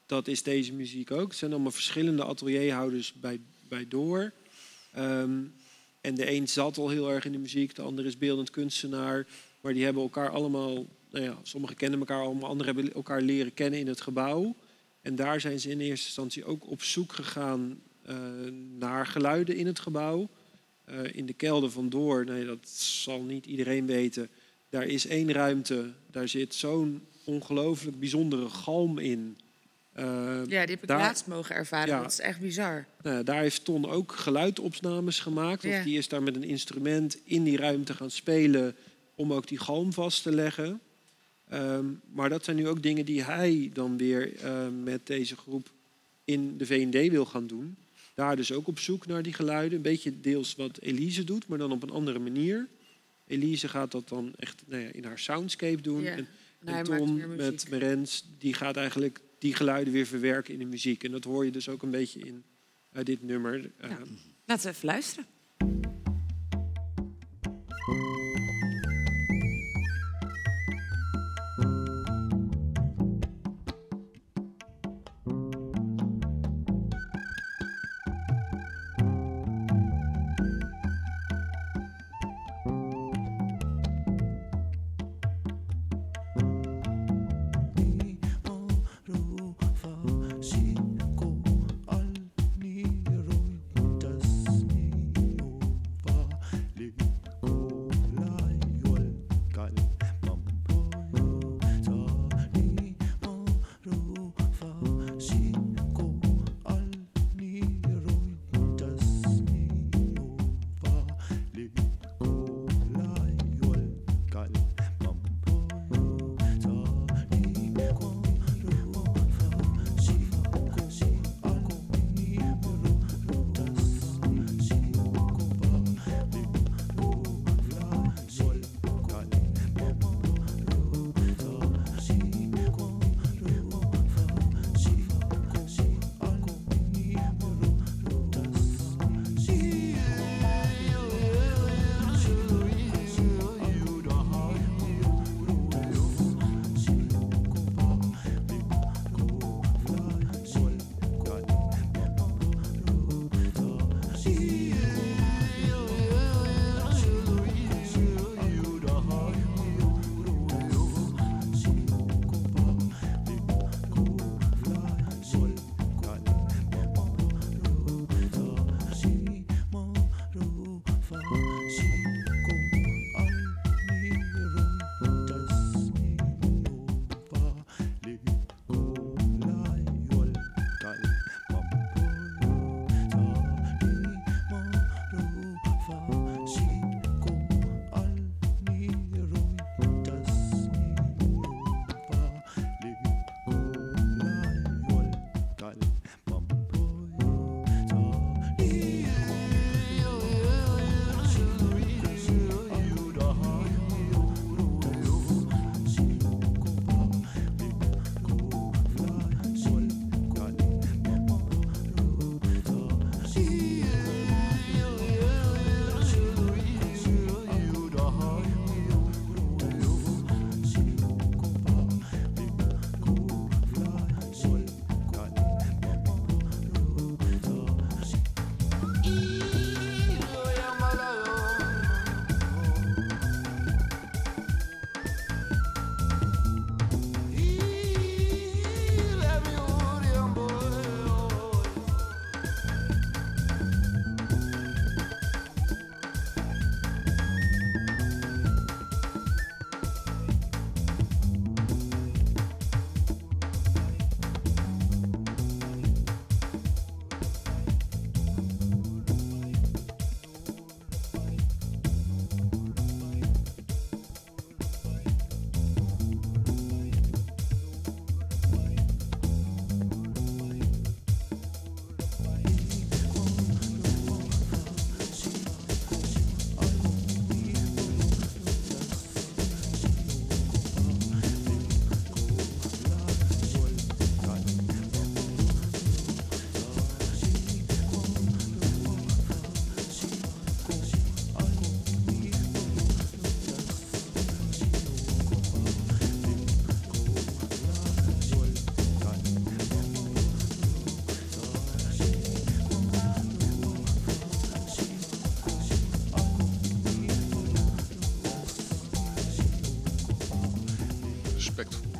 dat 0.06 0.28
is 0.28 0.42
deze 0.42 0.72
muziek 0.72 1.10
ook. 1.10 1.28
Het 1.28 1.38
zijn 1.38 1.52
allemaal 1.52 1.70
verschillende 1.70 2.24
atelierhouders 2.24 3.12
bij, 3.12 3.40
bij 3.68 3.88
Door. 3.88 4.32
Ehm, 4.92 5.40
en 6.00 6.14
de 6.14 6.30
een 6.30 6.48
zat 6.48 6.78
al 6.78 6.88
heel 6.88 7.10
erg 7.10 7.24
in 7.24 7.32
de 7.32 7.38
muziek, 7.38 7.74
de 7.74 7.82
ander 7.82 8.06
is 8.06 8.18
beeldend 8.18 8.50
kunstenaar. 8.50 9.26
Maar 9.60 9.72
die 9.72 9.84
hebben 9.84 10.02
elkaar 10.02 10.30
allemaal, 10.30 10.86
nou 11.10 11.24
ja, 11.24 11.38
sommigen 11.42 11.76
kennen 11.76 11.98
elkaar 11.98 12.22
allemaal, 12.22 12.50
anderen 12.50 12.74
hebben 12.74 12.94
elkaar 12.94 13.20
leren 13.20 13.54
kennen 13.54 13.80
in 13.80 13.86
het 13.86 14.00
gebouw. 14.00 14.54
En 15.02 15.16
daar 15.16 15.40
zijn 15.40 15.60
ze 15.60 15.70
in 15.70 15.80
eerste 15.80 16.06
instantie 16.06 16.44
ook 16.44 16.70
op 16.70 16.82
zoek 16.82 17.12
gegaan 17.12 17.80
eh, 18.02 18.16
naar 18.78 19.06
geluiden 19.06 19.56
in 19.56 19.66
het 19.66 19.78
gebouw. 19.78 20.28
Eh, 20.84 21.14
in 21.14 21.26
de 21.26 21.32
kelder 21.32 21.70
van 21.70 21.88
Door, 21.88 22.24
nee, 22.24 22.44
dat 22.44 22.68
zal 22.68 23.22
niet 23.22 23.46
iedereen 23.46 23.86
weten. 23.86 24.28
Daar 24.68 24.86
is 24.86 25.06
één 25.06 25.32
ruimte, 25.32 25.92
daar 26.10 26.28
zit 26.28 26.54
zo'n 26.54 27.02
ongelooflijk 27.24 27.98
bijzondere 27.98 28.48
galm 28.48 28.98
in. 28.98 29.36
Eh, 29.96 30.04
Ja, 30.46 30.60
die 30.66 30.74
heb 30.74 30.82
ik 30.82 30.86
daar- 30.88 30.98
laatst 30.98 31.26
mogen 31.26 31.54
ervaren. 31.54 31.94
Ja. 31.94 32.00
Dat 32.02 32.12
is 32.12 32.20
echt 32.20 32.40
bizar. 32.40 32.86
nou 33.02 33.16
ja, 33.16 33.22
daar 33.22 33.40
heeft 33.40 33.64
Ton 33.64 33.86
ook 33.90 34.12
geluidopnames 34.12 35.20
gemaakt. 35.20 35.64
Of 35.64 35.82
die 35.84 35.98
is 35.98 36.08
daar 36.08 36.22
met 36.22 36.36
een 36.36 36.44
instrument 36.44 37.18
in 37.24 37.44
die 37.44 37.56
ruimte 37.56 37.94
gaan 37.94 38.10
spelen 38.10 38.74
om 39.14 39.32
ook 39.32 39.48
die 39.48 39.58
galm 39.58 39.92
vast 39.92 40.22
te 40.22 40.32
leggen. 40.34 40.80
Ehm, 41.48 41.84
maar 42.12 42.28
dat 42.28 42.44
zijn 42.44 42.56
nu 42.56 42.68
ook 42.68 42.82
dingen 42.82 43.04
die 43.04 43.22
hij 43.22 43.70
dan 43.72 43.96
weer 43.96 44.36
eh, 44.36 44.66
met 44.84 45.06
deze 45.06 45.36
groep 45.36 45.70
in 46.24 46.58
de 46.58 46.66
V&D 46.66 47.10
wil 47.10 47.24
gaan 47.24 47.46
doen. 47.46 47.76
Daar 48.14 48.36
dus 48.36 48.52
ook 48.52 48.66
op 48.66 48.78
zoek 48.78 49.06
naar 49.06 49.22
die 49.22 49.32
geluiden. 49.32 49.76
Een 49.76 49.82
beetje 49.82 50.20
deels 50.20 50.54
wat 50.56 50.78
Elise 50.80 51.24
doet, 51.24 51.46
maar 51.48 51.58
dan 51.58 51.72
op 51.72 51.82
een 51.82 51.90
andere 51.90 52.18
manier. 52.18 52.66
Elise 53.26 53.68
gaat 53.68 53.90
dat 53.92 54.08
dan 54.08 54.32
echt 54.36 54.62
nou 54.66 54.82
ja, 54.82 54.88
in 54.92 55.04
haar 55.04 55.18
soundscape 55.18 55.80
doen. 55.80 56.02
Ja. 56.02 56.10
En, 56.16 56.26
En 56.64 57.14
weer 57.16 57.28
met. 57.28 57.66
Merens, 57.70 58.24
die 58.38 58.54
gaat 58.54 58.76
eigenlijk 58.76 59.20
die 59.38 59.54
geluiden 59.54 59.92
weer 59.92 60.06
verwerken 60.06 60.52
in 60.52 60.58
de 60.58 60.64
muziek. 60.64 61.04
En 61.04 61.10
dat 61.10 61.24
hoor 61.24 61.44
je 61.44 61.50
dus 61.50 61.68
ook 61.68 61.82
een 61.82 61.90
beetje 61.90 62.20
in 62.20 62.44
eh, 62.92 63.04
dit 63.04 63.22
nummer. 63.22 63.70
Eh. 63.78 63.90
Laten 64.44 64.64
we 64.64 64.76
even 64.76 64.86
luisteren. 64.86 65.26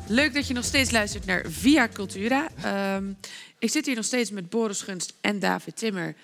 Leuk 0.09 0.33
dat 0.33 0.47
je 0.47 0.53
nog 0.53 0.63
steeds 0.63 0.91
luistert 0.91 1.25
naar 1.25 1.45
Via 1.47 1.87
Cultura. 1.87 2.47
Ehm, 2.63 3.13
ik 3.59 3.69
zit 3.69 3.85
hier 3.85 3.95
nog 3.95 4.05
steeds 4.05 4.31
met 4.31 4.49
Boris 4.49 4.81
Gunst 4.81 5.13
en 5.21 5.39
David 5.39 5.77
Timmer. 5.77 6.15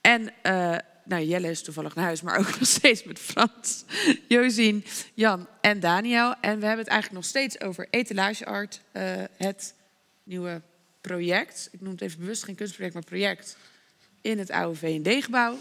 En 0.00 0.32
eh, 0.42 0.76
nou, 1.04 1.24
Jelle 1.24 1.50
is 1.50 1.62
toevallig 1.62 1.94
naar 1.94 2.04
huis, 2.04 2.22
maar 2.22 2.38
ook 2.38 2.50
nog 2.58 2.68
steeds 2.68 3.04
met 3.04 3.18
Frans, 3.18 3.84
Josien, 4.28 4.84
Jan 5.14 5.48
en 5.60 5.80
Daniel. 5.80 6.34
En 6.40 6.58
we 6.60 6.66
hebben 6.66 6.84
het 6.84 6.88
eigenlijk 6.88 7.12
nog 7.12 7.24
steeds 7.24 7.60
over 7.60 7.86
etalageart, 7.90 8.80
eh, 8.92 9.22
het 9.36 9.74
nieuwe 10.22 10.62
project. 11.00 11.68
Ik 11.72 11.80
noem 11.80 11.92
het 11.92 12.00
even 12.00 12.18
bewust 12.18 12.44
geen 12.44 12.54
kunstproject, 12.54 12.94
maar 12.94 13.04
project 13.04 13.56
in 14.20 14.38
het 14.38 14.50
oude 14.50 14.78
V&D-gebouw. 14.78 15.58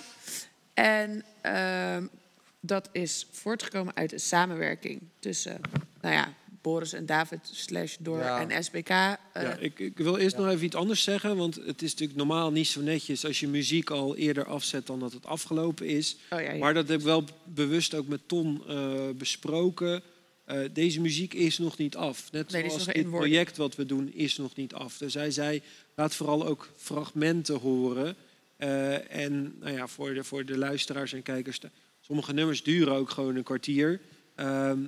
En 0.74 1.24
ehm, 1.42 2.06
dat 2.60 2.90
is 2.92 3.28
voortgekomen 3.32 3.96
uit 3.96 4.12
een 4.12 4.20
samenwerking 4.20 5.02
tussen, 5.20 5.62
nou 6.02 6.16
ja, 6.16 6.34
Boris 6.66 6.94
en 6.94 7.06
David 7.06 7.40
slash 7.52 7.96
Door 8.00 8.18
Ja. 8.18 8.48
en 8.50 8.64
SBK. 8.64 8.90
eh, 8.90 9.18
Ja, 9.34 9.58
ik, 9.58 9.80
ik 9.80 9.98
wil 9.98 10.18
eerst 10.18 10.38
nog 10.38 10.48
even 10.50 10.66
iets 10.66 10.76
anders 10.76 11.04
zeggen. 11.04 11.38
Want 11.38 11.56
het 11.56 11.82
is 11.82 11.92
natuurlijk 11.92 12.18
normaal 12.18 12.52
niet 12.52 12.68
zo 12.68 12.82
netjes 12.82 13.26
als 13.26 13.40
je 13.40 13.48
muziek 13.48 13.90
al 13.90 14.16
eerder 14.16 14.46
afzet 14.46 14.88
dan 14.88 15.00
dat 15.00 15.14
het 15.14 15.26
afgelopen 15.26 15.88
is. 15.88 16.18
oh 16.30 16.42
ja, 16.42 16.52
ja. 16.52 16.58
Maar 16.58 16.74
dat 16.74 16.88
heb 16.88 17.00
ik 17.00 17.06
wel 17.06 17.24
bewust 17.44 17.94
ook 17.94 18.08
met 18.08 18.22
Ton 18.28 18.64
eh, 18.68 19.10
besproken. 19.18 20.02
Eh, 20.46 20.60
deze 20.74 21.02
muziek 21.02 21.34
is 21.34 21.58
nog 21.58 21.78
niet 21.78 21.96
af. 21.96 22.32
Net 22.32 22.52
Nee, 22.52 22.70
zoals 22.70 22.86
dit 22.86 23.10
project 23.10 23.58
wat 23.58 23.76
we 23.76 23.86
doen 23.86 24.14
is 24.14 24.38
nog 24.38 24.56
niet 24.56 24.74
af. 24.74 24.98
Dus 24.98 25.14
hij 25.14 25.32
zei, 25.32 25.62
laat 25.96 26.16
vooral 26.16 26.48
ook 26.48 26.70
fragmenten 26.78 27.56
horen. 27.60 28.16
Eh, 28.58 29.16
en 29.16 29.56
nou 29.60 29.74
ja, 29.74 29.88
voor, 29.88 30.14
de, 30.14 30.24
voor 30.24 30.46
de 30.46 30.58
luisteraars 30.58 31.14
en 31.14 31.22
kijkers, 31.24 31.60
sommige 32.02 32.34
nummers 32.34 32.64
duren 32.64 32.94
ook 32.94 33.10
gewoon 33.10 33.36
een 33.36 33.44
kwartier. 33.44 34.02
Ehm, 34.36 34.80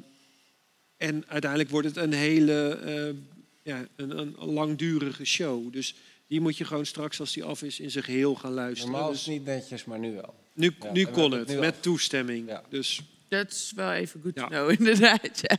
en 0.97 1.23
uiteindelijk 1.27 1.69
wordt 1.71 1.87
het 1.87 1.97
een 1.97 2.13
hele 2.13 2.69
eh, 2.69 3.15
ja, 3.63 3.85
een, 3.95 4.17
een 4.17 4.35
langdurige 4.37 5.25
show. 5.25 5.73
Dus 5.73 5.95
die 6.27 6.41
moet 6.41 6.57
je 6.57 6.65
gewoon 6.65 6.85
straks, 6.85 7.19
als 7.19 7.33
die 7.33 7.43
af 7.43 7.61
is, 7.63 7.79
in 7.79 7.91
zijn 7.91 8.03
geheel 8.03 8.35
gaan 8.35 8.51
luisteren. 8.53 8.91
Normaal 8.91 9.11
is 9.11 9.17
Dus 9.17 9.25
het 9.25 9.35
niet 9.35 9.45
netjes, 9.45 9.85
maar 9.85 9.99
nu 9.99 10.13
wel. 10.13 10.33
nu, 10.53 10.75
Ja, 10.79 10.91
nu 10.91 11.05
kon 11.05 11.31
het, 11.31 11.39
het 11.39 11.49
nu 11.49 11.59
met 11.59 11.73
af. 11.75 11.81
toestemming. 11.81 12.47
Ja. 12.47 12.63
Dus 12.69 13.01
Dat 13.27 13.51
is 13.51 13.71
wel 13.75 13.91
even 13.91 14.21
goed 14.21 14.31
Ja. 14.35 14.41
to 14.41 14.47
know, 14.47 14.69
inderdaad. 14.79 15.39
Ja. 15.41 15.57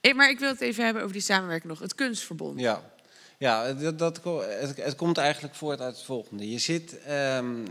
Eh, 0.00 0.14
Maar 0.14 0.30
ik 0.30 0.38
wil 0.38 0.48
het 0.48 0.60
even 0.60 0.84
hebben 0.84 1.02
over 1.02 1.14
die 1.14 1.22
samenwerking 1.24 1.68
nog. 1.72 1.80
Het 1.80 1.94
kunstverbond. 1.94 2.60
Ja, 2.60 2.92
ja 3.38 3.72
dat, 3.72 3.98
dat, 3.98 4.20
het, 4.24 4.76
het 4.76 4.94
komt 4.94 5.16
eigenlijk 5.18 5.54
voort 5.54 5.80
uit 5.80 5.96
het 5.96 6.04
volgende. 6.04 6.50
Je 6.50 6.58
zit, 6.58 6.98
ehm, 7.02 7.64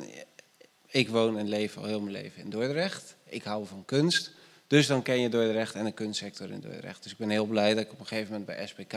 ik 0.88 1.10
woon 1.10 1.38
en 1.38 1.50
leef 1.50 1.78
al 1.78 1.84
heel 1.86 2.00
mijn 2.00 2.12
leven 2.16 2.44
in 2.44 2.50
Dordrecht. 2.50 3.16
Ik 3.30 3.44
hou 3.44 3.66
van 3.68 3.84
kunst. 3.86 4.32
Dus 4.70 4.88
dan 4.88 5.02
ken 5.02 5.22
je 5.22 5.30
Dordrecht 5.30 5.76
en 5.76 5.86
de 5.86 5.92
kunstsector 5.92 6.52
in 6.52 6.60
Dordrecht. 6.60 7.04
Dus 7.04 7.12
ik 7.12 7.18
ben 7.18 7.30
heel 7.30 7.46
blij 7.46 7.74
dat 7.74 7.84
ik 7.84 7.92
op 7.92 8.00
een 8.00 8.08
gegeven 8.08 8.32
moment 8.32 8.46
bij 8.46 8.68
SPK 8.68 8.94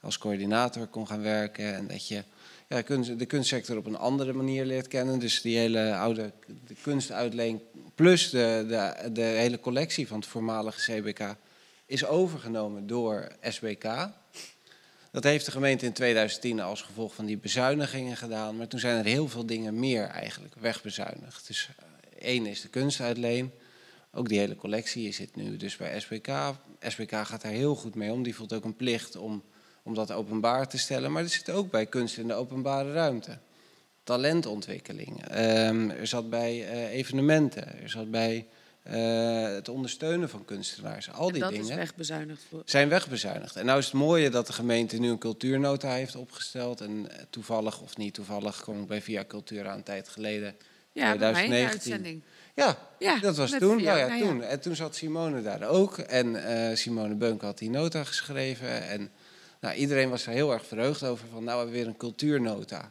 als 0.00 0.18
coördinator 0.18 0.86
kon 0.86 1.06
gaan 1.06 1.22
werken. 1.22 1.74
En 1.74 1.86
dat 1.86 2.08
je 2.08 2.22
ja, 2.68 2.82
de 3.16 3.26
kunstsector 3.26 3.76
op 3.76 3.86
een 3.86 3.96
andere 3.96 4.32
manier 4.32 4.64
leert 4.64 4.88
kennen. 4.88 5.18
Dus 5.18 5.40
die 5.40 5.56
hele 5.58 5.94
oude 5.94 6.32
de 6.66 6.74
kunstuitleen 6.82 7.62
plus 7.94 8.30
de, 8.30 8.64
de, 8.68 9.12
de 9.12 9.20
hele 9.20 9.60
collectie 9.60 10.06
van 10.06 10.18
het 10.18 10.28
voormalige 10.28 10.92
CBK 10.92 11.36
is 11.86 12.06
overgenomen 12.06 12.86
door 12.86 13.28
SBK. 13.42 14.08
Dat 15.10 15.24
heeft 15.24 15.44
de 15.44 15.50
gemeente 15.50 15.86
in 15.86 15.92
2010 15.92 16.60
als 16.60 16.82
gevolg 16.82 17.14
van 17.14 17.26
die 17.26 17.38
bezuinigingen 17.38 18.16
gedaan. 18.16 18.56
Maar 18.56 18.68
toen 18.68 18.80
zijn 18.80 18.98
er 18.98 19.04
heel 19.04 19.28
veel 19.28 19.46
dingen 19.46 19.78
meer 19.78 20.04
eigenlijk 20.04 20.54
wegbezuinigd. 20.60 21.46
Dus 21.46 21.68
eh, 21.76 22.28
één 22.28 22.46
is 22.46 22.60
de 22.60 22.68
kunstuitleen. 22.68 23.52
Ook 24.14 24.28
die 24.28 24.38
hele 24.38 24.56
collectie 24.56 25.12
zit 25.12 25.36
nu 25.36 25.56
dus 25.56 25.76
bij 25.76 26.00
SBK. 26.00 26.28
SBK 26.80 27.10
gaat 27.10 27.42
daar 27.42 27.52
heel 27.52 27.74
goed 27.74 27.94
mee 27.94 28.12
om. 28.12 28.22
Die 28.22 28.34
voelt 28.34 28.52
ook 28.52 28.64
een 28.64 28.76
plicht 28.76 29.16
om, 29.16 29.42
om 29.82 29.94
dat 29.94 30.12
openbaar 30.12 30.68
te 30.68 30.78
stellen. 30.78 31.12
Maar 31.12 31.22
er 31.22 31.28
zit 31.28 31.50
ook 31.50 31.70
bij 31.70 31.86
kunst 31.86 32.18
in 32.18 32.26
de 32.26 32.34
openbare 32.34 32.92
ruimte. 32.92 33.38
Talentontwikkeling. 34.04 35.26
Ehm, 35.26 35.90
er 35.90 36.06
zat 36.06 36.30
bij 36.30 36.68
eh, 36.68 36.92
evenementen. 36.92 37.82
Er 37.82 37.90
zat 37.90 38.10
bij 38.10 38.46
eh, 38.82 39.42
het 39.42 39.68
ondersteunen 39.68 40.28
van 40.28 40.44
kunstenaars. 40.44 41.10
Al 41.10 41.26
En 41.26 41.32
die 41.32 41.42
dat 41.42 41.50
dingen 41.50 41.68
is 41.68 41.74
wegbezuinigd. 41.74 42.42
Voor... 42.48 42.62
zijn 42.64 42.88
wegbezuinigd. 42.88 43.56
En 43.56 43.66
nou 43.66 43.78
is 43.78 43.84
het 43.84 43.94
mooie 43.94 44.30
dat 44.30 44.46
de 44.46 44.52
gemeente 44.52 44.96
nu 44.96 45.08
een 45.10 45.18
cultuurnota 45.18 45.92
heeft 45.92 46.16
opgesteld. 46.16 46.80
En 46.80 47.10
eh, 47.10 47.24
toevallig 47.30 47.80
of 47.80 47.96
niet 47.96 48.14
toevallig 48.14 48.60
kwam 48.60 48.80
ik 48.80 48.86
bij 48.86 49.02
Via 49.02 49.24
Cultura 49.24 49.74
een 49.74 49.82
tijd 49.82 50.08
geleden. 50.08 50.56
Ja, 50.92 51.16
bij 51.16 51.32
mij 51.32 51.44
in 51.44 51.50
de 51.50 51.56
2019. 51.56 51.70
uitzending. 51.70 52.22
Ja, 52.54 52.78
Ja, 52.98 53.18
dat 53.18 53.36
was 53.36 53.50
toen. 53.50 53.82
Nou 53.82 53.98
ja, 53.98 54.06
nou 54.06 54.18
ja. 54.18 54.26
toen. 54.26 54.42
En 54.42 54.60
toen 54.60 54.76
zat 54.76 54.96
Simone 54.96 55.42
daar 55.42 55.68
ook. 55.68 55.98
En 55.98 56.44
eh, 56.44 56.76
Simone 56.76 57.14
Beunk 57.14 57.42
had 57.42 57.58
die 57.58 57.70
nota 57.70 58.04
geschreven. 58.04 58.88
En 58.88 59.10
nou, 59.60 59.74
iedereen 59.74 60.10
was 60.10 60.26
er 60.26 60.32
heel 60.32 60.52
erg 60.52 60.66
verheugd 60.66 61.04
over. 61.04 61.26
Van 61.32 61.44
nou, 61.44 61.56
we 61.56 61.62
hebben 61.62 61.74
weer 61.74 61.86
een 61.86 61.96
cultuurnota. 61.96 62.90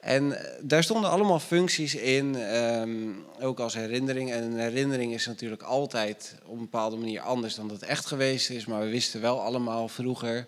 En 0.00 0.38
eh, 0.38 0.52
daar 0.60 0.82
stonden 0.82 1.10
allemaal 1.10 1.40
functies 1.40 1.94
in, 1.94 2.34
ehm, 2.34 3.10
ook 3.40 3.60
als 3.60 3.74
herinnering. 3.74 4.32
En 4.32 4.42
een 4.42 4.58
herinnering 4.58 5.12
is 5.12 5.26
natuurlijk 5.26 5.62
altijd 5.62 6.34
op 6.44 6.52
een 6.52 6.58
bepaalde 6.58 6.96
manier 6.96 7.20
anders 7.20 7.54
dan 7.54 7.68
dat 7.68 7.80
het 7.80 7.88
echt 7.88 8.06
geweest 8.06 8.50
is. 8.50 8.66
Maar 8.66 8.80
we 8.80 8.90
wisten 8.90 9.20
wel 9.20 9.42
allemaal 9.42 9.88
vroeger 9.88 10.46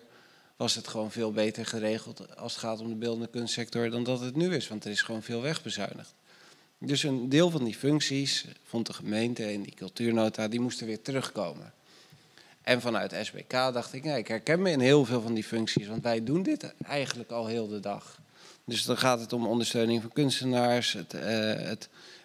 was 0.55 0.75
het 0.75 0.87
gewoon 0.87 1.11
veel 1.11 1.31
beter 1.31 1.65
geregeld 1.65 2.37
als 2.37 2.51
het 2.53 2.61
gaat 2.61 2.79
om 2.79 2.87
de 2.87 2.95
beeldende 2.95 3.27
kunstsector 3.27 3.89
dan 3.89 4.03
dat 4.03 4.19
het 4.19 4.35
nu 4.35 4.55
is. 4.55 4.67
Want 4.67 4.85
er 4.85 4.91
is 4.91 5.01
gewoon 5.01 5.23
veel 5.23 5.41
wegbezuinigd. 5.41 6.13
Dus 6.79 7.03
een 7.03 7.29
deel 7.29 7.49
van 7.49 7.63
die 7.63 7.75
functies 7.75 8.45
vond 8.63 8.85
de 8.87 8.93
gemeente 8.93 9.53
in 9.53 9.61
die 9.61 9.73
cultuurnota, 9.75 10.47
die 10.47 10.59
moesten 10.59 10.87
weer 10.87 11.01
terugkomen. 11.01 11.73
En 12.61 12.81
vanuit 12.81 13.15
SBK 13.21 13.51
dacht 13.51 13.93
ik, 13.93 14.03
nee, 14.03 14.17
ik 14.17 14.27
herken 14.27 14.61
me 14.61 14.71
in 14.71 14.79
heel 14.79 15.05
veel 15.05 15.21
van 15.21 15.33
die 15.33 15.43
functies, 15.43 15.87
want 15.87 16.03
wij 16.03 16.23
doen 16.23 16.43
dit 16.43 16.73
eigenlijk 16.83 17.31
al 17.31 17.47
heel 17.47 17.67
de 17.67 17.79
dag. 17.79 18.19
Dus 18.65 18.83
dan 18.83 18.97
gaat 18.97 19.19
het 19.19 19.33
om 19.33 19.47
ondersteuning 19.47 20.01
van 20.01 20.11
kunstenaars, 20.13 20.93
het, 20.93 21.13
eh, 21.13 21.53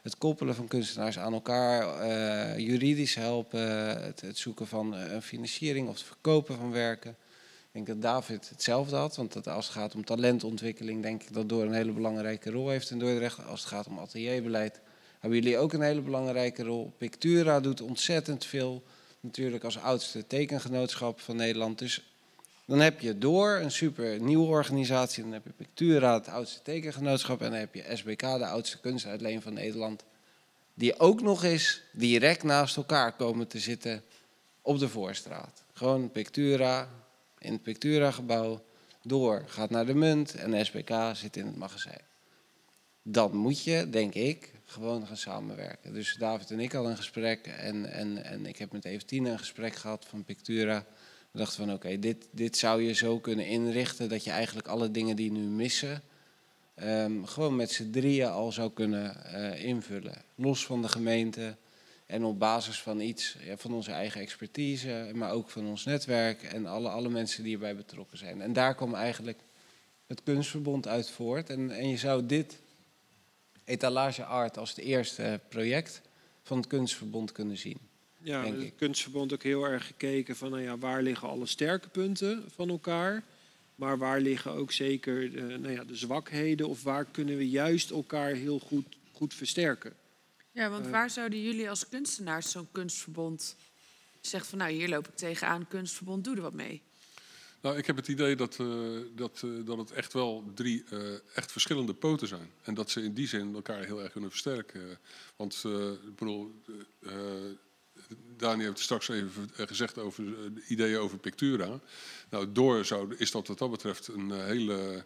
het, 0.02 0.18
koppelen 0.18 0.54
van 0.54 0.68
kunstenaars 0.68 1.18
aan 1.18 1.32
elkaar, 1.32 2.00
eh, 2.00 2.58
juridisch 2.58 3.14
helpen, 3.14 4.02
het, 4.02 4.20
het 4.20 4.38
zoeken 4.38 4.66
van 4.66 4.94
eh, 4.94 5.12
een 5.12 5.22
financiering 5.22 5.88
of 5.88 5.94
het 5.94 6.06
verkopen 6.06 6.56
van 6.56 6.70
werken. 6.70 7.16
Denk 7.74 7.86
dat 7.86 8.02
David 8.02 8.48
hetzelfde 8.48 8.96
had, 8.96 9.16
want 9.16 9.46
als 9.46 9.66
het 9.66 9.74
gaat 9.74 9.94
om 9.94 10.04
talentontwikkeling, 10.04 11.02
denk 11.02 11.22
ik 11.22 11.32
dat 11.32 11.48
Door 11.48 11.62
een 11.62 11.72
hele 11.72 11.92
belangrijke 11.92 12.50
rol 12.50 12.68
heeft 12.68 12.90
in 12.90 12.98
Dordrecht. 12.98 13.46
Als 13.46 13.60
het 13.60 13.68
gaat 13.68 13.86
om 13.86 13.98
atelierbeleid, 13.98 14.80
hebben 15.18 15.38
jullie 15.38 15.58
ook 15.58 15.72
een 15.72 15.82
hele 15.82 16.00
belangrijke 16.00 16.62
rol. 16.62 16.92
Pictura 16.98 17.60
doet 17.60 17.80
ontzettend 17.80 18.44
veel, 18.44 18.82
natuurlijk 19.20 19.64
als 19.64 19.78
oudste 19.78 20.26
tekengenootschap 20.26 21.20
van 21.20 21.36
Nederland. 21.36 21.78
Dus 21.78 22.14
dan 22.64 22.80
heb 22.80 23.00
je 23.00 23.18
Door, 23.18 23.56
een 23.56 23.70
super 23.70 24.20
nieuwe 24.20 24.46
organisatie, 24.46 25.22
dan 25.22 25.32
heb 25.32 25.44
je 25.44 25.52
Pictura, 25.52 26.14
het 26.14 26.28
oudste 26.28 26.62
tekengenootschap, 26.62 27.42
en 27.42 27.50
dan 27.50 27.58
heb 27.58 27.74
je 27.74 27.96
SBK, 27.96 28.20
de 28.20 28.46
oudste 28.46 28.80
kunstuitleen 28.80 29.42
van 29.42 29.52
Nederland. 29.52 30.04
Die 30.74 30.98
ook 31.00 31.20
nog 31.20 31.44
eens 31.44 31.82
direct 31.92 32.42
naast 32.42 32.76
elkaar 32.76 33.12
komen 33.12 33.46
te 33.46 33.58
zitten 33.58 34.02
op 34.62 34.78
de 34.78 34.88
Voorstraat. 34.88 35.62
Gewoon 35.72 36.10
Pictura, 36.10 36.88
in 37.44 37.52
het 37.52 37.62
Pictura-gebouw. 37.62 38.64
Door 39.02 39.44
gaat 39.46 39.70
naar 39.70 39.86
de 39.86 39.94
munt 39.94 40.34
en 40.34 40.66
SBK 40.66 40.90
zit 41.12 41.36
in 41.36 41.46
het 41.46 41.56
magazijn. 41.56 42.00
Dan 43.02 43.36
moet 43.36 43.64
je, 43.64 43.90
denk 43.90 44.14
ik, 44.14 44.52
gewoon 44.64 45.06
gaan 45.06 45.16
samenwerken. 45.16 45.92
Dus 45.92 46.16
David 46.18 46.50
en 46.50 46.60
ik 46.60 46.72
hadden 46.72 46.90
een 46.90 46.96
gesprek 46.96 47.46
en, 47.46 47.92
en, 47.92 48.24
en 48.24 48.46
ik 48.46 48.58
heb 48.58 48.72
met 48.72 48.84
Eventine 48.84 49.30
een 49.30 49.38
gesprek 49.38 49.74
gehad 49.74 50.04
van 50.08 50.24
Pictura. 50.24 50.86
We 51.30 51.38
dachten 51.38 51.64
van 51.64 51.74
oké, 51.74 51.98
dit, 51.98 52.26
dit 52.30 52.56
zou 52.56 52.82
je 52.82 52.92
zo 52.92 53.18
kunnen 53.18 53.46
inrichten 53.46 54.08
dat 54.08 54.24
je 54.24 54.30
eigenlijk 54.30 54.68
alle 54.68 54.90
dingen 54.90 55.16
die 55.16 55.32
nu 55.32 55.40
missen, 55.40 56.02
ehm, 56.74 57.24
gewoon 57.24 57.56
met 57.56 57.70
z'n 57.70 57.90
drieën 57.90 58.28
al 58.28 58.52
zou 58.52 58.70
kunnen 58.72 59.24
eh, 59.24 59.64
invullen. 59.64 60.22
Los 60.34 60.66
van 60.66 60.82
de 60.82 60.88
gemeente 60.88 61.56
en 62.06 62.24
op 62.24 62.38
basis 62.38 62.80
van 62.80 63.00
iets, 63.00 63.36
ja, 63.44 63.56
van 63.56 63.72
onze 63.72 63.90
eigen 63.90 64.20
expertise, 64.20 65.10
maar 65.14 65.32
ook 65.32 65.50
van 65.50 65.66
ons 65.66 65.84
netwerk 65.84 66.42
en 66.42 66.66
alle, 66.66 66.88
alle 66.88 67.08
mensen 67.08 67.44
die 67.44 67.52
erbij 67.52 67.76
betrokken 67.76 68.18
zijn. 68.18 68.40
En 68.40 68.52
daar 68.52 68.74
kwam 68.74 68.94
eigenlijk 68.94 69.38
het 70.06 70.22
kunstverbond 70.22 70.88
uit 70.88 71.10
voort. 71.10 71.50
En, 71.50 71.70
en 71.70 71.88
je 71.88 71.96
zou 71.96 72.26
dit 72.26 72.58
etalage 73.64 74.24
art 74.24 74.58
als 74.58 74.70
het 74.70 74.78
eerste 74.78 75.40
project 75.48 76.00
van 76.42 76.56
het 76.56 76.66
kunstverbond 76.66 77.32
kunnen 77.32 77.56
zien. 77.58 77.78
Ja, 78.18 78.42
denk 78.42 78.54
het 78.54 78.64
ik. 78.64 78.76
kunstverbond 78.76 79.32
ook 79.32 79.42
heel 79.42 79.64
erg 79.64 79.86
gekeken 79.86 80.36
van 80.36 80.50
nou 80.50 80.62
ja, 80.62 80.78
waar 80.78 81.02
liggen 81.02 81.28
alle 81.28 81.46
sterke 81.46 81.88
punten 81.88 82.44
van 82.54 82.68
elkaar. 82.68 83.22
Maar 83.74 83.98
waar 83.98 84.20
liggen 84.20 84.52
ook 84.52 84.72
zeker 84.72 85.32
de, 85.32 85.40
nou 85.40 85.72
ja, 85.72 85.84
de 85.84 85.96
zwakheden 85.96 86.68
of 86.68 86.82
waar 86.82 87.04
kunnen 87.04 87.36
we 87.36 87.48
juist 87.48 87.90
elkaar 87.90 88.30
heel 88.30 88.58
goed, 88.58 88.86
goed 89.12 89.34
versterken. 89.34 89.92
Ja, 90.54 90.70
want 90.70 90.84
Eh. 90.86 90.90
waar 90.90 91.10
zouden 91.10 91.42
jullie 91.42 91.68
als 91.68 91.88
kunstenaars 91.88 92.50
zo'n 92.50 92.68
kunstverbond 92.72 93.56
zeggen 94.20 94.50
van 94.50 94.58
nou 94.58 94.70
hier 94.72 94.88
loop 94.88 95.08
ik 95.08 95.16
tegenaan, 95.16 95.68
kunstverbond, 95.68 96.24
doe 96.24 96.36
er 96.36 96.42
wat 96.42 96.52
mee. 96.52 96.82
Nou, 97.60 97.76
ik 97.76 97.86
heb 97.86 97.96
het 97.96 98.08
idee 98.08 98.36
dat, 98.36 98.56
eh, 98.60 98.66
dat, 99.16 99.42
eh, 99.44 99.50
dat 99.64 99.78
het 99.78 99.90
echt 99.90 100.12
wel 100.12 100.50
drie 100.54 100.84
echt 101.34 101.52
verschillende 101.52 101.94
poten 101.94 102.28
zijn. 102.28 102.50
En 102.62 102.74
dat 102.74 102.90
ze 102.90 103.02
in 103.02 103.14
die 103.14 103.28
zin 103.28 103.54
elkaar 103.54 103.84
heel 103.84 104.02
erg 104.02 104.12
kunnen 104.12 104.30
versterken. 104.30 104.98
Want 105.36 105.64
ik 106.04 106.16
bedoel, 106.16 106.62
Daniel 108.36 108.58
heeft 108.58 108.70
het 108.70 108.78
straks 108.78 109.08
even 109.08 109.50
gezegd 109.54 109.98
over 109.98 110.24
de 110.54 110.64
ideeën 110.68 110.98
over 110.98 111.18
Pictura. 111.18 111.80
Nou, 112.30 112.52
door 112.52 112.84
zou, 112.84 113.14
is 113.16 113.30
dat 113.30 113.46
wat 113.46 113.58
dat 113.58 113.70
betreft 113.70 114.08
een 114.08 114.30
hele, 114.30 115.04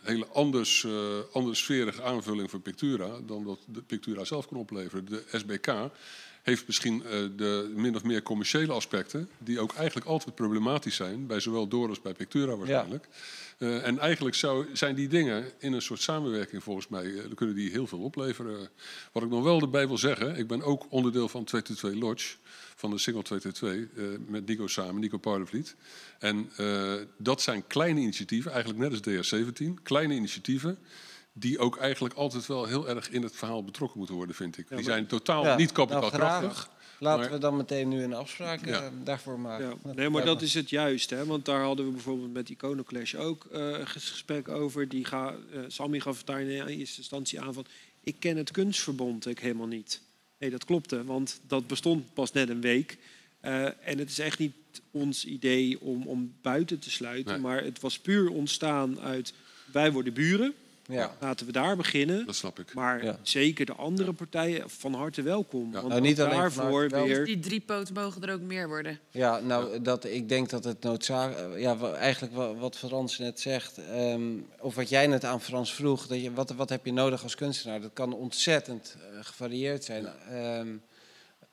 hele 0.00 0.26
anders, 0.26 0.82
uh, 0.82 1.18
anders 1.32 1.58
sferige 1.58 2.02
aanvulling 2.02 2.50
voor 2.50 2.60
Pictura 2.60 3.18
dan 3.26 3.44
dat 3.44 3.58
de 3.66 3.82
Pictura 3.82 4.24
zelf 4.24 4.48
kan 4.48 4.56
opleveren. 4.56 5.04
De 5.04 5.24
SBK 5.32 5.66
heeft 6.48 6.66
misschien 6.66 7.02
uh, 7.04 7.10
de 7.36 7.72
min 7.74 7.96
of 7.96 8.04
meer 8.04 8.22
commerciële 8.22 8.72
aspecten, 8.72 9.28
die 9.38 9.60
ook 9.60 9.74
eigenlijk 9.74 10.06
altijd 10.06 10.34
problematisch 10.34 10.96
zijn, 10.96 11.26
bij 11.26 11.40
zowel 11.40 11.68
Door 11.68 11.88
als 11.88 12.00
bij 12.00 12.12
Pictura 12.12 12.56
waarschijnlijk. 12.56 13.08
Ja. 13.58 13.66
Uh, 13.66 13.86
en 13.86 13.98
eigenlijk 13.98 14.36
zou, 14.36 14.66
zijn 14.72 14.94
die 14.94 15.08
dingen 15.08 15.44
in 15.58 15.72
een 15.72 15.82
soort 15.82 16.00
samenwerking 16.00 16.62
volgens 16.62 16.88
mij, 16.88 17.04
uh, 17.04 17.22
kunnen 17.34 17.54
die 17.54 17.70
heel 17.70 17.86
veel 17.86 17.98
opleveren. 17.98 18.68
Wat 19.12 19.22
ik 19.22 19.28
nog 19.28 19.42
wel 19.42 19.60
erbij 19.60 19.86
wil 19.86 19.98
zeggen, 19.98 20.36
ik 20.36 20.46
ben 20.46 20.62
ook 20.62 20.86
onderdeel 20.88 21.28
van 21.28 21.44
222 21.44 22.08
Lodge, 22.08 22.36
van 22.76 22.90
de 22.90 22.98
single 22.98 23.22
222, 23.22 24.04
uh, 24.04 24.30
met 24.30 24.46
Nico 24.46 24.66
samen, 24.66 25.00
Nico 25.00 25.18
Paardenvliet. 25.18 25.74
En 26.18 26.50
dat 27.16 27.42
zijn 27.42 27.66
kleine 27.66 28.00
initiatieven, 28.00 28.52
eigenlijk 28.52 28.80
net 28.80 28.90
als 28.90 29.40
DR17, 29.40 29.82
kleine 29.82 30.14
initiatieven 30.14 30.78
die 31.38 31.58
ook 31.58 31.76
eigenlijk 31.76 32.14
altijd 32.14 32.46
wel 32.46 32.64
heel 32.64 32.88
erg 32.88 33.10
in 33.10 33.22
het 33.22 33.36
verhaal 33.36 33.64
betrokken 33.64 33.98
moeten 33.98 34.16
worden, 34.16 34.34
vind 34.34 34.58
ik. 34.58 34.68
Die 34.68 34.82
zijn 34.82 35.06
totaal 35.06 35.44
Ja, 35.44 35.56
niet 35.56 35.72
kapitaalkrachtig. 35.72 36.54
nou, 36.66 36.76
Laten 37.00 37.20
maar- 37.20 37.30
we 37.30 37.38
dan 37.38 37.56
meteen 37.56 37.88
nu 37.88 38.02
een 38.02 38.14
afspraak 38.14 38.66
Ja. 38.66 38.82
eh, 38.82 38.88
daarvoor 39.04 39.40
maken. 39.40 39.78
Ja. 39.84 39.92
Nee, 39.92 40.08
maar 40.08 40.24
dat 40.24 40.42
is 40.42 40.54
het 40.54 40.70
juist. 40.70 41.10
Hè? 41.10 41.24
Want 41.26 41.44
daar 41.44 41.62
hadden 41.62 41.86
we 41.86 41.92
bijvoorbeeld 41.92 42.32
met 42.32 42.48
Iconoclash 42.48 43.14
ook 43.14 43.44
eh, 43.52 43.60
een 43.68 43.86
ges- 43.86 44.10
gesprek 44.10 44.48
over. 44.48 44.88
Die 44.88 45.04
ga, 45.04 45.34
eh, 45.52 45.60
Sammy 45.68 46.00
gaf 46.00 46.16
het 46.16 46.26
daar 46.26 46.40
in 46.40 46.66
eerste 46.66 46.98
instantie 46.98 47.40
aan 47.40 47.54
van... 47.54 47.66
ik 48.04 48.16
ken 48.18 48.36
het 48.36 48.50
kunstverbond 48.50 49.26
ik 49.26 49.38
helemaal 49.38 49.66
niet. 49.66 50.00
Nee, 50.38 50.50
dat 50.50 50.64
klopte, 50.64 51.04
want 51.04 51.40
dat 51.46 51.66
bestond 51.66 52.14
pas 52.14 52.32
net 52.32 52.48
een 52.48 52.60
week. 52.60 52.98
Eh, 53.40 53.64
en 53.64 53.98
het 53.98 54.10
is 54.10 54.18
echt 54.18 54.38
niet 54.38 54.52
ons 54.90 55.24
idee 55.24 55.80
om, 55.80 56.06
om 56.06 56.34
buiten 56.42 56.78
te 56.78 56.90
sluiten. 56.90 57.32
Nee. 57.32 57.42
Maar 57.42 57.64
het 57.64 57.80
was 57.80 57.98
puur 57.98 58.30
ontstaan 58.30 59.00
uit... 59.00 59.32
wij 59.72 59.92
worden 59.92 60.12
buren, 60.12 60.54
Ja. 60.88 61.16
laten 61.20 61.46
we 61.46 61.52
daar 61.52 61.76
beginnen. 61.76 62.26
Dat 62.26 62.34
snap 62.34 62.58
ik. 62.58 62.74
Maar 62.74 63.04
Ja. 63.04 63.18
zeker 63.22 63.66
de 63.66 63.72
andere 63.72 64.12
partijen 64.12 64.70
van 64.70 64.94
harte 64.94 65.22
welkom. 65.22 65.66
Ja. 65.66 65.72
Want 65.72 65.88
Nou, 65.88 66.00
niet 66.00 66.20
alleen 66.20 66.36
daarvoor 66.36 66.88
welkom. 66.88 67.08
weer... 67.08 67.24
Die 67.24 67.38
drie 67.38 67.60
poten 67.60 67.94
mogen 67.94 68.22
er 68.22 68.32
ook 68.34 68.40
meer 68.40 68.68
worden. 68.68 68.98
Ja, 69.10 69.38
nou, 69.38 69.82
Dat, 69.82 70.04
ik 70.04 70.28
denk 70.28 70.48
dat 70.50 70.64
het 70.64 70.82
noodzakelijk... 70.82 71.60
Ja, 71.60 71.76
wa- 71.76 71.92
eigenlijk 71.92 72.34
wa- 72.34 72.54
wat 72.54 72.76
Frans 72.76 73.18
net 73.18 73.40
zegt, 73.40 73.78
ehm, 73.78 74.22
of 74.60 74.74
wat 74.74 74.88
jij 74.88 75.06
net 75.06 75.24
aan 75.24 75.40
Frans 75.40 75.74
vroeg... 75.74 76.06
Dat 76.06 76.22
je, 76.22 76.32
wat, 76.32 76.50
wat 76.50 76.68
heb 76.68 76.84
je 76.86 76.92
nodig 76.92 77.22
als 77.22 77.34
kunstenaar? 77.34 77.80
Dat 77.80 77.92
kan 77.92 78.12
ontzettend 78.14 78.96
eh, 79.12 79.18
gevarieerd 79.24 79.84
zijn. 79.84 80.06
Ehm, 80.30 80.68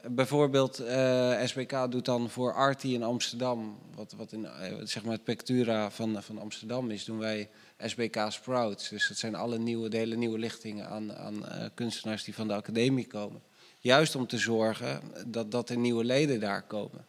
bijvoorbeeld, 0.08 0.80
eh, 0.80 1.44
SBK 1.46 1.92
doet 1.92 2.06
dan 2.06 2.30
voor 2.30 2.54
Arti 2.54 2.94
in 2.94 3.04
Amsterdam... 3.04 3.78
wat, 3.96 4.14
wat 4.18 4.32
in, 4.32 4.46
eh, 4.46 4.74
zeg 4.84 5.04
maar 5.04 5.14
het 5.14 5.24
Pectura 5.24 5.92
van, 5.92 6.24
van 6.24 6.38
Amsterdam 6.40 6.92
is, 6.92 7.06
doen 7.06 7.18
wij 7.18 7.50
SBK 7.80 8.18
Sprouts. 8.30 8.90
Dus 8.90 9.08
dat 9.08 9.18
zijn 9.18 9.36
alle 9.36 9.58
nieuwe, 9.58 9.90
de 9.90 9.98
hele 9.98 10.16
nieuwe 10.16 10.40
lichtingen 10.40 10.88
aan, 10.88 11.16
aan 11.16 11.48
eh, 11.48 11.66
kunstenaars 11.74 12.24
die 12.24 12.34
van 12.34 12.48
de 12.48 12.54
academie 12.54 13.08
komen. 13.08 13.42
Juist 13.80 14.16
om 14.16 14.28
te 14.28 14.38
zorgen 14.38 15.02
dat, 15.28 15.52
dat 15.52 15.70
er 15.70 15.78
nieuwe 15.78 16.04
leden 16.04 16.40
daar 16.40 16.62
komen. 16.62 17.06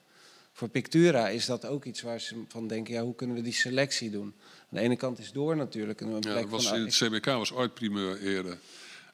Voor 0.53 0.69
Pictura 0.69 1.29
is 1.29 1.47
dat 1.47 1.67
ook 1.67 1.85
iets 1.85 2.03
waar 2.03 2.21
ze 2.21 2.43
van 2.49 2.69
denken, 2.69 2.95
ja, 2.95 3.03
hoe 3.03 3.15
kunnen 3.15 3.37
we 3.37 3.43
die 3.43 3.53
selectie 3.53 4.11
doen? 4.11 4.35
Aan 4.59 4.67
de 4.69 4.81
ene 4.81 4.97
kant 4.97 5.19
is 5.19 5.33
door 5.33 5.57
natuurlijk 5.57 6.01
een 6.01 6.21
Ja, 6.21 6.47
was 6.47 6.73
in 6.73 6.81
het 6.81 6.95
CBK 6.95 7.25
was 7.25 7.55
Art 7.55 7.75
Primeur 7.75 8.21
eerder. 8.23 8.59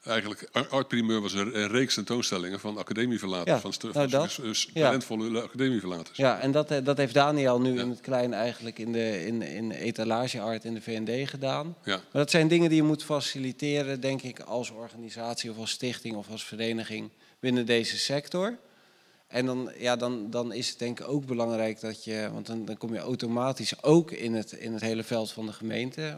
Eigenlijk, 0.03 0.47
Ar- 0.51 0.67
Art 0.69 0.87
Primeur 0.87 1.21
was 1.21 1.33
een, 1.33 1.67
reeks 1.67 1.93
tentoonstellingen 1.93 2.59
van 2.59 2.77
academieverlaters. 2.77 3.49
Ja, 3.55 3.59
van, 3.59 3.73
stu- 3.73 3.89
nou 3.93 4.09
van 4.09 4.19
dat. 4.19 4.29
s- 4.31 4.39
s- 4.51 4.69
Ja. 4.73 4.81
talentvolle 4.85 5.41
academieverlaters. 5.41 6.17
Ja, 6.17 6.39
en 6.39 6.51
dat, 6.51 6.71
eh, 6.71 6.77
dat 6.83 6.97
heeft 6.97 7.13
Daniel 7.13 7.61
nu 7.61 7.73
Ja. 7.73 7.81
in 7.81 7.89
het 7.89 8.01
klein 8.01 8.33
eigenlijk 8.33 8.79
in, 8.79 8.91
de, 8.91 9.25
in, 9.25 9.41
in 9.41 9.71
etalageart 9.71 10.63
in 10.65 10.73
de 10.73 10.81
VND 10.81 11.29
gedaan. 11.29 11.75
Ja. 11.83 11.95
Maar 11.95 12.01
dat 12.21 12.29
zijn 12.31 12.47
dingen 12.47 12.69
die 12.69 12.77
je 12.77 12.83
moet 12.87 13.03
faciliteren, 13.03 13.99
denk 14.01 14.21
ik, 14.21 14.39
als 14.39 14.69
organisatie 14.71 15.49
of 15.51 15.57
als 15.57 15.71
stichting 15.71 16.15
of 16.15 16.29
als 16.29 16.43
vereniging 16.45 17.09
binnen 17.39 17.65
deze 17.65 17.97
sector. 17.97 18.57
En 19.33 19.45
dan, 19.45 19.71
ja, 19.77 19.95
dan, 19.95 20.29
dan 20.29 20.53
is 20.53 20.69
het 20.69 20.79
denk 20.79 20.99
ik 20.99 21.07
ook 21.07 21.25
belangrijk 21.25 21.79
dat 21.79 22.03
je, 22.03 22.29
want 22.33 22.47
dan, 22.47 22.65
dan 22.65 22.77
kom 22.77 22.93
je 22.93 22.99
automatisch 22.99 23.83
ook 23.83 24.11
in 24.11 24.33
het, 24.33 24.51
in 24.51 24.73
het 24.73 24.81
hele 24.81 25.03
veld 25.03 25.31
van 25.31 25.45
de 25.45 25.53
gemeente. 25.53 26.17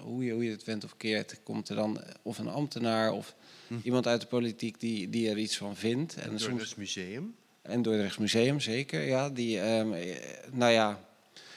Hoe 0.00 0.24
je, 0.24 0.32
hoe 0.32 0.44
je 0.44 0.50
het 0.50 0.64
went 0.64 0.84
of 0.84 0.96
keert, 0.96 1.40
komt 1.42 1.68
er 1.68 1.76
dan 1.76 2.00
of 2.22 2.38
een 2.38 2.48
ambtenaar 2.48 3.12
of 3.12 3.34
iemand 3.82 4.06
uit 4.06 4.20
de 4.20 4.26
politiek 4.26 4.80
die, 4.80 5.10
die 5.10 5.30
er 5.30 5.38
iets 5.38 5.56
van 5.56 5.76
vindt. 5.76 6.14
En 6.14 6.30
Door 6.30 6.40
soms 6.40 6.68
het 6.68 6.76
museum. 6.76 7.34
en 7.62 7.82
Dordrechts 7.82 8.18
Museum, 8.18 8.60
zeker. 8.60 9.06
Ja, 9.06 9.30
die, 9.30 9.60
ehm, 9.60 9.92
eh, 9.92 10.16
nou 10.52 10.72
ja, 10.72 11.00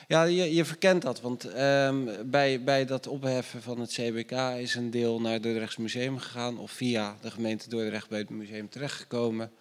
ja 0.07 0.23
je, 0.23 0.53
je 0.53 0.65
verkent 0.65 1.01
dat. 1.01 1.21
Want 1.21 1.43
ehm, 1.43 1.97
bij, 2.25 2.63
bij 2.63 2.85
dat 2.85 3.07
opheffen 3.07 3.61
van 3.61 3.79
het 3.79 3.91
CBK 3.91 4.31
is 4.59 4.75
een 4.75 4.91
deel 4.91 5.21
naar 5.21 5.33
het 5.33 5.43
Dordrechts 5.43 5.77
Museum 5.77 6.17
gegaan. 6.17 6.57
Of 6.57 6.71
via 6.71 7.17
de 7.21 7.31
gemeente 7.31 7.69
Dordrecht 7.69 8.09
bij 8.09 8.19
het 8.19 8.29
museum 8.29 8.69
terechtgekomen. 8.69 9.51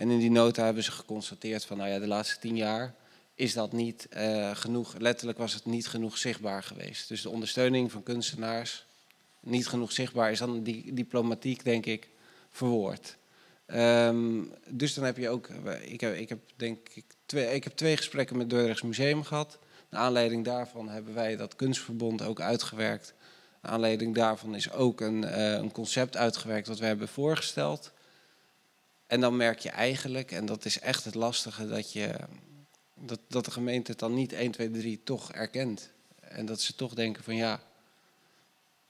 En 0.00 0.10
in 0.10 0.18
die 0.18 0.30
nota 0.30 0.64
hebben 0.64 0.82
ze 0.82 0.90
geconstateerd 0.90 1.64
van, 1.64 1.76
nou 1.76 1.90
ja, 1.90 1.98
de 1.98 2.06
laatste 2.06 2.38
tien 2.38 2.56
jaar 2.56 2.94
is 3.34 3.52
dat 3.52 3.72
niet 3.72 4.08
eh, 4.08 4.50
genoeg. 4.54 4.94
Letterlijk 4.98 5.38
was 5.38 5.54
het 5.54 5.64
niet 5.64 5.88
genoeg 5.88 6.18
zichtbaar 6.18 6.62
geweest. 6.62 7.08
Dus 7.08 7.22
de 7.22 7.28
ondersteuning 7.28 7.92
van 7.92 8.02
kunstenaars 8.02 8.86
niet 9.40 9.66
genoeg 9.66 9.92
zichtbaar 9.92 10.30
is 10.30 10.38
dan 10.38 10.62
die 10.62 10.94
diplomatiek, 10.94 11.64
denk 11.64 11.86
ik, 11.86 12.08
verwoord. 12.50 13.16
Ehm, 13.66 14.42
dus 14.68 14.94
dan 14.94 15.04
heb 15.04 15.16
je 15.16 15.28
ook, 15.28 15.48
ik 15.82 16.00
heb, 16.00 16.14
ik 16.14 16.28
heb 16.28 16.38
denk 16.56 16.88
ik 16.94 17.04
twee, 17.26 17.54
ik 17.54 17.64
heb 17.64 17.72
twee 17.72 17.96
gesprekken 17.96 18.36
met 18.36 18.50
Dordrechts 18.50 18.82
Museum 18.82 19.24
gehad. 19.24 19.58
Naar 19.90 20.00
aanleiding 20.00 20.44
daarvan 20.44 20.88
hebben 20.88 21.14
wij 21.14 21.36
dat 21.36 21.56
kunstverbond 21.56 22.22
ook 22.22 22.40
uitgewerkt. 22.40 23.14
Naar 23.62 23.72
aanleiding 23.72 24.14
daarvan 24.14 24.54
is 24.54 24.72
ook 24.72 25.00
een, 25.00 25.24
eh, 25.24 25.52
een 25.52 25.72
concept 25.72 26.16
uitgewerkt 26.16 26.68
wat 26.68 26.78
wij 26.78 26.88
hebben 26.88 27.08
voorgesteld. 27.08 27.92
En 29.10 29.20
dan 29.20 29.36
merk 29.36 29.58
je 29.58 29.70
eigenlijk, 29.70 30.30
en 30.30 30.46
dat 30.46 30.64
is 30.64 30.78
echt 30.80 31.04
het 31.04 31.14
lastige, 31.14 31.68
dat, 31.68 31.92
je, 31.92 32.14
dat, 32.94 33.20
dat 33.28 33.44
de 33.44 33.50
gemeente 33.50 33.90
het 33.90 34.00
dan 34.00 34.14
niet 34.14 34.32
1, 34.32 34.50
2, 34.50 34.70
3 34.70 35.00
toch 35.04 35.32
erkent. 35.32 35.90
En 36.20 36.46
dat 36.46 36.60
ze 36.60 36.74
toch 36.74 36.94
denken 36.94 37.24
van 37.24 37.34
ja, 37.36 37.60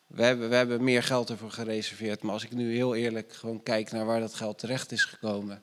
we 0.06 0.22
hebben, 0.22 0.48
we 0.48 0.54
hebben 0.54 0.84
meer 0.84 1.02
geld 1.02 1.30
ervoor 1.30 1.50
gereserveerd. 1.50 2.22
Maar 2.22 2.32
als 2.32 2.44
ik 2.44 2.52
nu 2.52 2.74
heel 2.74 2.94
eerlijk 2.94 3.32
gewoon 3.32 3.62
kijk 3.62 3.90
naar 3.90 4.04
waar 4.04 4.20
dat 4.20 4.34
geld 4.34 4.58
terecht 4.58 4.92
is 4.92 5.04
gekomen. 5.04 5.62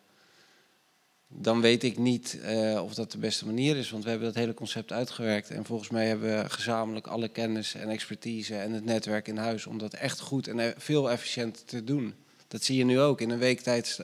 Dan 1.28 1.62
weet 1.62 1.84
ik 1.84 1.97
niet 1.97 2.39
eh, 2.41 2.84
of 2.84 2.93
dat 2.93 3.12
de 3.12 3.18
beste 3.18 3.45
manier 3.45 3.78
is. 3.78 3.89
Want 3.89 4.03
we 4.03 4.10
hebben 4.10 4.28
dat 4.28 4.38
hele 4.38 4.53
concept 4.53 4.91
uitgewerkt. 4.91 5.49
En 5.49 5.66
volgens 5.66 5.89
mij 5.89 6.08
hebben 6.08 6.38
we 6.38 6.49
gezamenlijk 6.49 7.08
alle 7.08 7.28
kennis 7.28 7.76
en 7.76 7.89
expertise 7.89 8.58
en 8.58 8.72
het 8.72 8.86
netwerk 8.86 9.28
in 9.28 9.38
huis. 9.38 9.66
Om 9.66 9.78
dat 9.78 9.93
echt 9.93 10.20
goed 10.20 10.47
en 10.47 10.60
e- 10.60 10.74
veel 10.78 11.12
efficiënter 11.12 11.66
te 11.66 11.84
doen. 11.84 12.16
Dat 12.47 12.64
zie 12.64 12.78
je 12.78 12.86
nu 12.86 12.99
ook. 12.99 13.22
In 13.22 13.30
een 13.30 13.39
week 13.39 13.60
tijd 13.60 13.99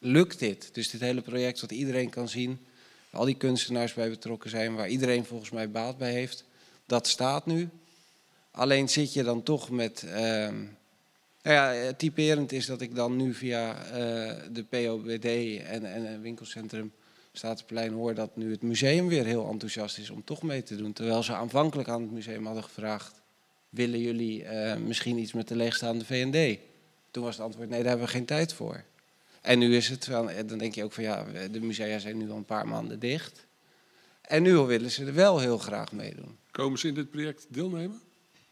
lukt 0.00 0.38
dit. 0.38 0.74
Dus 0.74 0.90
dit 0.90 1.00
hele 1.00 1.20
project 1.20 1.60
wat 1.60 1.72
iedereen 1.72 2.10
kan 2.10 2.28
zien. 2.28 2.58
Al 3.10 3.24
die 3.24 3.36
kunstenaars 3.36 3.94
bij 3.94 4.10
betrokken 4.10 4.50
zijn. 4.50 4.74
Waar 4.74 4.88
iedereen 4.88 5.24
volgens 5.24 5.50
mij 5.50 5.70
baat 5.70 5.98
bij 5.98 6.12
heeft. 6.12 6.44
Dat 6.86 7.06
staat 7.06 7.46
nu. 7.46 7.68
Alleen 8.50 8.88
zit 8.88 9.12
je 9.12 9.22
dan 9.22 9.42
toch 9.42 9.70
met. 9.70 10.02
ehm, 10.02 10.64
nou 11.42 11.56
ja, 11.56 11.74
eh, 11.74 11.88
typerend 11.88 12.52
is 12.52 12.66
dat 12.66 12.80
ik 12.80 12.94
dan 12.94 13.16
nu 13.16 13.34
via 13.34 13.84
eh, 13.84 14.36
de 14.52 14.64
POBD 14.64 15.24
en, 15.64 15.84
en 15.84 16.04
een 16.04 16.20
winkelcentrum 16.20 16.92
Statenplein 17.32 17.92
hoor 17.92 18.14
dat 18.14 18.36
nu 18.36 18.50
het 18.50 18.62
museum 18.62 19.08
weer 19.08 19.24
heel 19.24 19.48
enthousiast 19.48 19.98
is 19.98 20.10
om 20.10 20.24
toch 20.24 20.42
mee 20.42 20.62
te 20.62 20.76
doen. 20.76 20.92
Terwijl 20.92 21.22
ze 21.22 21.32
aanvankelijk 21.32 21.88
aan 21.88 22.02
het 22.02 22.10
museum 22.10 22.46
hadden 22.46 22.64
gevraagd: 22.64 23.20
willen 23.68 24.00
jullie 24.00 24.44
eh, 24.44 24.76
misschien 24.76 25.18
iets 25.18 25.32
met 25.32 25.48
de 25.48 25.56
leegstaande 25.56 26.04
VND? 26.04 26.58
Toen 27.10 27.24
was 27.24 27.36
het 27.36 27.44
antwoord: 27.44 27.68
nee, 27.68 27.78
daar 27.78 27.88
hebben 27.88 28.06
we 28.06 28.12
geen 28.12 28.24
tijd 28.24 28.52
voor. 28.52 28.84
En 29.40 29.58
nu 29.58 29.76
is 29.76 29.88
het 29.88 30.06
wel, 30.06 30.30
eh, 30.30 30.46
dan 30.46 30.58
denk 30.58 30.74
je 30.74 30.84
ook 30.84 30.92
van 30.92 31.04
ja, 31.04 31.26
de 31.50 31.60
musea 31.60 31.98
zijn 31.98 32.18
nu 32.18 32.30
al 32.30 32.36
een 32.36 32.44
paar 32.44 32.68
maanden 32.68 32.98
dicht. 32.98 33.46
En 34.20 34.42
nu 34.42 34.56
willen 34.56 34.90
ze 34.90 35.04
er 35.04 35.14
wel 35.14 35.38
heel 35.38 35.58
graag 35.58 35.92
meedoen. 35.92 36.36
Komen 36.50 36.78
ze 36.78 36.88
in 36.88 36.94
dit 36.94 37.10
project 37.10 37.46
deelnemen? 37.48 38.00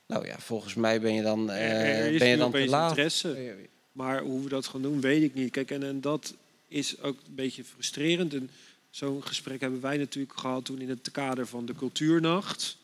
Nou 0.07 0.27
ja, 0.27 0.39
volgens 0.39 0.75
mij 0.75 1.01
ben 1.01 1.15
je 1.15 1.23
dan, 1.23 1.51
Er- 1.51 2.13
is 2.13 2.19
ben 2.19 2.29
je 2.29 2.37
dan 2.37 2.53
te 2.53 2.67
laat. 2.67 2.89
interesse. 2.91 3.57
Maar 3.93 4.21
hoe 4.23 4.43
we 4.43 4.49
dat 4.49 4.67
gaan 4.67 4.83
doen, 4.83 5.01
weet 5.01 5.23
ik 5.23 5.35
niet. 5.35 5.51
Kijk, 5.51 5.71
en, 5.71 5.83
en 5.83 6.01
dat 6.01 6.35
is 6.69 7.01
ook 7.01 7.17
een 7.27 7.35
beetje 7.35 7.65
frustrerend. 7.65 8.35
En 8.35 8.51
zo'n 8.91 9.23
gesprek 9.25 9.61
hebben 9.61 9.81
wij 9.81 9.97
natuurlijk 9.97 10.39
gehad 10.39 10.65
toen 10.65 10.81
in 10.81 10.89
het 10.89 11.11
kader 11.11 11.47
van 11.47 11.67
de 11.67 11.75
cultuurnacht. 11.75 12.77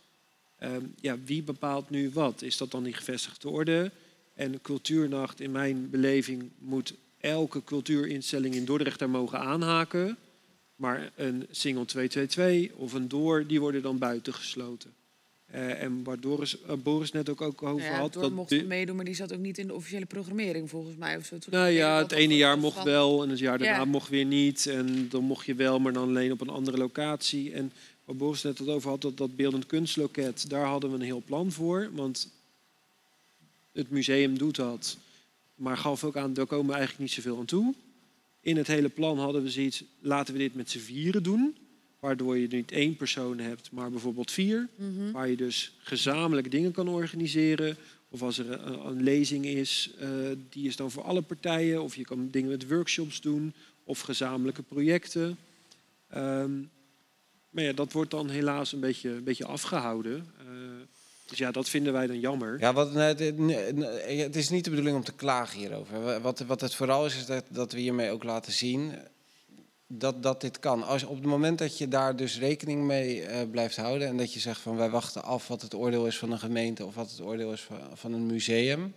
Ehm, 0.58 0.80
ja, 1.00 1.16
wie 1.24 1.42
bepaalt 1.42 1.90
nu 1.90 2.10
wat? 2.12 2.42
Is 2.42 2.56
dat 2.56 2.70
dan 2.70 2.82
die 2.82 2.92
gevestigde 2.94 3.48
orde? 3.48 3.90
En 4.34 4.60
cultuurnacht, 4.62 5.40
in 5.40 5.50
mijn 5.52 5.90
beleving, 5.90 6.50
moet 6.58 6.94
elke 7.24 7.64
cultuurinstelling 7.64 8.54
in 8.54 8.64
Dordrecht 8.64 8.98
daar 8.98 9.10
mogen 9.10 9.38
aanhaken. 9.40 10.16
Maar 10.76 11.10
een 11.16 11.46
single 11.50 11.84
222 11.84 12.76
of 12.76 12.92
een 12.92 13.08
door, 13.08 13.46
die 13.46 13.60
worden 13.60 13.82
dan 13.82 13.98
buitengesloten. 13.98 14.92
Eh, 15.46 15.82
en 15.82 16.02
waar 16.04 16.20
Doris, 16.20 16.62
eh, 16.62 16.72
Boris 16.82 17.12
net 17.12 17.28
ook, 17.28 17.40
ook 17.40 17.62
over 17.62 17.80
Nou 17.80 17.92
ja, 17.94 17.98
had. 18.00 18.12
Door 18.12 18.22
dat 18.22 18.32
mocht 18.32 18.48
de- 18.48 18.64
meedoen, 18.64 18.96
maar 18.96 19.04
die 19.04 19.14
zat 19.14 19.32
ook 19.32 19.38
niet 19.38 19.58
in 19.58 19.66
de 19.66 19.74
officiële 19.74 20.06
programmering 20.06 20.70
volgens 20.70 20.96
mij. 20.96 21.16
Of 21.16 21.24
zo. 21.24 21.38
Toen 21.38 21.52
nou 21.52 21.68
ja, 21.68 21.98
dat 22.00 22.10
het 22.10 22.18
ene 22.20 22.36
jaar 22.36 22.52
van- 22.52 22.60
mocht 22.60 22.82
wel 22.82 23.22
en 23.22 23.28
het 23.28 23.38
jaar 23.38 23.58
daarna 23.58 23.76
Ja. 23.76 23.84
mocht 23.84 24.08
weer 24.08 24.24
niet. 24.24 24.66
En 24.66 25.08
dan 25.08 25.22
mocht 25.24 25.46
je 25.46 25.54
wel, 25.54 25.78
maar 25.80 25.92
dan 25.92 26.08
alleen 26.08 26.32
op 26.32 26.40
een 26.40 26.48
andere 26.48 26.76
locatie. 26.76 27.52
En 27.52 27.72
waar 28.04 28.16
Boris 28.16 28.42
net 28.42 28.58
het 28.58 28.68
over 28.68 28.90
had, 28.90 29.00
dat, 29.02 29.16
dat 29.16 29.36
beeldend 29.36 29.66
kunstloket, 29.66 30.50
daar 30.50 30.66
hadden 30.66 30.90
we 30.90 30.96
een 30.96 31.02
heel 31.02 31.22
plan 31.26 31.52
voor. 31.52 31.88
Want 31.92 32.28
het 33.72 33.90
museum 33.90 34.38
doet 34.38 34.56
dat, 34.56 34.96
maar 35.54 35.76
gaf 35.76 36.04
ook 36.04 36.16
aan, 36.16 36.34
daar 36.34 36.46
komen 36.46 36.66
we 36.66 36.72
eigenlijk 36.72 37.02
niet 37.02 37.12
zoveel 37.12 37.38
aan 37.38 37.44
toe. 37.44 37.74
In 38.40 38.56
het 38.56 38.66
hele 38.66 38.88
plan 38.88 39.18
hadden 39.18 39.42
we 39.42 39.50
zoiets, 39.50 39.84
laten 40.00 40.32
we 40.32 40.40
dit 40.40 40.54
met 40.54 40.70
z'n 40.70 40.78
vieren 40.78 41.22
doen. 41.22 41.56
Waardoor 42.00 42.38
je 42.38 42.46
niet 42.46 42.72
één 42.72 42.96
persoon 42.96 43.38
hebt, 43.38 43.70
maar 43.70 43.90
bijvoorbeeld 43.90 44.30
vier. 44.30 44.68
Mhm. 44.76 45.10
Waar 45.10 45.28
je 45.28 45.36
dus 45.36 45.76
gezamenlijk 45.78 46.50
dingen 46.50 46.72
kan 46.72 46.88
organiseren. 46.88 47.76
Of 48.08 48.22
als 48.22 48.38
er 48.38 48.50
een, 48.50 48.86
een 48.86 49.02
lezing 49.02 49.44
is, 49.44 49.90
eh, 49.98 50.08
die 50.50 50.66
is 50.66 50.76
dan 50.76 50.90
voor 50.90 51.02
alle 51.02 51.22
partijen. 51.22 51.82
Of 51.82 51.96
je 51.96 52.04
kan 52.04 52.28
dingen 52.30 52.50
met 52.50 52.68
workshops 52.68 53.20
doen. 53.20 53.52
Of 53.84 54.00
gezamenlijke 54.00 54.62
projecten. 54.62 55.38
Ehm, 56.08 56.52
maar 57.50 57.64
ja, 57.64 57.72
dat 57.72 57.92
wordt 57.92 58.10
dan 58.10 58.28
helaas 58.28 58.72
een 58.72 58.80
beetje, 58.80 59.10
een 59.10 59.24
beetje 59.24 59.46
afgehouden. 59.46 60.26
Eh, 60.38 60.44
dus 61.26 61.38
ja, 61.38 61.50
dat 61.50 61.68
vinden 61.68 61.92
wij 61.92 62.06
dan 62.06 62.20
jammer. 62.20 62.60
Ja, 62.60 62.72
wat, 62.72 62.92
nee, 62.92 63.14
nee, 63.32 63.72
nee, 63.72 64.20
het 64.20 64.36
is 64.36 64.48
niet 64.48 64.64
de 64.64 64.70
bedoeling 64.70 64.96
om 64.96 65.04
te 65.04 65.14
klagen 65.14 65.58
hierover. 65.58 66.20
Wat, 66.20 66.38
wat 66.38 66.60
het 66.60 66.74
vooral 66.74 67.06
is, 67.06 67.16
is 67.16 67.26
dat, 67.26 67.44
dat 67.48 67.72
we 67.72 67.80
hiermee 67.80 68.10
ook 68.10 68.24
laten 68.24 68.52
zien 68.52 68.92
dat, 69.86 70.22
dat 70.22 70.40
dit 70.40 70.58
kan. 70.58 70.82
Als, 70.82 71.04
op 71.04 71.16
het 71.16 71.24
moment 71.24 71.58
dat 71.58 71.78
je 71.78 71.88
daar 71.88 72.16
dus 72.16 72.38
rekening 72.38 72.82
mee 72.82 73.22
eh, 73.22 73.50
blijft 73.50 73.76
houden... 73.76 74.08
en 74.08 74.16
dat 74.16 74.32
je 74.32 74.40
zegt 74.40 74.60
van 74.60 74.76
wij 74.76 74.90
wachten 74.90 75.22
af 75.22 75.48
wat 75.48 75.62
het 75.62 75.74
oordeel 75.74 76.06
is 76.06 76.18
van 76.18 76.32
een 76.32 76.38
gemeente... 76.38 76.84
of 76.84 76.94
wat 76.94 77.10
het 77.10 77.20
oordeel 77.20 77.52
is 77.52 77.60
van, 77.60 77.78
van 77.94 78.12
een 78.12 78.26
museum... 78.26 78.94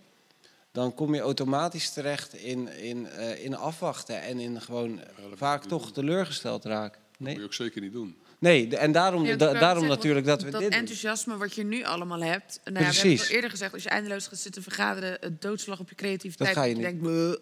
dan 0.72 0.94
kom 0.94 1.14
je 1.14 1.20
automatisch 1.20 1.90
terecht 1.90 2.34
in, 2.34 2.68
in, 2.68 3.06
eh, 3.06 3.44
in 3.44 3.56
afwachten... 3.56 4.22
en 4.22 4.38
in 4.38 4.60
gewoon 4.60 5.00
vaak 5.34 5.64
toch 5.64 5.84
doen. 5.84 5.92
teleurgesteld 5.92 6.64
raken. 6.64 7.00
Dat 7.00 7.18
moet 7.18 7.28
Nee, 7.28 7.38
je 7.38 7.44
ook 7.44 7.54
zeker 7.54 7.80
niet 7.80 7.92
doen. 7.92 8.16
Nee 8.38 8.76
en 8.76 8.92
daarom, 8.92 9.24
da- 9.24 9.30
ik 9.32 9.38
daarom 9.38 9.60
zeggen, 9.62 9.88
natuurlijk 9.88 10.26
dat 10.26 10.42
we 10.42 10.50
dat 10.50 10.60
dit 10.60 10.72
enthousiasme 10.72 11.36
wat 11.36 11.54
je 11.54 11.64
nu 11.64 11.84
allemaal 11.84 12.22
hebt. 12.22 12.60
Nou 12.64 12.76
ja, 12.76 12.80
we 12.80 12.84
hebben 12.84 13.00
Precies. 13.00 13.20
het 13.20 13.28
al 13.28 13.34
eerder 13.34 13.50
gezegd, 13.50 13.72
als 13.72 13.82
je 13.82 13.88
eindeloos 13.88 14.26
gaat 14.26 14.38
zitten 14.38 14.62
vergaderen, 14.62 15.16
het 15.20 15.42
doodslag 15.42 15.80
op 15.80 15.88
je 15.88 15.94
creativiteit. 15.94 16.48
Dat 16.54 16.58
ga 16.58 16.68
je 16.68 16.74
niet. 16.74 16.82
denkt, 16.82 17.02
"Bleh." 17.02 17.34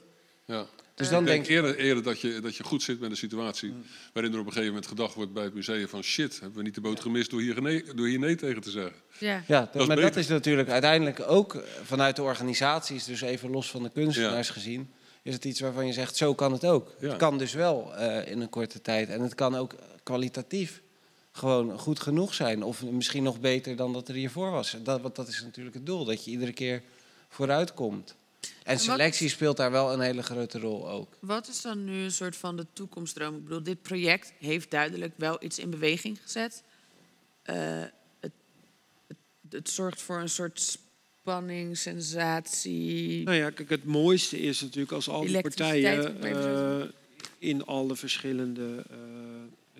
Ja. 0.44 0.66
Dus 0.94 1.06
Ik 1.06 1.12
dan 1.12 1.24
denk 1.24 1.46
denk 1.46 1.56
eerder, 1.64 1.76
eerder 1.84 2.02
dat, 2.02 2.20
je, 2.20 2.40
dat 2.40 2.56
je 2.56 2.64
goed 2.64 2.82
zit 2.82 3.00
met 3.00 3.10
een 3.10 3.16
situatie 3.16 3.74
waarin 4.12 4.32
er 4.32 4.38
op 4.38 4.46
een 4.46 4.52
gegeven 4.52 4.72
moment 4.74 4.86
gedacht 4.90 5.14
wordt 5.14 5.32
bij 5.32 5.44
het 5.44 5.54
museum 5.54 5.88
van 5.88 6.02
shit, 6.02 6.40
hebben 6.40 6.56
we 6.58 6.62
niet 6.64 6.74
de 6.74 6.80
boot 6.80 7.00
gemist 7.00 7.30
door 7.30 7.40
hier, 7.40 7.62
nee, 7.62 7.84
door 7.94 8.06
hier 8.06 8.18
nee 8.18 8.34
tegen 8.34 8.60
te 8.62 8.70
zeggen. 8.70 8.94
ja. 9.18 9.42
Ja, 9.46 9.68
Dat 9.72 9.86
maar 9.86 9.96
dat 9.96 10.16
is 10.16 10.26
natuurlijk 10.26 10.68
uiteindelijk 10.68 11.20
ook 11.26 11.54
eh, 11.54 11.62
vanuit 11.82 12.16
de 12.16 12.22
organisaties, 12.22 13.04
dus 13.04 13.20
even 13.20 13.50
los 13.50 13.70
van 13.70 13.82
de 13.82 13.90
kunstenaars 13.90 14.50
gezien, 14.50 14.90
is 15.22 15.34
het 15.34 15.44
iets 15.44 15.60
waarvan 15.60 15.86
je 15.86 15.92
zegt, 15.92 16.16
zo 16.16 16.34
kan 16.34 16.52
het 16.52 16.64
ook. 16.64 16.94
Ja. 17.00 17.08
Het 17.08 17.16
kan 17.16 17.38
dus 17.38 17.52
wel 17.52 17.94
eh, 17.96 18.30
in 18.30 18.40
een 18.40 18.48
korte 18.50 18.80
tijd 18.80 19.08
en 19.08 19.20
het 19.20 19.34
kan 19.34 19.54
ook 19.56 19.74
kwalitatief 20.02 20.82
gewoon 21.36 21.78
goed 21.78 22.00
genoeg 22.00 22.34
zijn. 22.34 22.62
Of 22.62 22.82
misschien 22.82 23.22
nog 23.22 23.40
beter 23.40 23.76
dan 23.76 23.92
dat 23.92 24.08
er 24.08 24.14
hiervoor 24.14 24.50
was. 24.50 24.76
Dat, 24.82 25.00
want 25.00 25.16
dat 25.16 25.28
is 25.28 25.42
natuurlijk 25.42 25.74
het 25.74 25.86
doel, 25.86 26.04
dat 26.04 26.24
je 26.24 26.30
iedere 26.30 26.52
keer 26.52 26.82
vooruit 27.28 27.74
komt. 27.74 28.14
En 28.64 28.78
selectie 28.78 29.28
speelt 29.28 29.56
daar 29.56 29.70
wel 29.70 29.92
een 29.92 30.00
hele 30.00 30.22
grote 30.22 30.58
rol 30.58 30.88
ook. 30.88 31.08
Wat 31.20 31.48
is 31.48 31.62
dan 31.62 31.84
nu 31.84 32.02
een 32.02 32.10
soort 32.10 32.36
van 32.36 32.56
de 32.56 32.66
toekomstdroom? 32.72 33.36
Ik 33.36 33.42
bedoel, 33.42 33.62
dit 33.62 33.82
project 33.82 34.32
heeft 34.38 34.70
duidelijk 34.70 35.12
wel 35.16 35.36
iets 35.40 35.58
in 35.58 35.70
beweging 35.70 36.18
gezet. 36.22 36.62
Eh, 37.42 37.56
het, 38.20 38.32
het, 39.06 39.16
het 39.50 39.70
zorgt 39.70 40.02
voor 40.02 40.20
een 40.20 40.28
soort 40.28 40.60
spanning, 40.60 41.78
sensatie. 41.78 43.24
Nou 43.24 43.36
ja, 43.36 43.50
kijk, 43.50 43.68
het 43.68 43.84
mooiste 43.84 44.40
is 44.40 44.60
natuurlijk 44.60 44.92
als 44.92 45.08
al 45.08 45.26
die 45.26 45.40
partijen 45.40 46.22
eh, 46.22 46.88
in 47.38 47.64
alle 47.64 47.96
verschillende 47.96 48.84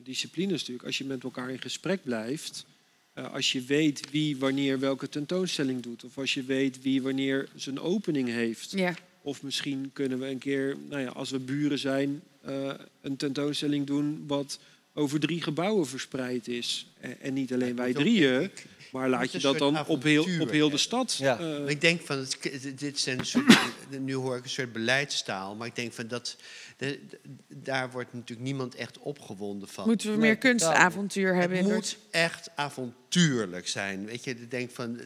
eh, 0.07 0.13
disciplines 0.13 0.61
natuurlijk, 0.61 0.87
als 0.87 0.99
je 0.99 1.05
met 1.05 1.25
elkaar 1.25 1.51
in 1.51 1.61
gesprek 1.61 2.03
blijft, 2.03 2.67
eh, 3.13 3.33
als 3.33 3.53
je 3.53 3.63
weet 3.63 4.11
wie 4.11 4.37
wanneer 4.37 4.79
welke 4.79 5.09
tentoonstelling 5.09 5.83
doet, 5.83 6.05
of 6.05 6.19
als 6.19 6.35
je 6.35 6.43
weet 6.43 6.83
wie 6.83 7.03
wanneer 7.03 7.49
zijn 7.55 7.81
opening 7.81 8.29
heeft, 8.29 8.71
Ja, 8.71 8.95
of 9.23 9.43
misschien 9.43 9.91
kunnen 9.93 10.19
we 10.19 10.27
een 10.27 10.39
keer, 10.39 10.77
nou 10.89 11.03
ja, 11.03 11.09
als 11.09 11.31
we 11.31 11.39
buren 11.39 11.79
zijn, 11.79 12.23
eh, 12.43 12.75
een 13.01 13.17
tentoonstelling 13.17 13.87
doen 13.87 14.25
wat 14.27 14.59
over 14.93 15.21
drie 15.21 15.43
gebouwen 15.43 15.87
verspreid 15.87 16.49
is. 16.49 16.87
En, 17.01 17.21
en 17.21 17.35
niet 17.35 17.53
alleen 17.53 17.77
wij 17.77 17.93
drieën, 17.93 18.51
maar 18.93 19.09
laat 19.09 19.33
je 19.33 19.39
dat 19.39 19.59
dan 19.59 19.87
op 19.87 20.03
heel, 20.03 20.27
op 20.41 20.51
heel 20.51 20.71
de 20.71 20.77
stad. 20.77 21.15
Ja. 21.17 21.39
eh, 21.39 21.69
ik 21.69 21.81
denk 21.81 22.01
van, 22.01 22.19
het, 22.19 22.39
dit 22.79 22.99
zijn 22.99 23.19
een 23.19 23.27
soort, 23.27 23.59
nu 24.01 24.15
hoor 24.15 24.37
ik 24.37 24.45
een 24.45 24.51
soort 24.51 24.73
beleidstaal, 24.73 25.55
maar 25.55 25.67
ik 25.67 25.75
denk 25.77 25.93
van 25.93 26.09
dat, 26.09 26.37
de- 26.77 27.01
de- 27.09 27.19
daar 27.49 27.91
wordt 27.91 28.13
natuurlijk 28.13 28.47
niemand 28.47 28.75
echt 28.75 28.99
opgewonden 28.99 29.69
van. 29.69 29.87
moeten 29.87 30.07
we 30.07 30.13
Nee, 30.13 30.21
meer 30.21 30.31
niet. 30.31 30.41
kunstavontuur 30.41 31.35
hebben 31.35 31.59
Het 31.59 31.67
moet 31.67 31.99
echt 32.11 32.49
avontuurlijk 32.55 33.69
zijn. 33.69 34.05
Weet 34.05 34.25
je, 34.25 34.31
ik 34.31 34.51
denk 34.51 34.71
van 34.71 35.01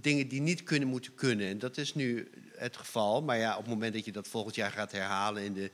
dingen 0.00 0.28
die 0.28 0.40
niet 0.40 0.62
kunnen, 0.62 0.88
moeten 0.88 1.14
kunnen. 1.14 1.48
En 1.48 1.58
dat 1.58 1.76
is 1.76 1.94
nu 1.94 2.30
het 2.56 2.76
geval. 2.76 3.22
Maar 3.22 3.38
ja, 3.38 3.52
op 3.52 3.60
het 3.62 3.68
moment 3.72 3.94
dat 3.94 4.04
je 4.04 4.12
dat 4.12 4.28
volgend 4.28 4.54
jaar 4.54 4.70
gaat 4.70 4.92
herhalen 4.92 5.42
in 5.42 5.52
de, 5.52 5.70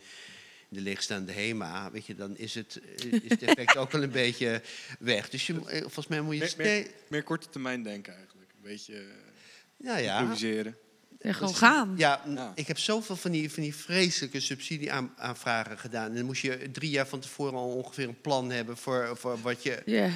de 0.71 0.81
leegstaande 0.81 1.33
HEMA, 1.33 1.91
weet 1.91 2.07
je, 2.07 2.15
dan 2.15 2.37
is 2.37 2.55
het, 2.55 2.81
eh, 2.99 3.13
is 3.13 3.31
het 3.31 3.43
effect 3.43 3.77
ook 3.77 3.93
wel 3.93 4.03
een 4.03 4.11
beetje 4.11 4.63
weg. 4.99 5.29
Dus 5.31 5.47
je, 5.47 5.55
eh, 5.67 5.81
volgens 5.81 6.07
mij 6.07 6.21
moet 6.21 6.35
je 6.35 6.55
Meer, 6.57 6.67
meer, 6.67 6.87
meer 7.09 7.23
korte 7.23 7.49
termijn 7.49 7.83
denken 7.83 8.15
eigenlijk. 8.17 8.51
Een 8.51 8.63
beetje 8.71 8.95
eh, 8.95 9.01
ja, 9.77 9.97
ja. 9.97 10.19
improviseren. 10.19 10.77
En 11.21 11.35
gewoon 11.35 11.55
gaan. 11.55 11.95
Ja, 11.97 12.23
Ja. 12.35 12.53
ik 12.55 12.67
heb 12.67 12.79
zoveel 12.79 13.17
van 13.17 13.31
die, 13.31 13.51
van 13.51 13.63
die 13.63 13.75
vreselijke 13.75 14.41
subsidieaanvragen 14.41 15.79
gedaan. 15.79 16.09
En 16.11 16.15
dan 16.17 16.25
moest 16.25 16.43
je 16.43 16.71
drie 16.73 16.91
jaar 16.91 17.07
van 17.07 17.21
tevoren 17.21 17.55
al 17.55 17.69
ongeveer 17.75 18.09
een 18.09 18.21
plan 18.21 18.51
hebben 18.51 18.77
voor, 18.77 19.17
voor 19.17 19.41
wat 19.41 19.63
je. 19.63 19.83
Ja. 19.85 20.11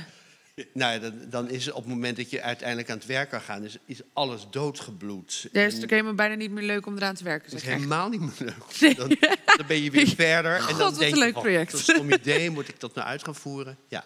Nou 0.73 0.93
ja, 0.93 0.99
dan, 0.99 1.13
dan 1.31 1.51
is 1.51 1.65
het 1.67 1.75
op 1.75 1.81
het 1.83 1.93
moment 1.93 2.17
dat 2.17 2.31
je 2.31 2.43
uiteindelijk 2.43 2.91
aan 2.91 2.97
het 2.97 3.07
werk 3.07 3.29
kan 3.31 3.41
gaan, 3.41 3.65
is, 3.65 3.79
is 3.87 4.01
alles 4.13 4.47
doodgebloed. 4.51 5.49
Daar 5.53 5.67
is 5.67 5.75
het 5.75 5.83
ook 5.83 5.91
helemaal 5.91 6.15
bijna 6.15 6.35
niet 6.35 6.51
meer 6.51 6.65
leuk 6.65 6.87
om 6.87 6.97
eraan 6.97 7.15
te 7.15 7.25
werken. 7.25 7.47
is 7.53 7.53
Zeg 7.53 7.63
ik. 7.63 7.77
helemaal 7.77 8.09
niet 8.09 8.21
meer 8.21 8.35
leuk. 8.81 8.97
Dan, 8.97 9.17
dan 9.57 9.67
ben 9.67 9.83
je 9.83 9.91
weer 9.91 10.09
verder. 10.27 10.55
En 10.55 10.63
God, 10.63 10.79
dan 10.79 10.91
wat 10.91 10.99
denk 10.99 11.13
een 11.13 11.19
leuk 11.19 11.33
project. 11.33 11.71
Dat 11.71 11.81
is 11.81 11.89
een 11.89 12.13
idee, 12.13 12.51
moet 12.51 12.69
ik 12.69 12.81
dat 12.81 12.95
nou 12.95 13.07
uit 13.07 13.25
gaan 13.25 13.35
voeren? 13.35 13.79
Ja. 13.89 14.05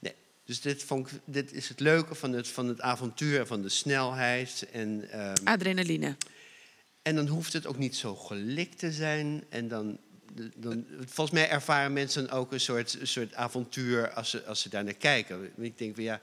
Nee. 0.00 0.14
Dus 0.44 0.60
dit, 0.60 0.82
vond 0.82 1.10
ik, 1.10 1.20
dit 1.24 1.52
is 1.52 1.68
het 1.68 1.80
leuke 1.80 2.14
van 2.14 2.32
het, 2.32 2.48
van 2.48 2.66
het 2.66 2.80
avontuur, 2.80 3.46
van 3.46 3.62
de 3.62 3.68
snelheid. 3.68 4.66
En, 4.72 5.10
ehm, 5.10 5.34
Adrenaline. 5.44 6.16
En 7.02 7.14
dan 7.16 7.26
hoeft 7.26 7.52
het 7.52 7.66
ook 7.66 7.78
niet 7.78 7.96
zo 7.96 8.14
gelikt 8.16 8.78
te 8.78 8.92
zijn. 8.92 9.44
En 9.48 9.68
dan, 9.68 9.98
dan, 10.56 10.86
volgens 11.06 11.30
mij 11.30 11.48
ervaren 11.48 11.92
mensen 11.92 12.30
ook 12.30 12.52
een 12.52 12.60
soort, 12.60 12.98
soort 13.02 13.34
avontuur 13.34 14.12
als 14.12 14.30
ze, 14.30 14.44
als 14.44 14.60
ze 14.60 14.68
daar 14.68 14.84
naar 14.84 14.94
kijken. 14.94 15.52
Ik 15.56 15.78
denk 15.78 15.94
van 15.94 16.04
ja, 16.04 16.20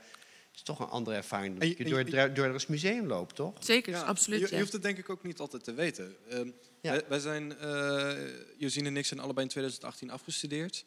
is 0.57 0.63
toch 0.63 0.79
een 0.79 0.87
andere 0.87 1.15
ervaring 1.15 1.49
dan 1.59 1.67
dat 1.67 1.77
je- 1.77 1.83
je 1.83 1.89
door, 2.05 2.33
door 2.33 2.53
het 2.53 2.67
museum 2.67 3.07
loopt, 3.07 3.35
toch? 3.35 3.53
Zeker, 3.59 3.93
Ja, 3.93 4.01
absoluut. 4.01 4.49
Je, 4.49 4.59
hoeft 4.59 4.71
het 4.73 4.81
denk 4.81 4.97
ik 4.97 5.09
ook 5.09 5.23
niet 5.23 5.39
altijd 5.39 5.63
te 5.63 5.73
weten. 5.73 6.15
Ehm, 6.29 6.47
Ja. 6.81 6.91
wij, 6.91 7.03
wij 7.07 7.19
zijn, 7.19 7.57
eh 7.57 8.17
Josine 8.57 8.87
en 8.87 8.97
ik 8.97 9.05
zijn 9.05 9.19
allebei 9.19 9.45
in 9.45 9.51
2018 9.51 10.09
afgestudeerd. 10.09 10.85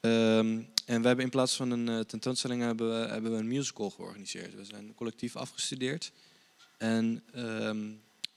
Ehm, 0.00 0.62
en 0.86 1.00
we 1.00 1.06
hebben 1.06 1.24
in 1.24 1.30
plaats 1.30 1.56
van 1.56 1.70
een 1.70 1.88
eh, 1.88 2.00
tentoonstelling 2.00 2.62
hebben 2.62 3.00
we, 3.00 3.06
hebben 3.08 3.30
we 3.32 3.36
een 3.38 3.48
musical 3.48 3.90
georganiseerd. 3.90 4.54
We 4.54 4.64
zijn 4.64 4.94
collectief 4.94 5.36
afgestudeerd. 5.36 6.12
En 6.76 7.22
ehm, 7.32 7.90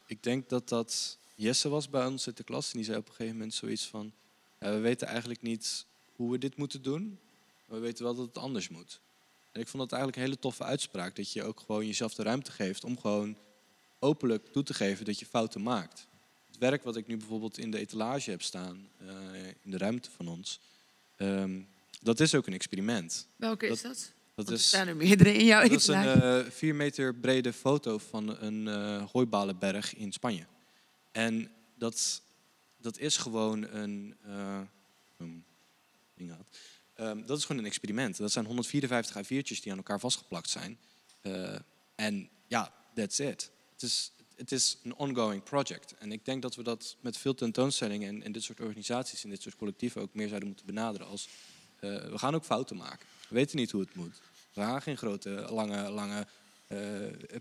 ik 0.05 0.23
denk 0.23 0.49
dat 0.49 0.69
dat 0.69 1.17
Jesse 1.36 1.69
was 1.69 1.89
bij 1.89 2.05
ons 2.05 2.27
in 2.27 2.34
de 2.36 2.43
klas. 2.43 2.71
En 2.71 2.77
die 2.77 2.86
zei 2.86 2.97
op 2.97 3.07
een 3.07 3.13
gegeven 3.13 3.36
moment 3.36 3.53
zoiets 3.53 3.86
van... 3.88 4.11
ja, 4.59 4.71
we 4.71 4.79
weten 4.79 5.07
eigenlijk 5.07 5.41
niet 5.41 5.86
hoe 6.15 6.32
we 6.32 6.38
dit 6.38 6.55
moeten 6.55 6.82
doen. 6.82 7.19
Maar 7.65 7.79
we 7.79 7.86
weten 7.86 8.03
wel 8.03 8.15
dat 8.15 8.25
het 8.25 8.38
anders 8.38 8.69
moet. 8.69 8.99
En 9.52 9.62
ik 9.62 9.68
vond 9.68 9.84
dat 9.84 9.91
eigenlijk 9.91 10.16
een 10.16 10.24
hele 10.28 10.39
toffe 10.41 10.64
uitspraak. 10.64 11.16
Dat 11.16 11.32
je 11.34 11.43
ook 11.43 11.60
gewoon 11.60 11.86
jezelf 11.88 12.14
de 12.14 12.24
ruimte 12.24 12.52
geeft 12.52 12.84
om 12.84 12.99
gewoon 12.99 13.38
openlijk 13.99 14.47
toe 14.52 14.64
te 14.64 14.74
geven 14.74 15.06
dat 15.06 15.20
je 15.20 15.26
fouten 15.26 15.64
maakt. 15.64 16.08
Het 16.47 16.58
werk 16.58 16.84
wat 16.84 16.95
ik 16.95 17.08
nu 17.08 17.18
bijvoorbeeld 17.18 17.58
in 17.58 17.72
de 17.72 17.78
etalage 17.78 18.30
heb 18.30 18.41
staan, 18.41 18.88
eh, 18.97 19.08
in 19.62 19.72
de 19.72 19.78
ruimte 19.78 20.10
van 20.12 20.28
ons, 20.28 20.60
ehm, 21.18 21.60
dat 22.02 22.20
is 22.20 22.36
ook 22.36 22.47
een 22.47 22.54
experiment. 22.54 23.28
Welke 23.36 23.68
dat- 23.68 23.76
is 23.76 23.82
dat? 23.82 23.95
Dat 23.97 24.12
Want 24.36 24.47
er 24.47 24.54
is, 24.54 24.68
staan 24.68 24.88
er 24.88 24.95
meerdere 24.95 25.34
in 25.34 25.45
jouw 25.45 25.62
dat 25.62 25.72
is 25.72 25.88
een 25.88 25.99
etalage. 25.99 26.43
eh, 26.45 26.52
vier 26.52 26.76
meter 26.76 27.16
brede 27.16 27.54
foto 27.54 27.97
van 27.97 28.41
een 28.43 28.68
eh 28.68 29.04
hooibalenberg 29.12 29.95
in 29.95 30.12
Spanje. 30.12 30.45
En 31.12 31.52
dat, 31.76 32.22
dat 32.78 32.97
is 32.97 33.18
gewoon 33.18 33.64
een. 33.64 34.16
eh, 34.26 34.60
um. 37.02 37.08
Ehm, 37.08 37.26
dat 37.26 37.38
is 37.38 37.45
gewoon 37.45 37.62
een 37.62 37.68
experiment. 37.68 38.18
Dat 38.18 38.32
zijn 38.32 38.45
154 38.45 39.16
A4'tjes 39.16 39.62
die 39.62 39.72
aan 39.72 39.78
elkaar 39.78 39.99
vastgeplakt 39.99 40.49
zijn. 40.49 40.78
Eh, 41.22 41.56
en 41.95 42.30
ja, 42.47 42.74
that's 42.95 43.20
it. 43.20 43.52
Het 43.74 43.82
is, 43.82 44.12
het 44.36 44.52
is 44.52 44.78
een 44.84 44.95
ongoing 44.95 45.43
project. 45.43 45.95
En 45.99 46.12
ik 46.12 46.26
denk 46.26 46.41
dat 46.41 46.56
we 46.56 46.64
dat 46.64 46.95
met 47.02 47.18
veel 47.18 47.34
tentoonstellingen 47.34 48.08
en, 48.08 48.24
en 48.24 48.32
dit 48.32 48.43
soort 48.43 48.60
organisaties 48.60 49.24
en 49.24 49.30
dit 49.30 49.41
soort 49.41 49.56
collectieven 49.56 50.02
ook 50.02 50.14
meer 50.14 50.28
zouden 50.28 50.47
moeten 50.47 50.66
benaderen 50.66 51.08
als 51.08 51.28
eh, 51.80 51.95
we 51.95 52.18
gaan 52.18 52.36
ook 52.36 52.45
fouten 52.45 52.78
maken. 52.78 53.08
We 53.30 53.36
weten 53.36 53.58
niet 53.58 53.72
hoe 53.72 53.82
het 53.82 53.95
moet. 53.95 54.22
We 54.54 54.62
gaan 54.62 54.82
geen 54.82 54.97
grote, 54.97 55.30
lange, 55.49 55.89
lange 55.89 56.28
eh, 56.68 56.78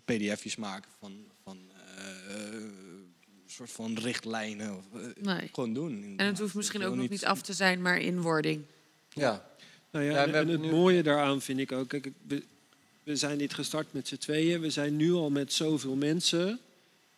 pdf'jes 0.05 0.57
maken 0.57 0.91
van, 0.99 1.25
van 1.43 1.59
soort 3.47 3.71
van 3.71 3.99
richtlijnen. 3.99 4.77
Of, 4.77 4.85
Nee. 5.21 5.49
Gewoon 5.53 5.75
doen. 5.75 6.15
En 6.17 6.27
het 6.27 6.39
hoeft 6.39 6.55
misschien 6.55 6.85
ook 6.85 6.95
nog 6.95 7.09
niet 7.09 7.25
af 7.25 7.43
te 7.43 7.53
zijn, 7.53 7.83
maar 7.83 7.99
in 7.99 8.21
wording. 8.21 8.65
Ja. 9.11 9.49
Nou 9.91 10.05
ja, 10.05 10.27
en, 10.27 10.49
het 10.49 10.61
nu- 10.61 10.71
mooie 10.71 11.03
daaraan 11.03 11.43
vind 11.43 11.59
ik 11.59 11.73
ook, 11.73 11.89
kijk, 11.89 12.09
we, 12.27 12.43
we 13.03 13.17
zijn 13.17 13.39
dit 13.39 13.55
gestart 13.55 13.93
met 13.93 14.09
z'n 14.09 14.17
tweeën. 14.17 14.61
We 14.61 14.71
zijn 14.71 14.97
nu 14.97 15.13
al 15.13 15.31
met 15.31 15.53
zoveel 15.53 15.95
mensen. 15.95 16.59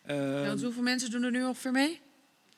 Ja, 0.07 0.45
want 0.47 0.61
hoeveel 0.61 0.81
mensen 0.83 1.11
doen 1.11 1.23
er 1.23 1.31
nu 1.31 1.43
ongeveer 1.43 1.71
mee? 1.71 1.91
ik 1.91 1.99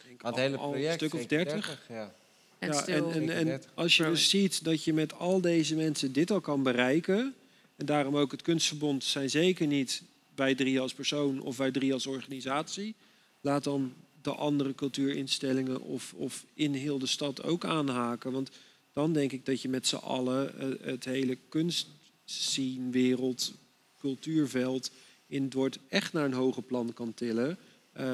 denk 0.08 0.22
Maar 0.22 0.32
het 0.32 0.40
al- 0.42 0.46
hele 0.48 0.58
al 0.58 0.70
project. 0.70 1.02
een 1.02 1.08
stuk 1.10 1.20
of 1.22 1.28
30. 1.28 1.82
ja. 1.90 2.14
En 2.60 2.72
ja, 2.72 2.86
en, 2.88 3.04
en, 3.06 3.14
Zeker 3.14 3.36
en 3.36 3.46
30. 3.46 3.72
als 3.74 3.98
je 3.98 4.04
dus 4.04 4.30
ziet 4.30 4.64
dat 4.64 4.84
je 4.84 4.94
met 4.94 5.14
al 5.14 5.42
deze 5.42 5.76
mensen 5.76 6.12
dit 6.14 6.32
al 6.32 6.42
kan 6.42 6.64
bereiken. 6.64 7.36
En 7.76 7.86
daarom 7.86 8.18
ook 8.18 8.32
het 8.32 8.42
Kunstverbond 8.42 9.04
zijn 9.04 9.30
zeker 9.30 9.68
niet 9.68 10.02
wij 10.36 10.56
drie 10.56 10.80
als 10.80 10.94
persoon 10.94 11.42
of 11.42 11.58
wij 11.58 11.72
drie 11.72 11.94
als 11.94 12.06
organisatie. 12.08 12.96
Laat 13.42 13.64
dan 13.64 13.94
de 14.22 14.32
andere 14.32 14.76
cultuurinstellingen 14.76 15.82
of, 15.82 16.14
of 16.14 16.46
in 16.54 16.74
heel 16.74 17.00
de 17.00 17.08
stad 17.08 17.44
ook 17.44 17.66
aanhaken. 17.66 18.32
Want 18.32 18.50
dan 18.96 19.14
denk 19.14 19.32
ik 19.32 19.46
dat 19.46 19.62
je 19.62 19.70
met 19.70 19.88
z'n 19.88 19.96
allen 19.96 20.60
eh, 20.60 20.88
het 20.88 21.06
hele 21.06 21.38
kunstscene, 21.50 22.89
wereld, 22.89 23.54
cultuurveld 24.00 24.91
in 25.28 25.52
woord 25.54 25.80
echt 25.89 26.14
naar 26.14 26.26
een 26.26 26.34
hoger 26.34 26.64
plan 26.64 26.93
kan 26.93 27.14
tillen. 27.14 27.58
Eh, 27.91 28.06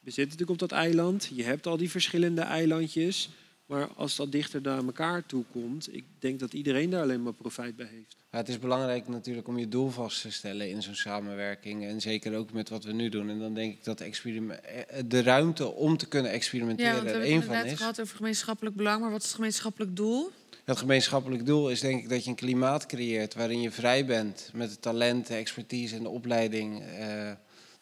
we 0.00 0.10
zitten 0.10 0.22
natuurlijk 0.22 0.50
op 0.50 0.58
dat 0.58 0.72
eiland. 0.72 1.30
Je 1.34 1.42
hebt 1.42 1.66
al 1.66 1.76
die 1.76 1.90
verschillende 1.90 2.40
eilandjes. 2.40 3.30
Maar 3.66 3.88
als 3.88 4.16
dat 4.16 4.32
dichter 4.32 4.60
naar 4.60 4.84
elkaar 4.84 5.26
toe 5.26 5.44
komt, 5.50 5.94
ik 5.94 6.04
denk 6.18 6.40
dat 6.40 6.52
iedereen 6.52 6.90
daar 6.90 7.02
alleen 7.02 7.22
maar 7.22 7.32
profijt 7.32 7.76
bij 7.76 7.86
heeft. 7.86 8.21
Ja, 8.32 8.38
het 8.38 8.48
is 8.48 8.58
belangrijk 8.58 9.08
natuurlijk 9.08 9.48
om 9.48 9.58
je 9.58 9.68
doel 9.68 9.90
vast 9.90 10.20
te 10.20 10.30
stellen 10.32 10.70
in 10.70 10.82
zo'n 10.82 10.94
samenwerking. 10.94 11.86
En 11.86 12.00
zeker 12.00 12.36
ook 12.36 12.52
met 12.52 12.68
wat 12.68 12.84
we 12.84 12.92
nu 12.92 13.08
doen. 13.08 13.30
En 13.30 13.38
dan 13.38 13.54
denk 13.54 13.72
ik 13.72 13.84
dat 13.84 14.00
eh, 14.00 15.02
de 15.06 15.22
ruimte 15.22 15.72
om 15.72 15.96
te 15.96 16.06
kunnen 16.08 16.30
Ja, 16.30 16.36
experimenteren 16.36 16.92
want 16.94 17.04
we 17.10 17.10
er 17.10 17.20
één 17.22 17.36
het 17.36 17.44
van 17.44 17.54
net 17.54 17.64
is. 17.66 17.78
gehad 17.78 18.00
over 18.00 18.16
gemeenschappelijk 18.16 18.76
belang, 18.76 19.00
maar 19.00 19.10
wat 19.10 19.20
is 19.20 19.26
het 19.26 19.34
gemeenschappelijk 19.34 19.96
doel? 19.96 20.30
Het 20.64 20.78
gemeenschappelijk 20.78 21.46
doel 21.46 21.70
is 21.70 21.80
denk 21.80 22.02
ik 22.02 22.08
dat 22.08 22.24
je 22.24 22.30
een 22.30 22.36
klimaat 22.36 22.86
creëert 22.86 23.34
waarin 23.34 23.60
je 23.60 23.70
vrij 23.70 24.04
bent 24.06 24.50
met 24.52 24.70
het 24.70 24.82
talent, 24.82 25.26
de 25.26 25.34
expertise 25.34 25.96
en 25.96 26.02
de 26.02 26.08
opleiding. 26.08 26.82
eh, 26.82 27.30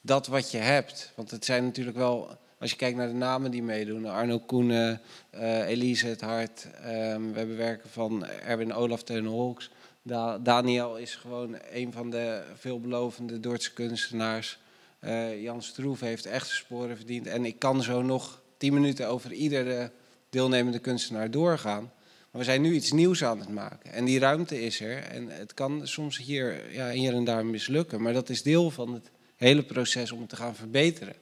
dat 0.00 0.26
wat 0.26 0.50
je 0.50 0.58
hebt. 0.58 1.12
Want 1.14 1.30
het 1.30 1.44
zijn 1.44 1.64
natuurlijk 1.64 1.96
wel, 1.96 2.36
als 2.58 2.70
je 2.70 2.76
kijkt 2.76 2.96
naar 2.96 3.08
de 3.08 3.14
namen 3.14 3.50
die 3.50 3.62
meedoen, 3.62 4.06
Arno 4.06 4.38
Koenen, 4.38 5.00
eh, 5.30 5.68
Elise 5.68 6.06
het 6.06 6.20
Hart. 6.20 6.66
ehm, 6.82 7.30
we 7.32 7.38
hebben 7.38 7.56
werken 7.56 7.90
van 7.90 8.26
Erwin 8.26 8.72
Olaf 8.74 9.02
Teunholks. 9.02 9.70
Da 10.02 10.38
Daniel 10.38 10.96
is 10.96 11.16
gewoon 11.16 11.56
een 11.70 11.92
van 11.92 12.10
de 12.10 12.42
veelbelovende 12.54 13.40
Dordtse 13.40 13.72
kunstenaars. 13.72 14.58
Eh, 14.98 15.42
Jan 15.42 15.62
Stroef 15.62 16.00
heeft 16.00 16.26
echt 16.26 16.48
sporen 16.48 16.96
verdiend. 16.96 17.26
En 17.26 17.44
ik 17.44 17.58
kan 17.58 17.82
zo 17.82 18.02
nog 18.02 18.42
tien 18.56 18.74
minuten 18.74 19.08
over 19.08 19.32
iedere 19.32 19.90
deelnemende 20.30 20.78
kunstenaar 20.78 21.30
doorgaan. 21.30 21.92
Maar 22.30 22.40
we 22.40 22.44
zijn 22.44 22.62
nu 22.62 22.74
iets 22.74 22.92
nieuws 22.92 23.24
aan 23.24 23.38
het 23.38 23.48
maken. 23.48 23.92
En 23.92 24.04
die 24.04 24.18
ruimte 24.18 24.62
is 24.62 24.80
er. 24.80 25.02
En 25.02 25.28
het 25.28 25.54
kan 25.54 25.86
soms 25.86 26.18
hier, 26.18 26.72
ja, 26.72 26.90
hier 26.90 27.14
en 27.14 27.24
daar 27.24 27.46
mislukken. 27.46 28.02
Maar 28.02 28.12
dat 28.12 28.28
is 28.28 28.42
deel 28.42 28.70
van 28.70 28.92
het 28.92 29.10
hele 29.36 29.62
proces 29.62 30.12
om 30.12 30.20
het 30.20 30.28
te 30.28 30.36
gaan 30.36 30.54
verbeteren. 30.54 31.14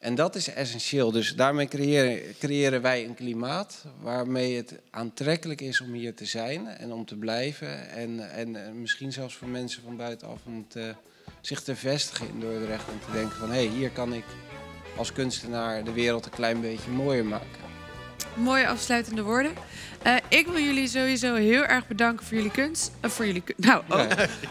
En 0.00 0.14
dat 0.14 0.34
is 0.34 0.48
essentieel. 0.48 1.10
Dus 1.10 1.34
daarmee 1.34 1.68
creëren, 1.68 2.20
creëren 2.38 2.82
wij 2.82 3.04
een 3.04 3.14
klimaat 3.14 3.84
waarmee 4.00 4.56
het 4.56 4.74
aantrekkelijk 4.90 5.60
is 5.60 5.80
om 5.80 5.92
hier 5.92 6.14
te 6.14 6.24
zijn 6.24 6.66
en 6.66 6.92
om 6.92 7.04
te 7.04 7.16
blijven. 7.16 7.90
En, 7.90 8.30
en 8.30 8.66
eh, 8.66 8.72
misschien 8.72 9.12
zelfs 9.12 9.34
voor 9.34 9.48
mensen 9.48 9.82
van 9.82 9.96
buitenaf 9.96 10.38
om 10.46 10.68
te, 10.68 10.94
zich 11.40 11.62
te 11.62 11.76
vestigen 11.76 12.28
in 12.28 12.40
Dordrecht. 12.40 12.88
En 12.88 13.00
te 13.06 13.12
denken 13.12 13.36
van 13.36 13.50
hé, 13.50 13.66
hey, 13.66 13.76
hier 13.76 13.90
kan 13.90 14.12
ik 14.12 14.24
als 14.96 15.12
kunstenaar 15.12 15.84
de 15.84 15.92
wereld 15.92 16.24
een 16.24 16.30
klein 16.30 16.60
beetje 16.60 16.90
mooier 16.90 17.24
maken. 17.24 17.68
Mooie 18.34 18.68
afsluitende 18.68 19.22
woorden. 19.22 19.52
Eh, 20.02 20.14
ik 20.28 20.46
wil 20.46 20.60
jullie 20.60 20.88
sowieso 20.88 21.34
heel 21.34 21.64
erg 21.64 21.86
bedanken 21.86 22.26
voor 22.26 22.36
jullie 22.36 22.50
kunst. 22.50 22.92
eh, 23.00 23.10
voor 23.10 23.26
jullie, 23.26 23.42
nou, 23.56 23.82
oh, 23.88 24.00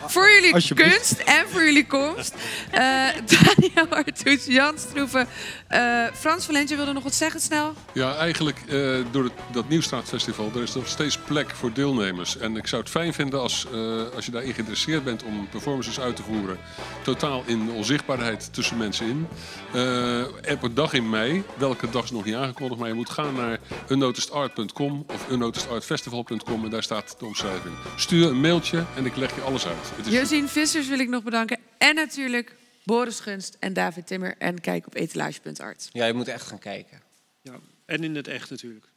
voor 0.07 0.29
jullie 0.29 0.73
kunst 0.73 1.19
en 1.19 1.45
voor 1.47 1.63
jullie 1.63 1.85
komst. 1.87 2.33
Eh, 2.71 2.81
Daniel 3.43 3.87
Artoes, 3.89 4.45
Jan 4.45 4.77
Stroeven, 4.77 5.27
eh, 5.67 6.03
Frans 6.13 6.45
Valentje 6.45 6.75
wilde 6.75 6.93
nog 6.93 7.03
wat 7.03 7.13
zeggen 7.15 7.39
snel. 7.39 7.73
Ja, 7.93 8.15
eigenlijk 8.15 8.57
eh, 8.67 8.97
door 9.11 9.23
het, 9.23 9.33
dat 9.51 9.69
Nieuwstraatfestival, 9.69 10.51
er 10.55 10.61
is 10.61 10.73
nog 10.73 10.87
steeds 10.87 11.17
plek 11.17 11.49
voor 11.55 11.73
deelnemers. 11.73 12.37
En 12.37 12.57
ik 12.57 12.67
zou 12.67 12.81
het 12.81 12.91
fijn 12.91 13.13
vinden 13.13 13.39
als, 13.41 13.65
eh, 13.73 13.79
als 14.15 14.25
je 14.25 14.31
daarin 14.31 14.53
geïnteresseerd 14.53 15.03
bent 15.03 15.23
om 15.23 15.47
performances 15.49 15.99
uit 15.99 16.15
te 16.15 16.23
voeren. 16.23 16.57
Totaal 17.01 17.43
in 17.45 17.65
de 17.65 17.71
onzichtbaarheid 17.71 18.53
tussen 18.53 18.77
mensen 18.77 19.05
in. 19.05 19.27
Eh, 19.73 20.51
op 20.53 20.63
een 20.63 20.73
dag 20.73 20.93
in 20.93 21.09
mei, 21.09 21.43
welke 21.57 21.89
dag 21.89 22.03
is 22.03 22.11
nog 22.11 22.25
niet 22.25 22.35
aangekondigd, 22.35 22.79
maar 22.79 22.89
je 22.89 22.95
moet 22.95 23.09
gaan 23.09 23.33
naar 23.35 23.59
unnoticedart.com 23.89 25.05
of 25.13 25.25
unnoticedartfestival.com 25.39 26.63
en 26.63 26.69
daar 26.69 26.83
staat 26.83 27.15
de 27.19 27.25
omschrijving. 27.25 27.75
Stuur 27.95 28.27
een 28.29 28.41
mailtje 28.41 28.85
en 28.95 29.05
ik 29.05 29.15
leg 29.15 29.35
je 29.35 29.41
alles 29.41 29.67
uit. 29.67 29.91
Het 29.95 30.05
is 30.05 30.13
Josien 30.13 30.47
Vissers 30.47 30.87
wil 30.87 30.99
ik 30.99 31.09
nog 31.09 31.23
bedanken. 31.23 31.59
En 31.77 31.95
natuurlijk 31.95 32.55
Boris 32.83 33.19
Gunst 33.19 33.57
en 33.59 33.73
David 33.73 34.07
Timmer. 34.07 34.35
En 34.37 34.61
kijk 34.61 34.87
op 34.87 34.95
etalage.art. 34.95 35.89
Ja, 35.91 36.05
je 36.05 36.13
moet 36.13 36.27
echt 36.27 36.47
gaan 36.47 36.59
kijken. 36.59 37.01
Ja. 37.41 37.59
En 37.85 38.03
in 38.03 38.15
het 38.15 38.27
echt 38.27 38.49
natuurlijk. 38.49 38.88